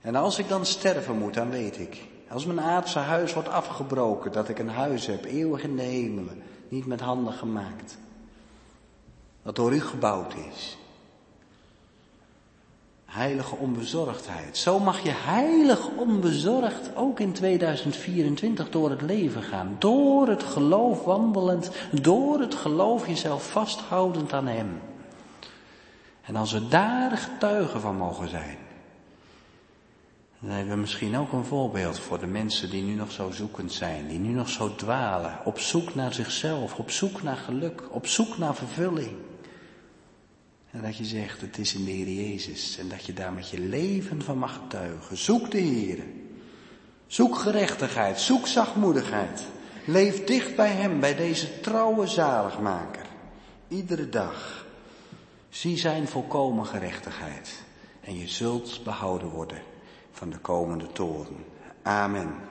En 0.00 0.14
als 0.14 0.38
ik 0.38 0.48
dan 0.48 0.66
sterven 0.66 1.18
moet, 1.18 1.34
dan 1.34 1.50
weet 1.50 1.78
ik, 1.78 2.02
als 2.28 2.46
mijn 2.46 2.60
aardse 2.60 2.98
huis 2.98 3.34
wordt 3.34 3.48
afgebroken, 3.48 4.32
dat 4.32 4.48
ik 4.48 4.58
een 4.58 4.68
huis 4.68 5.06
heb, 5.06 5.24
eeuwig 5.24 5.62
in 5.62 5.76
de 5.76 5.82
hemelen, 5.82 6.42
niet 6.68 6.86
met 6.86 7.00
handen 7.00 7.32
gemaakt 7.32 7.98
dat 9.50 9.64
door 9.64 9.74
u 9.74 9.80
gebouwd 9.80 10.34
is. 10.50 10.78
Heilige 13.04 13.54
onbezorgdheid. 13.56 14.56
Zo 14.56 14.78
mag 14.78 15.00
je 15.02 15.10
heilig 15.10 15.88
onbezorgd 15.96 16.96
ook 16.96 17.20
in 17.20 17.32
2024 17.32 18.70
door 18.70 18.90
het 18.90 19.02
leven 19.02 19.42
gaan. 19.42 19.76
Door 19.78 20.28
het 20.28 20.42
geloof 20.42 21.04
wandelend, 21.04 21.70
door 21.90 22.40
het 22.40 22.54
geloof 22.54 23.06
jezelf 23.06 23.50
vasthoudend 23.50 24.32
aan 24.32 24.46
Hem. 24.46 24.80
En 26.22 26.36
als 26.36 26.52
we 26.52 26.68
daar 26.68 27.16
getuigen 27.16 27.80
van 27.80 27.96
mogen 27.96 28.28
zijn, 28.28 28.58
dan 30.38 30.50
hebben 30.50 30.74
we 30.74 30.80
misschien 30.80 31.16
ook 31.16 31.32
een 31.32 31.44
voorbeeld 31.44 31.98
voor 31.98 32.18
de 32.18 32.26
mensen 32.26 32.70
die 32.70 32.82
nu 32.82 32.94
nog 32.94 33.10
zo 33.12 33.30
zoekend 33.30 33.72
zijn, 33.72 34.08
die 34.08 34.18
nu 34.18 34.32
nog 34.32 34.48
zo 34.48 34.74
dwalen, 34.74 35.38
op 35.44 35.58
zoek 35.58 35.94
naar 35.94 36.12
zichzelf, 36.12 36.78
op 36.78 36.90
zoek 36.90 37.22
naar 37.22 37.36
geluk, 37.36 37.82
op 37.90 38.06
zoek 38.06 38.38
naar 38.38 38.54
vervulling. 38.54 39.16
En 40.70 40.82
dat 40.82 40.96
je 40.96 41.04
zegt, 41.04 41.40
het 41.40 41.58
is 41.58 41.74
in 41.74 41.84
de 41.84 41.90
Heer 41.90 42.08
Jezus. 42.08 42.78
En 42.78 42.88
dat 42.88 43.04
je 43.04 43.12
daar 43.12 43.32
met 43.32 43.50
je 43.50 43.60
leven 43.60 44.22
van 44.22 44.38
mag 44.38 44.54
getuigen. 44.54 45.16
Zoek 45.16 45.50
de 45.50 45.58
Heer. 45.58 46.04
Zoek 47.06 47.36
gerechtigheid. 47.36 48.20
Zoek 48.20 48.46
zachtmoedigheid. 48.46 49.42
Leef 49.86 50.24
dicht 50.24 50.56
bij 50.56 50.70
Hem, 50.70 51.00
bij 51.00 51.14
deze 51.14 51.60
trouwe 51.60 52.06
zaligmaker. 52.06 53.06
Iedere 53.68 54.08
dag. 54.08 54.66
Zie 55.48 55.78
Zijn 55.78 56.08
volkomen 56.08 56.66
gerechtigheid. 56.66 57.62
En 58.00 58.18
je 58.18 58.28
zult 58.28 58.80
behouden 58.84 59.28
worden 59.28 59.62
van 60.10 60.30
de 60.30 60.38
komende 60.38 60.92
toren. 60.92 61.44
Amen. 61.82 62.49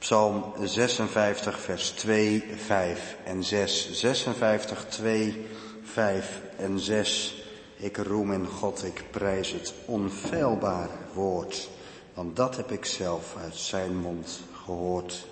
Psalm 0.00 0.52
56, 0.64 1.60
vers 1.60 1.90
2, 1.90 2.44
5 2.56 3.16
en 3.24 3.44
6. 3.44 3.92
56, 3.92 4.84
2, 4.88 5.46
5 5.82 6.40
en 6.56 6.78
6. 6.78 7.44
Ik 7.76 7.96
roem 7.96 8.32
in 8.32 8.46
God, 8.46 8.84
ik 8.84 9.04
prijs 9.10 9.52
het 9.52 9.74
onfeilbare 9.84 10.96
woord. 11.12 11.68
Want 12.14 12.36
dat 12.36 12.56
heb 12.56 12.72
ik 12.72 12.84
zelf 12.84 13.36
uit 13.42 13.56
zijn 13.56 13.96
mond 13.96 14.40
gehoord. 14.64 15.26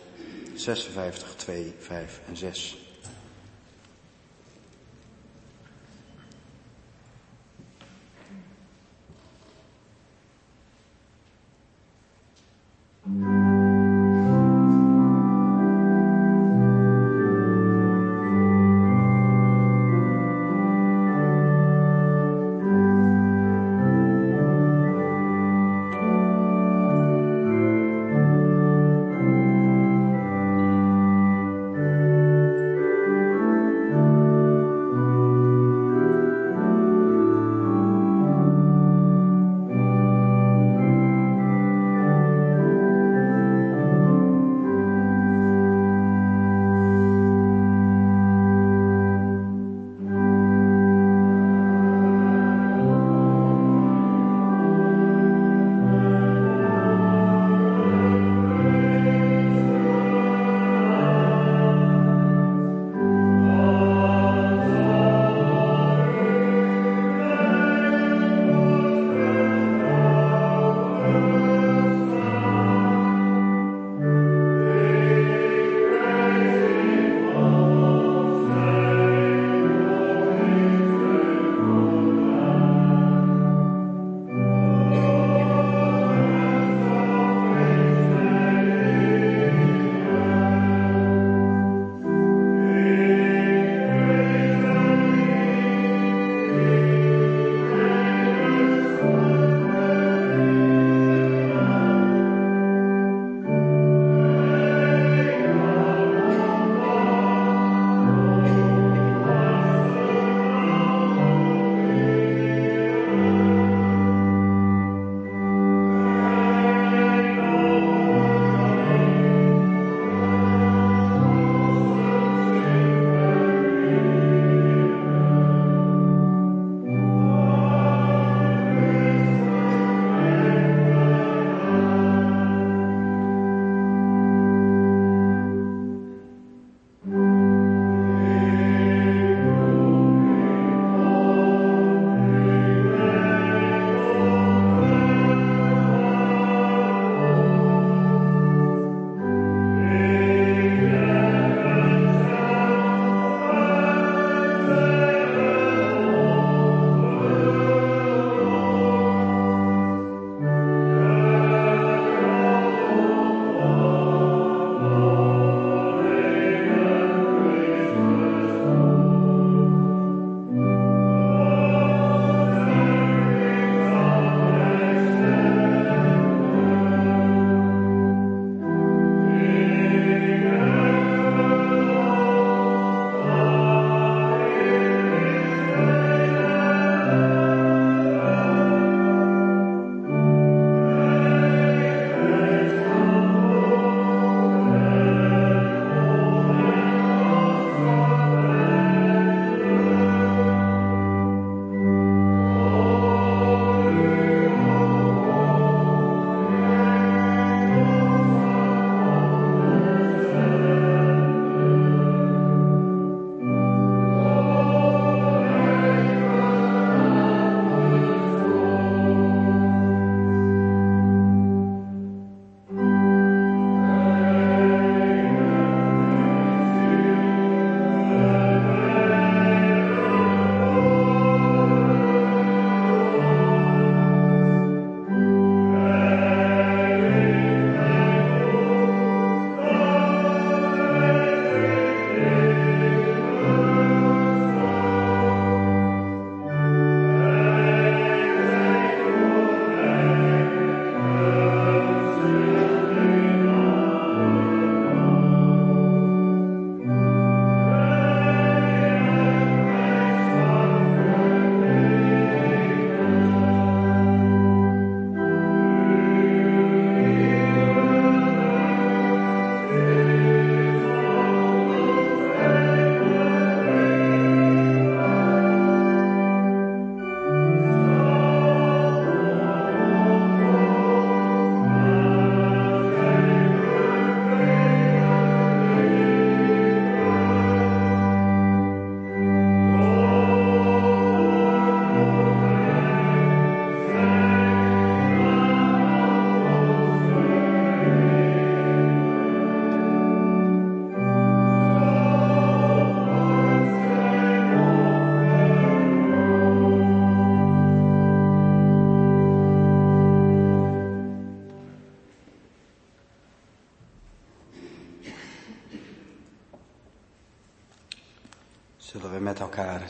56, 0.54 1.34
2, 1.34 1.74
5 1.78 2.20
en 2.28 2.36
6. 2.36 2.76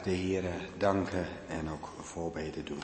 De 0.09 0.16
Heere 0.16 0.52
danken 0.78 1.26
en 1.48 1.70
ook 1.70 1.89
voorbeden 2.01 2.64
doen. 2.64 2.82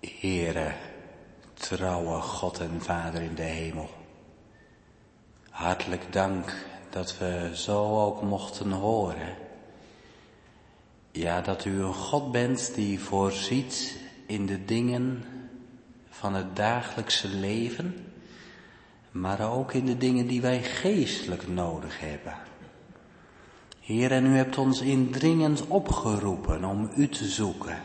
Heere, 0.00 0.74
trouwe 1.54 2.20
God 2.20 2.58
en 2.58 2.82
Vader 2.82 3.22
in 3.22 3.34
de 3.34 3.42
hemel. 3.42 3.90
Hartelijk 5.50 6.12
dank 6.12 6.66
dat 6.90 7.18
we 7.18 7.50
zo 7.54 8.00
ook 8.04 8.22
mochten 8.22 8.70
horen. 8.70 9.36
Ja, 11.10 11.40
dat 11.40 11.64
u 11.64 11.82
een 11.82 11.94
God 11.94 12.32
bent 12.32 12.74
die 12.74 13.00
voorziet 13.00 13.96
in 14.26 14.46
de 14.46 14.64
dingen 14.64 15.24
van 16.08 16.34
het 16.34 16.56
dagelijkse 16.56 17.28
leven, 17.28 18.13
maar 19.14 19.52
ook 19.52 19.72
in 19.72 19.84
de 19.84 19.96
dingen 19.96 20.26
die 20.26 20.40
wij 20.40 20.62
geestelijk 20.62 21.48
nodig 21.48 22.00
hebben. 22.00 22.34
Heer, 23.80 24.12
en 24.12 24.26
u 24.26 24.36
hebt 24.36 24.58
ons 24.58 24.80
indringend 24.80 25.66
opgeroepen 25.66 26.64
om 26.64 26.90
u 26.96 27.08
te 27.08 27.24
zoeken 27.24 27.78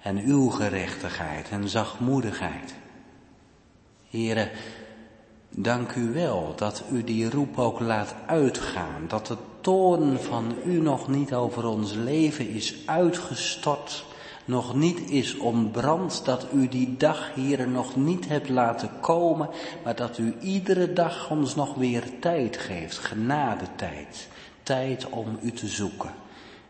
en 0.00 0.18
uw 0.18 0.48
gerechtigheid 0.48 1.48
en 1.50 1.68
zachtmoedigheid. 1.68 2.74
Heren, 4.10 4.50
dank 5.50 5.94
u 5.94 6.12
wel 6.12 6.52
dat 6.56 6.84
u 6.92 7.04
die 7.04 7.30
roep 7.30 7.58
ook 7.58 7.80
laat 7.80 8.14
uitgaan, 8.26 9.04
dat 9.08 9.26
de 9.26 9.36
toorn 9.60 10.18
van 10.18 10.54
u 10.64 10.80
nog 10.80 11.08
niet 11.08 11.34
over 11.34 11.66
ons 11.66 11.92
leven 11.92 12.48
is 12.48 12.82
uitgestort, 12.86 14.04
nog 14.44 14.74
niet 14.74 15.10
is 15.10 15.36
ontbrand, 15.36 16.24
dat 16.24 16.46
u 16.52 16.68
die 16.68 16.96
dag 16.96 17.34
hier 17.34 17.68
nog 17.68 17.96
niet 17.96 18.28
hebt 18.28 18.48
laten 18.48 18.90
komen, 19.00 19.48
maar 19.84 19.96
dat 19.96 20.18
u 20.18 20.34
iedere 20.40 20.92
dag 20.92 21.30
ons 21.30 21.54
nog 21.54 21.74
weer 21.74 22.04
tijd 22.20 22.56
geeft, 22.56 22.98
genadetijd, 22.98 24.28
tijd 24.62 25.08
om 25.10 25.38
u 25.42 25.52
te 25.52 25.66
zoeken. 25.66 26.10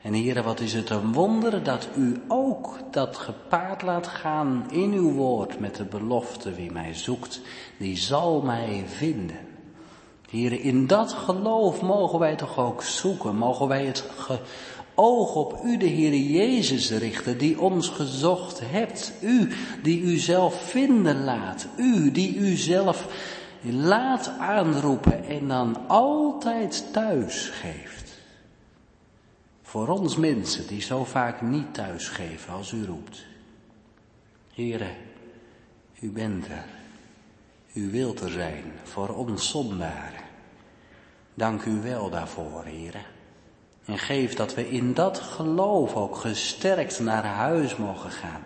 En 0.02 0.12
heren, 0.12 0.44
wat 0.44 0.60
is 0.60 0.72
het 0.72 0.90
een 0.90 1.12
wonder 1.12 1.62
dat 1.62 1.88
u 1.96 2.22
ook 2.28 2.78
dat 2.90 3.16
gepaard 3.16 3.82
laat 3.82 4.06
gaan 4.06 4.66
in 4.70 4.92
uw 4.92 5.12
woord 5.12 5.60
met 5.60 5.74
de 5.76 5.84
belofte 5.84 6.52
wie 6.54 6.72
mij 6.72 6.94
zoekt, 6.94 7.40
die 7.78 7.96
zal 7.96 8.40
mij 8.42 8.84
vinden. 8.86 9.38
Heren, 10.30 10.60
in 10.60 10.86
dat 10.86 11.12
geloof 11.12 11.82
mogen 11.82 12.18
wij 12.18 12.36
toch 12.36 12.58
ook 12.58 12.82
zoeken, 12.82 13.36
mogen 13.36 13.68
wij 13.68 13.84
het 13.84 14.04
oog 14.94 15.34
op 15.34 15.60
u, 15.64 15.76
de 15.76 15.86
Heer 15.86 16.14
Jezus, 16.14 16.90
richten, 16.90 17.38
die 17.38 17.60
ons 17.60 17.88
gezocht 17.88 18.60
hebt. 18.64 19.12
U, 19.22 19.52
die 19.82 20.00
u 20.00 20.16
zelf 20.16 20.68
vinden 20.68 21.24
laat. 21.24 21.66
U, 21.76 22.10
die 22.10 22.36
u 22.36 22.56
zelf 22.56 23.06
laat 23.62 24.28
aanroepen 24.38 25.24
en 25.24 25.48
dan 25.48 25.88
altijd 25.88 26.92
thuis 26.92 27.48
geeft. 27.48 28.18
Voor 29.62 29.88
ons 29.88 30.16
mensen 30.16 30.66
die 30.66 30.82
zo 30.82 31.04
vaak 31.04 31.42
niet 31.42 31.74
thuisgeven 31.74 32.52
als 32.52 32.72
u 32.72 32.84
roept. 32.84 33.24
Here, 34.54 34.90
u 36.00 36.10
bent 36.10 36.46
er. 36.46 36.64
U 37.72 37.90
wilt 37.90 38.20
er 38.20 38.30
zijn 38.30 38.64
voor 38.82 39.08
ons 39.08 39.50
zondaren. 39.50 40.22
Dank 41.34 41.64
u 41.64 41.80
wel 41.80 42.10
daarvoor, 42.10 42.64
heren. 42.64 43.13
En 43.84 43.98
geef 43.98 44.34
dat 44.34 44.54
we 44.54 44.70
in 44.70 44.94
dat 44.94 45.18
geloof 45.18 45.94
ook 45.96 46.16
gesterkt 46.16 47.00
naar 47.00 47.24
huis 47.24 47.76
mogen 47.76 48.10
gaan. 48.10 48.42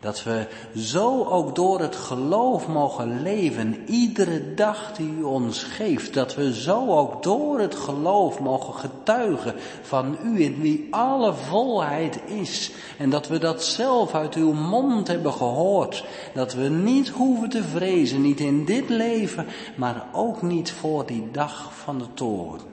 Dat 0.00 0.22
we 0.22 0.46
zo 0.76 1.24
ook 1.24 1.54
door 1.54 1.80
het 1.80 1.96
geloof 1.96 2.68
mogen 2.68 3.22
leven, 3.22 3.82
iedere 3.86 4.54
dag 4.54 4.92
die 4.92 5.14
u 5.18 5.22
ons 5.22 5.62
geeft. 5.62 6.14
Dat 6.14 6.34
we 6.34 6.54
zo 6.54 6.86
ook 6.86 7.22
door 7.22 7.60
het 7.60 7.74
geloof 7.74 8.40
mogen 8.40 8.74
getuigen 8.74 9.54
van 9.82 10.16
u 10.24 10.42
in 10.42 10.60
wie 10.60 10.86
alle 10.90 11.34
volheid 11.34 12.20
is. 12.26 12.70
En 12.98 13.10
dat 13.10 13.28
we 13.28 13.38
dat 13.38 13.64
zelf 13.64 14.14
uit 14.14 14.34
uw 14.34 14.52
mond 14.52 15.08
hebben 15.08 15.32
gehoord. 15.32 16.04
Dat 16.34 16.54
we 16.54 16.68
niet 16.68 17.08
hoeven 17.08 17.48
te 17.48 17.62
vrezen, 17.62 18.22
niet 18.22 18.40
in 18.40 18.64
dit 18.64 18.88
leven, 18.88 19.46
maar 19.76 20.06
ook 20.12 20.42
niet 20.42 20.72
voor 20.72 21.06
die 21.06 21.28
dag 21.30 21.70
van 21.74 21.98
de 21.98 22.06
toorn. 22.14 22.71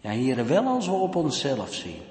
Ja, 0.00 0.10
heren, 0.10 0.46
wel 0.46 0.66
als 0.66 0.86
we 0.86 0.92
op 0.92 1.14
onszelf 1.14 1.74
zien. 1.74 2.02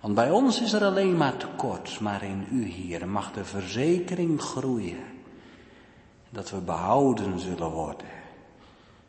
Want 0.00 0.14
bij 0.14 0.30
ons 0.30 0.60
is 0.60 0.72
er 0.72 0.84
alleen 0.84 1.16
maar 1.16 1.36
tekort, 1.36 2.00
maar 2.00 2.22
in 2.22 2.46
u, 2.52 2.64
Heer, 2.68 3.08
mag 3.08 3.32
de 3.32 3.44
verzekering 3.44 4.40
groeien. 4.40 5.04
Dat 6.30 6.50
we 6.50 6.60
behouden 6.60 7.40
zullen 7.40 7.70
worden. 7.70 8.06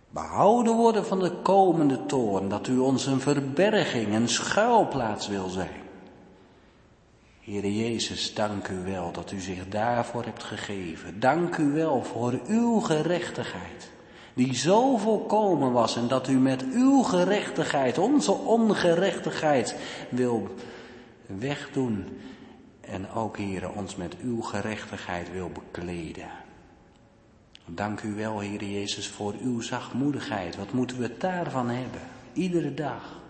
Behouden 0.10 0.76
worden 0.76 1.06
van 1.06 1.20
de 1.20 1.32
komende 1.32 2.06
toorn, 2.06 2.50
dat 2.50 2.68
u 2.68 2.78
ons 2.78 3.06
een 3.06 3.20
verberging, 3.20 4.14
een 4.14 4.30
schuilplaats 4.30 5.28
wil 5.28 5.50
zijn. 5.50 5.86
Heere 7.42 7.76
Jezus, 7.76 8.34
dank 8.34 8.68
u 8.68 8.84
wel 8.84 9.12
dat 9.12 9.32
u 9.32 9.40
zich 9.40 9.68
daarvoor 9.68 10.24
hebt 10.24 10.44
gegeven. 10.44 11.20
Dank 11.20 11.58
u 11.58 11.72
wel 11.72 12.04
voor 12.04 12.40
uw 12.48 12.80
gerechtigheid, 12.80 13.92
die 14.38 14.56
zo 14.56 14.98
volkomen 14.98 15.72
was 15.72 15.96
en 15.96 16.08
dat 16.08 16.28
u 16.28 16.40
met 16.40 16.64
uw 16.64 17.02
gerechtigheid, 17.02 17.98
onze 17.98 18.32
ongerechtigheid, 18.32 19.76
wil 20.10 20.48
wegdoen 21.26 22.06
en 22.82 23.12
ook, 23.12 23.38
Heere, 23.38 23.72
ons 23.72 23.96
met 23.96 24.16
uw 24.22 24.42
gerechtigheid 24.42 25.32
wil 25.32 25.50
bekleden. 25.50 26.30
Dank 27.66 28.02
u 28.02 28.16
wel, 28.16 28.40
Heere 28.40 28.72
Jezus, 28.72 29.08
voor 29.08 29.34
uw 29.42 29.62
zachtmoedigheid. 29.62 30.56
Wat 30.56 30.72
moeten 30.72 31.00
we 31.00 31.18
daarvan 31.18 31.70
hebben? 31.70 32.02
Iedere 32.34 32.74
dag. 32.74 33.22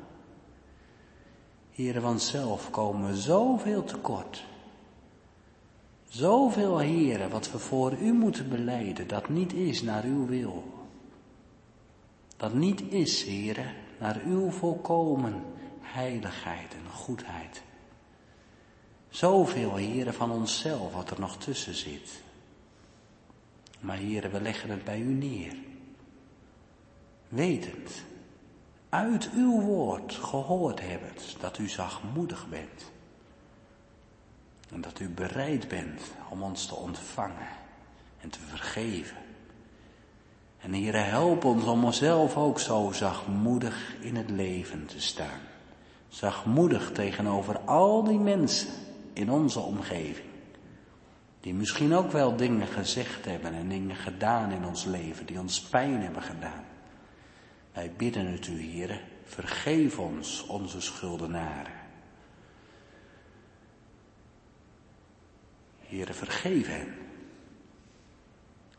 Heere, 1.71 1.99
want 1.99 2.21
zelf 2.21 2.69
komen 2.69 3.09
we 3.09 3.17
zoveel 3.17 3.83
tekort. 3.83 4.45
Zoveel, 6.09 6.77
Heere, 6.77 7.29
wat 7.29 7.51
we 7.51 7.59
voor 7.59 7.93
u 8.01 8.13
moeten 8.13 8.49
beleiden, 8.49 9.07
dat 9.07 9.29
niet 9.29 9.53
is 9.53 9.81
naar 9.81 10.03
uw 10.03 10.25
wil. 10.25 10.76
Dat 12.37 12.53
niet 12.53 12.81
is, 12.81 13.23
Heere, 13.23 13.73
naar 13.99 14.21
uw 14.25 14.51
volkomen 14.51 15.43
heiligheid 15.81 16.73
en 16.73 16.91
goedheid. 16.91 17.61
Zoveel, 19.09 19.75
heren, 19.75 20.13
van 20.13 20.31
onszelf 20.31 20.93
wat 20.93 21.09
er 21.09 21.19
nog 21.19 21.37
tussen 21.37 21.73
zit. 21.73 22.21
Maar 23.79 23.97
heren, 23.97 24.31
we 24.31 24.41
leggen 24.41 24.69
het 24.69 24.83
bij 24.83 24.99
u 24.99 25.13
neer. 25.13 25.55
Wetend, 27.27 28.03
uit 28.89 29.29
uw 29.31 29.61
woord 29.61 30.13
gehoord 30.13 30.79
hebbend, 30.79 31.35
dat 31.39 31.57
u 31.57 31.67
zachtmoedig 31.67 32.47
bent. 32.49 32.91
En 34.69 34.81
dat 34.81 34.99
u 34.99 35.09
bereid 35.09 35.67
bent 35.67 36.01
om 36.29 36.43
ons 36.43 36.65
te 36.65 36.75
ontvangen 36.75 37.49
en 38.19 38.29
te 38.29 38.39
vergeven. 38.39 39.17
En 40.67 40.73
heren, 40.73 41.05
help 41.05 41.45
ons 41.45 41.65
om 41.65 41.83
onszelf 41.83 42.37
ook 42.37 42.59
zo 42.59 42.91
zachtmoedig 42.91 43.95
in 43.99 44.15
het 44.15 44.29
leven 44.29 44.85
te 44.85 45.01
staan. 45.01 45.39
Zachtmoedig 46.07 46.91
tegenover 46.91 47.59
al 47.59 48.03
die 48.03 48.19
mensen 48.19 48.69
in 49.13 49.31
onze 49.31 49.59
omgeving. 49.59 50.27
Die 51.39 51.53
misschien 51.53 51.93
ook 51.93 52.11
wel 52.11 52.35
dingen 52.35 52.67
gezegd 52.67 53.25
hebben 53.25 53.53
en 53.53 53.69
dingen 53.69 53.95
gedaan 53.95 54.51
in 54.51 54.65
ons 54.65 54.85
leven 54.85 55.25
die 55.25 55.39
ons 55.39 55.61
pijn 55.61 56.01
hebben 56.01 56.21
gedaan. 56.21 56.65
Wij 57.73 57.91
bidden 57.97 58.31
het 58.31 58.47
u, 58.47 58.61
Heer, 58.61 59.01
vergeef 59.23 59.99
ons 59.99 60.45
onze 60.45 60.81
schuldenaren. 60.81 61.73
Heere, 65.79 66.13
vergeef 66.13 66.67
hen. 66.67 67.06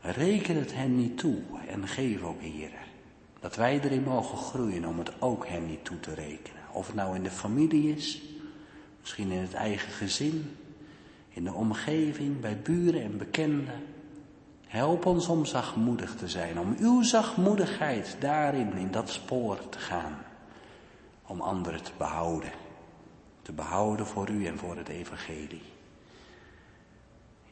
Reken 0.01 0.55
het 0.55 0.73
hen 0.73 0.95
niet 0.95 1.17
toe 1.17 1.41
en 1.67 1.87
geef 1.87 2.21
ook, 2.21 2.41
Heer, 2.41 2.71
dat 3.39 3.55
wij 3.55 3.79
erin 3.79 4.03
mogen 4.03 4.37
groeien 4.37 4.85
om 4.85 4.99
het 4.99 5.21
ook 5.21 5.47
hen 5.47 5.65
niet 5.65 5.85
toe 5.85 5.99
te 5.99 6.13
rekenen. 6.13 6.61
Of 6.71 6.87
het 6.87 6.95
nou 6.95 7.15
in 7.15 7.23
de 7.23 7.31
familie 7.31 7.95
is, 7.95 8.21
Misschien 8.99 9.31
in 9.31 9.41
het 9.41 9.53
eigen 9.53 9.91
gezin, 9.91 10.57
in 11.29 11.43
de 11.43 11.53
omgeving, 11.53 12.39
bij 12.39 12.61
buren 12.61 13.03
en 13.03 13.17
bekenden. 13.17 13.83
Help 14.67 15.05
ons 15.05 15.27
om 15.27 15.45
zachtmoedig 15.45 16.15
te 16.15 16.27
zijn, 16.27 16.59
om 16.59 16.75
uw 16.79 17.01
zachtmoedigheid 17.01 18.15
daarin, 18.19 18.73
in 18.73 18.91
dat 18.91 19.09
spoor 19.09 19.69
te 19.69 19.79
gaan. 19.79 20.17
Om 21.25 21.41
anderen 21.41 21.83
te 21.83 21.91
behouden. 21.97 22.51
Te 23.41 23.51
behouden 23.51 24.05
voor 24.05 24.29
u 24.29 24.45
en 24.45 24.57
voor 24.57 24.77
het 24.77 24.87
evangelie. 24.87 25.61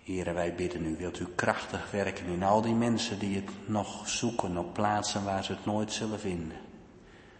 Heren, 0.07 0.34
wij 0.34 0.55
bidden 0.55 0.85
u, 0.85 0.95
wilt 0.97 1.19
u 1.19 1.25
krachtig 1.35 1.91
werken 1.91 2.25
in 2.25 2.43
al 2.43 2.61
die 2.61 2.73
mensen 2.73 3.19
die 3.19 3.35
het 3.35 3.49
nog 3.65 4.09
zoeken 4.09 4.57
op 4.57 4.73
plaatsen 4.73 5.23
waar 5.23 5.43
ze 5.43 5.51
het 5.51 5.65
nooit 5.65 5.93
zullen 5.93 6.19
vinden. 6.19 6.57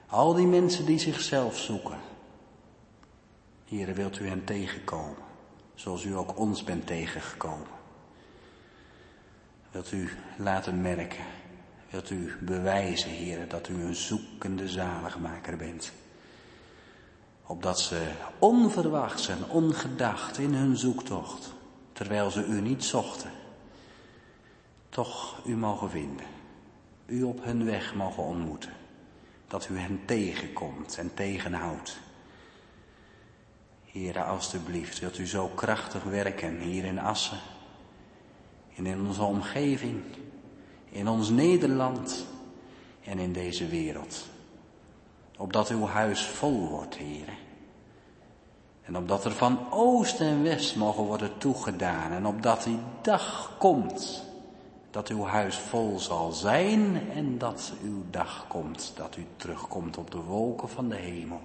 Al 0.08 0.34
die 0.34 0.48
mensen 0.48 0.86
die 0.86 1.00
zichzelf 1.00 1.58
zoeken, 1.58 1.98
Heren, 3.66 3.96
wilt 3.96 4.20
u 4.20 4.28
hen 4.28 4.44
tegenkomen, 4.44 5.18
zoals 5.76 6.04
u 6.04 6.16
ook 6.16 6.38
ons 6.38 6.64
bent 6.64 6.88
tegengekomen. 6.88 7.68
Wilt 9.72 9.92
u 9.92 10.10
laten 10.38 10.82
merken 10.82 11.26
Wilt 11.90 12.10
u 12.10 12.36
bewijzen, 12.42 13.10
heren, 13.10 13.50
dat 13.50 13.68
u 13.68 13.84
een 13.84 13.96
zoekende 13.96 14.70
zaligmaker 14.70 15.58
bent. 15.58 15.92
Opdat 17.46 17.80
ze 17.80 18.08
onverwachts 18.40 19.28
en 19.28 19.50
ongedacht 19.50 20.38
in 20.38 20.54
hun 20.54 20.78
zoektocht, 20.78 21.54
terwijl 21.98 22.32
ze 22.32 22.46
u 22.46 22.62
niet 22.62 22.84
zochten, 22.84 23.32
toch 24.90 25.42
u 25.46 25.56
mogen 25.56 25.90
vinden. 25.90 26.26
U 27.06 27.24
op 27.24 27.44
hun 27.44 27.66
weg 27.66 27.96
mogen 27.96 28.24
ontmoeten. 28.24 28.74
Dat 29.48 29.70
u 29.70 29.78
hen 29.78 30.00
tegenkomt 30.06 30.98
en 30.98 31.14
tegenhoudt. 31.14 32.00
Heren, 33.86 34.26
alstublieft, 34.26 35.00
wilt 35.00 35.18
u 35.18 35.28
zo 35.28 35.48
krachtig 35.48 36.04
werken 36.04 36.60
hier 36.60 36.84
in 36.84 37.00
Assen, 37.00 37.40
en 38.76 38.86
in 38.86 39.06
onze 39.06 39.24
omgeving, 39.24 40.04
in 40.90 41.08
ons 41.08 41.30
Nederland 41.30 42.26
en 43.04 43.20
in 43.20 43.34
deze 43.34 43.68
wereld. 43.68 44.26
Opdat 45.38 45.70
uw 45.70 45.86
huis 45.86 46.26
vol 46.26 46.68
wordt, 46.70 46.96
heren. 46.96 47.47
En 48.88 48.98
opdat 48.98 49.26
er 49.26 49.32
van 49.32 49.60
oost 49.70 50.20
en 50.20 50.44
west 50.44 50.76
mogen 50.76 51.04
worden 51.04 51.38
toegedaan. 51.38 52.12
En 52.12 52.26
opdat 52.26 52.64
die 52.64 52.80
dag 53.02 53.56
komt 53.58 54.24
dat 54.92 55.08
uw 55.08 55.24
huis 55.24 55.58
vol 55.58 56.00
zal 56.00 56.32
zijn 56.32 57.12
en 57.12 57.38
dat 57.38 57.74
uw 57.84 58.04
dag 58.10 58.46
komt, 58.48 58.94
dat 58.96 59.16
u 59.16 59.26
terugkomt 59.36 59.98
op 59.98 60.12
de 60.12 60.22
wolken 60.22 60.70
van 60.70 60.90
de 60.90 60.96
hemel. 60.96 61.42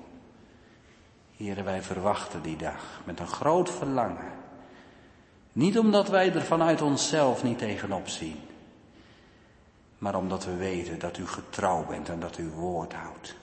Heren, 1.36 1.64
wij 1.64 1.82
verwachten 1.82 2.42
die 2.42 2.56
dag 2.56 3.00
met 3.04 3.20
een 3.20 3.26
groot 3.26 3.70
verlangen. 3.70 4.32
Niet 5.52 5.78
omdat 5.78 6.08
wij 6.08 6.32
er 6.32 6.42
vanuit 6.42 6.82
onszelf 6.82 7.42
niet 7.42 7.58
tegenop 7.58 8.08
zien, 8.08 8.40
maar 9.98 10.14
omdat 10.14 10.44
we 10.44 10.56
weten 10.56 10.98
dat 10.98 11.18
u 11.18 11.26
getrouw 11.26 11.86
bent 11.86 12.08
en 12.08 12.20
dat 12.20 12.38
u 12.38 12.50
woord 12.50 12.92
houdt. 12.92 13.34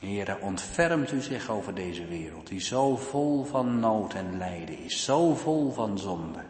Heren, 0.00 0.40
ontfermt 0.40 1.12
u 1.12 1.20
zich 1.20 1.50
over 1.50 1.74
deze 1.74 2.06
wereld, 2.06 2.46
die 2.46 2.60
zo 2.60 2.96
vol 2.96 3.44
van 3.44 3.80
nood 3.80 4.14
en 4.14 4.38
lijden 4.38 4.78
is, 4.78 5.04
zo 5.04 5.34
vol 5.34 5.72
van 5.72 5.98
zonde, 5.98 6.40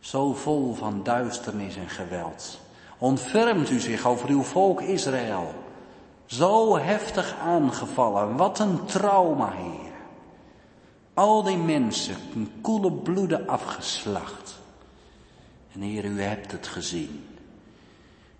zo 0.00 0.32
vol 0.32 0.74
van 0.74 1.02
duisternis 1.02 1.76
en 1.76 1.88
geweld. 1.88 2.60
Ontfermt 2.98 3.70
u 3.70 3.80
zich 3.80 4.06
over 4.06 4.28
uw 4.28 4.42
volk 4.42 4.80
Israël, 4.80 5.54
zo 6.26 6.78
heftig 6.78 7.36
aangevallen, 7.38 8.36
wat 8.36 8.58
een 8.58 8.84
trauma, 8.84 9.50
Heer. 9.50 9.92
Al 11.14 11.42
die 11.42 11.56
mensen, 11.56 12.16
een 12.34 12.52
koele 12.60 12.92
bloeden 12.92 13.48
afgeslacht. 13.48 14.60
En 15.72 15.80
Heer, 15.80 16.04
u 16.04 16.22
hebt 16.22 16.52
het 16.52 16.66
gezien. 16.66 17.26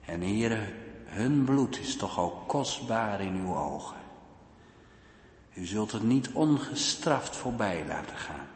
En 0.04 0.20
Heer, 0.20 0.72
hun 1.04 1.44
bloed 1.44 1.78
is 1.78 1.96
toch 1.96 2.20
ook 2.20 2.48
kostbaar 2.48 3.20
in 3.20 3.34
uw 3.34 3.56
ogen. 3.56 4.02
U 5.54 5.64
zult 5.64 5.92
het 5.92 6.02
niet 6.02 6.30
ongestraft 6.32 7.36
voorbij 7.36 7.84
laten 7.86 8.16
gaan. 8.16 8.46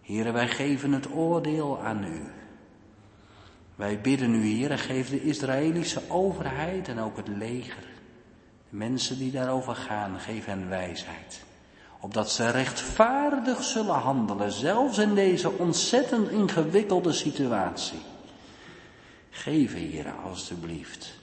Heren, 0.00 0.32
wij 0.32 0.48
geven 0.48 0.92
het 0.92 1.12
oordeel 1.12 1.80
aan 1.80 2.04
u. 2.04 2.22
Wij 3.74 4.00
bidden 4.00 4.34
u, 4.34 4.46
Heer, 4.46 4.78
geef 4.78 5.08
de 5.08 5.22
Israëlische 5.22 6.02
overheid 6.08 6.88
en 6.88 6.98
ook 6.98 7.16
het 7.16 7.28
leger, 7.28 7.86
de 8.70 8.76
mensen 8.76 9.18
die 9.18 9.30
daarover 9.30 9.74
gaan, 9.74 10.20
geef 10.20 10.44
hen 10.44 10.68
wijsheid. 10.68 11.42
Opdat 12.00 12.30
ze 12.30 12.50
rechtvaardig 12.50 13.64
zullen 13.64 13.94
handelen, 13.94 14.52
zelfs 14.52 14.98
in 14.98 15.14
deze 15.14 15.50
ontzettend 15.50 16.30
ingewikkelde 16.30 17.12
situatie. 17.12 18.00
Geef, 19.30 19.74
Heer, 19.74 20.12
alstublieft, 20.24 21.18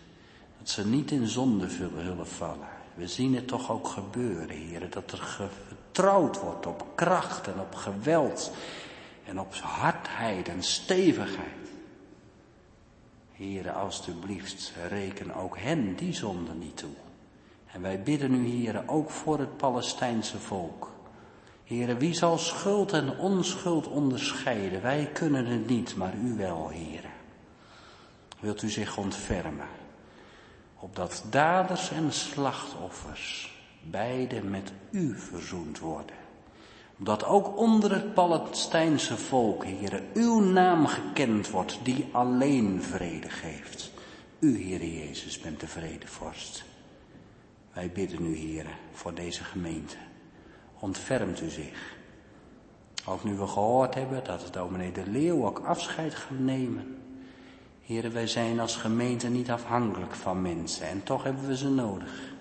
dat 0.58 0.70
ze 0.70 0.88
niet 0.88 1.12
in 1.12 1.28
zonde 1.28 1.70
zullen 1.70 2.28
vallen. 2.28 2.75
We 2.96 3.08
zien 3.08 3.36
het 3.36 3.48
toch 3.48 3.72
ook 3.72 3.88
gebeuren, 3.88 4.58
Heer, 4.58 4.90
dat 4.90 5.12
er 5.12 5.50
vertrouwd 5.68 6.40
wordt 6.40 6.66
op 6.66 6.86
kracht 6.96 7.48
en 7.48 7.60
op 7.60 7.76
geweld 7.76 8.52
en 9.26 9.40
op 9.40 9.56
hardheid 9.56 10.48
en 10.48 10.64
stevigheid. 10.64 11.70
Heren, 13.32 13.74
alstublieft, 13.74 14.74
reken 14.90 15.34
ook 15.34 15.58
hen 15.58 15.96
die 15.96 16.14
zonde 16.14 16.54
niet 16.54 16.78
toe. 16.78 16.94
En 17.72 17.82
wij 17.82 18.02
bidden 18.02 18.34
u, 18.34 18.48
heren, 18.48 18.90
ook 18.90 19.10
voor 19.10 19.40
het 19.40 19.58
Palestijnse 19.58 20.40
volk. 20.40 20.92
Heren, 21.64 21.98
wie 21.98 22.14
zal 22.14 22.38
schuld 22.38 22.92
en 22.94 23.18
onschuld 23.18 23.88
onderscheiden? 23.88 24.82
Wij 24.82 25.10
kunnen 25.14 25.46
het 25.46 25.68
niet, 25.68 25.96
maar 25.96 26.14
u 26.16 26.36
wel, 26.36 26.70
heren. 26.70 27.12
Wilt 28.40 28.62
u 28.62 28.70
zich 28.70 28.98
ontfermen, 28.98 29.68
opdat 30.86 31.24
daders 31.30 31.92
en 31.92 32.12
slachtoffers 32.12 33.54
beide 33.82 34.42
met 34.42 34.72
u 34.92 35.16
verzoend 35.18 35.80
worden. 35.80 36.16
Omdat 36.98 37.26
ook 37.26 37.58
onder 37.58 37.94
het 37.94 38.14
Palestijnse 38.14 39.18
volk, 39.18 39.64
heren, 39.64 40.04
uw 40.14 40.40
naam 40.40 40.88
gekend 40.88 41.50
wordt, 41.50 41.80
die 41.84 42.10
alleen 42.12 42.82
vrede 42.84 43.30
geeft. 43.30 43.92
U, 44.40 44.58
Heer 44.58 44.86
Jezus, 44.86 45.40
bent 45.40 45.60
de 45.60 45.68
vredevorst. 45.68 46.64
Wij 47.74 47.92
bidden 47.92 48.26
u, 48.26 48.36
heren, 48.36 48.76
voor 48.92 49.14
deze 49.14 49.44
gemeente. 49.44 49.98
Ontfermt 50.80 51.42
u 51.42 51.50
zich. 51.50 51.96
Ook 53.06 53.24
nu 53.24 53.34
we 53.34 53.48
gehoord 53.48 53.94
hebben 53.94 54.24
dat 54.24 54.44
het 54.44 54.54
dominee 54.54 54.92
de 54.92 55.10
Leeuw 55.10 55.46
ook 55.46 55.60
afscheid 55.60 56.16
gaat 56.16 56.40
nemen. 56.40 57.05
Heren, 57.86 58.14
wij 58.14 58.28
zijn 58.28 58.60
als 58.60 58.76
gemeente 58.76 59.28
niet 59.28 59.52
afhankelijk 59.52 60.16
van 60.16 60.42
mensen 60.42 60.88
en 60.88 61.04
toch 61.04 61.24
hebben 61.24 61.48
we 61.48 61.58
ze 61.58 61.70
nodig. 61.70 62.34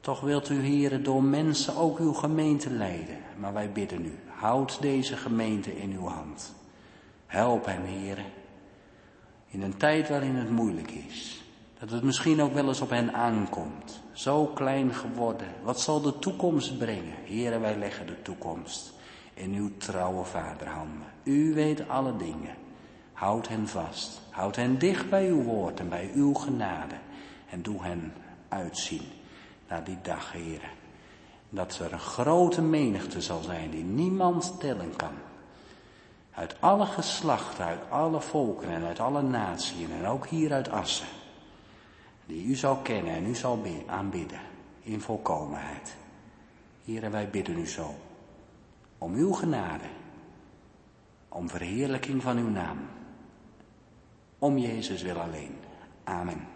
Toch 0.00 0.20
wilt 0.20 0.48
u, 0.48 0.60
heren, 0.60 1.02
door 1.02 1.22
mensen 1.22 1.76
ook 1.76 1.98
uw 1.98 2.12
gemeente 2.12 2.70
leiden. 2.70 3.18
Maar 3.38 3.52
wij 3.52 3.72
bidden 3.72 4.04
u, 4.04 4.18
houd 4.26 4.80
deze 4.80 5.16
gemeente 5.16 5.76
in 5.76 5.92
uw 5.92 6.06
hand. 6.06 6.54
Help 7.26 7.66
hen, 7.66 7.84
heren, 7.84 8.24
in 9.48 9.62
een 9.62 9.76
tijd 9.76 10.08
waarin 10.08 10.34
het 10.34 10.50
moeilijk 10.50 10.90
is. 10.90 11.42
Dat 11.78 11.90
het 11.90 12.02
misschien 12.02 12.42
ook 12.42 12.54
wel 12.54 12.68
eens 12.68 12.80
op 12.80 12.90
hen 12.90 13.14
aankomt. 13.14 14.02
Zo 14.12 14.46
klein 14.46 14.94
geworden. 14.94 15.48
Wat 15.62 15.80
zal 15.80 16.00
de 16.00 16.18
toekomst 16.18 16.78
brengen? 16.78 17.14
Heren, 17.24 17.60
wij 17.60 17.78
leggen 17.78 18.06
de 18.06 18.22
toekomst 18.22 18.92
in 19.34 19.54
uw 19.54 19.70
trouwe 19.76 20.24
vaderhanden. 20.24 21.06
U 21.22 21.54
weet 21.54 21.88
alle 21.88 22.16
dingen. 22.16 22.54
Houd 23.20 23.48
hen 23.48 23.68
vast. 23.68 24.20
Houd 24.30 24.56
hen 24.56 24.78
dicht 24.78 25.10
bij 25.10 25.28
uw 25.28 25.42
woord 25.42 25.80
en 25.80 25.88
bij 25.88 26.10
uw 26.14 26.34
genade. 26.34 26.94
En 27.50 27.62
doe 27.62 27.82
hen 27.82 28.12
uitzien 28.48 29.02
naar 29.68 29.84
die 29.84 29.98
dag, 30.02 30.32
heren. 30.32 30.70
Dat 31.48 31.78
er 31.78 31.92
een 31.92 31.98
grote 31.98 32.62
menigte 32.62 33.20
zal 33.20 33.42
zijn 33.42 33.70
die 33.70 33.84
niemand 33.84 34.60
tellen 34.60 34.96
kan. 34.96 35.12
Uit 36.34 36.60
alle 36.60 36.86
geslachten, 36.86 37.64
uit 37.64 37.90
alle 37.90 38.20
volken 38.20 38.68
en 38.68 38.84
uit 38.84 39.00
alle 39.00 39.22
naties 39.22 39.88
en 40.00 40.06
ook 40.06 40.26
hier 40.26 40.52
uit 40.52 40.70
Assen. 40.70 41.08
Die 42.26 42.44
u 42.44 42.54
zal 42.54 42.76
kennen 42.76 43.14
en 43.14 43.26
u 43.26 43.34
zal 43.34 43.62
aanbidden 43.86 44.40
in 44.82 45.00
volkomenheid. 45.00 45.96
Heren, 46.84 47.10
wij 47.10 47.30
bidden 47.30 47.58
u 47.58 47.66
zo. 47.66 47.94
Om 48.98 49.14
uw 49.14 49.32
genade. 49.32 49.88
Om 51.28 51.48
verheerlijking 51.48 52.22
van 52.22 52.36
uw 52.38 52.48
naam. 52.48 52.78
Om 54.40 54.58
Jezus 54.58 55.02
wil 55.02 55.20
alleen. 55.20 55.54
Amen. 56.04 56.46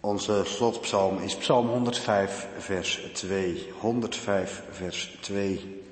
Onze 0.00 0.42
slotpsalm 0.44 1.18
is 1.18 1.36
Psalm 1.36 1.68
105, 1.68 2.48
vers 2.58 3.08
2. 3.12 3.72
105, 3.80 4.62
vers 4.70 5.16
2. 5.20 5.82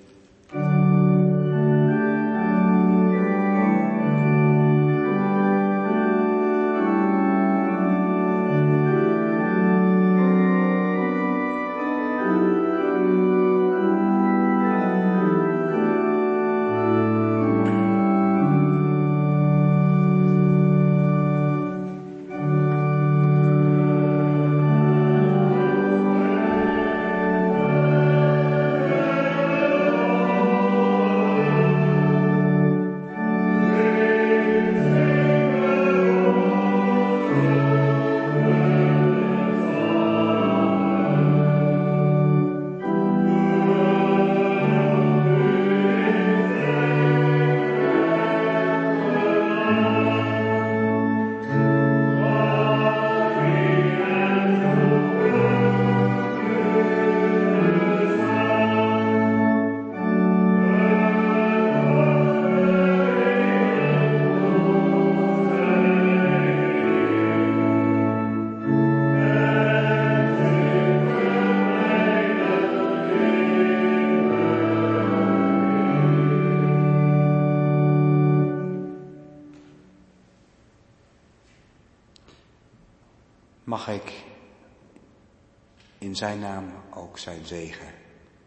Zijn 86.21 86.39
naam 86.39 86.73
ook 86.95 87.19
zijn 87.19 87.47
zegen 87.47 87.87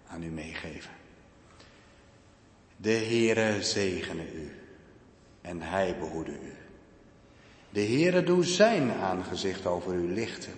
aan 0.08 0.24
u 0.24 0.30
meegeven. 0.30 0.92
De 2.78 2.92
Heere 2.92 3.64
zegene 3.64 4.34
u 4.34 4.52
en 5.42 5.62
hij 5.62 5.98
behoede 5.98 6.32
u. 6.32 6.54
De 7.70 7.82
Heere 7.82 8.24
doe 8.24 8.44
zijn 8.44 8.92
aangezicht 8.92 9.66
over 9.66 9.94
u 9.94 10.14
lichten 10.14 10.54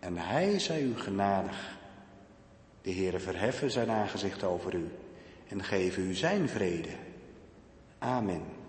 en 0.00 0.16
hij 0.16 0.58
zij 0.58 0.82
u 0.82 0.96
genadig. 0.96 1.78
De 2.82 2.92
Heere 2.92 3.18
verheffen 3.18 3.70
zijn 3.70 3.90
aangezicht 3.90 4.44
over 4.44 4.74
u 4.74 4.88
en 5.48 5.64
geven 5.64 6.02
u 6.02 6.14
zijn 6.14 6.48
vrede. 6.48 6.96
Amen. 7.98 8.59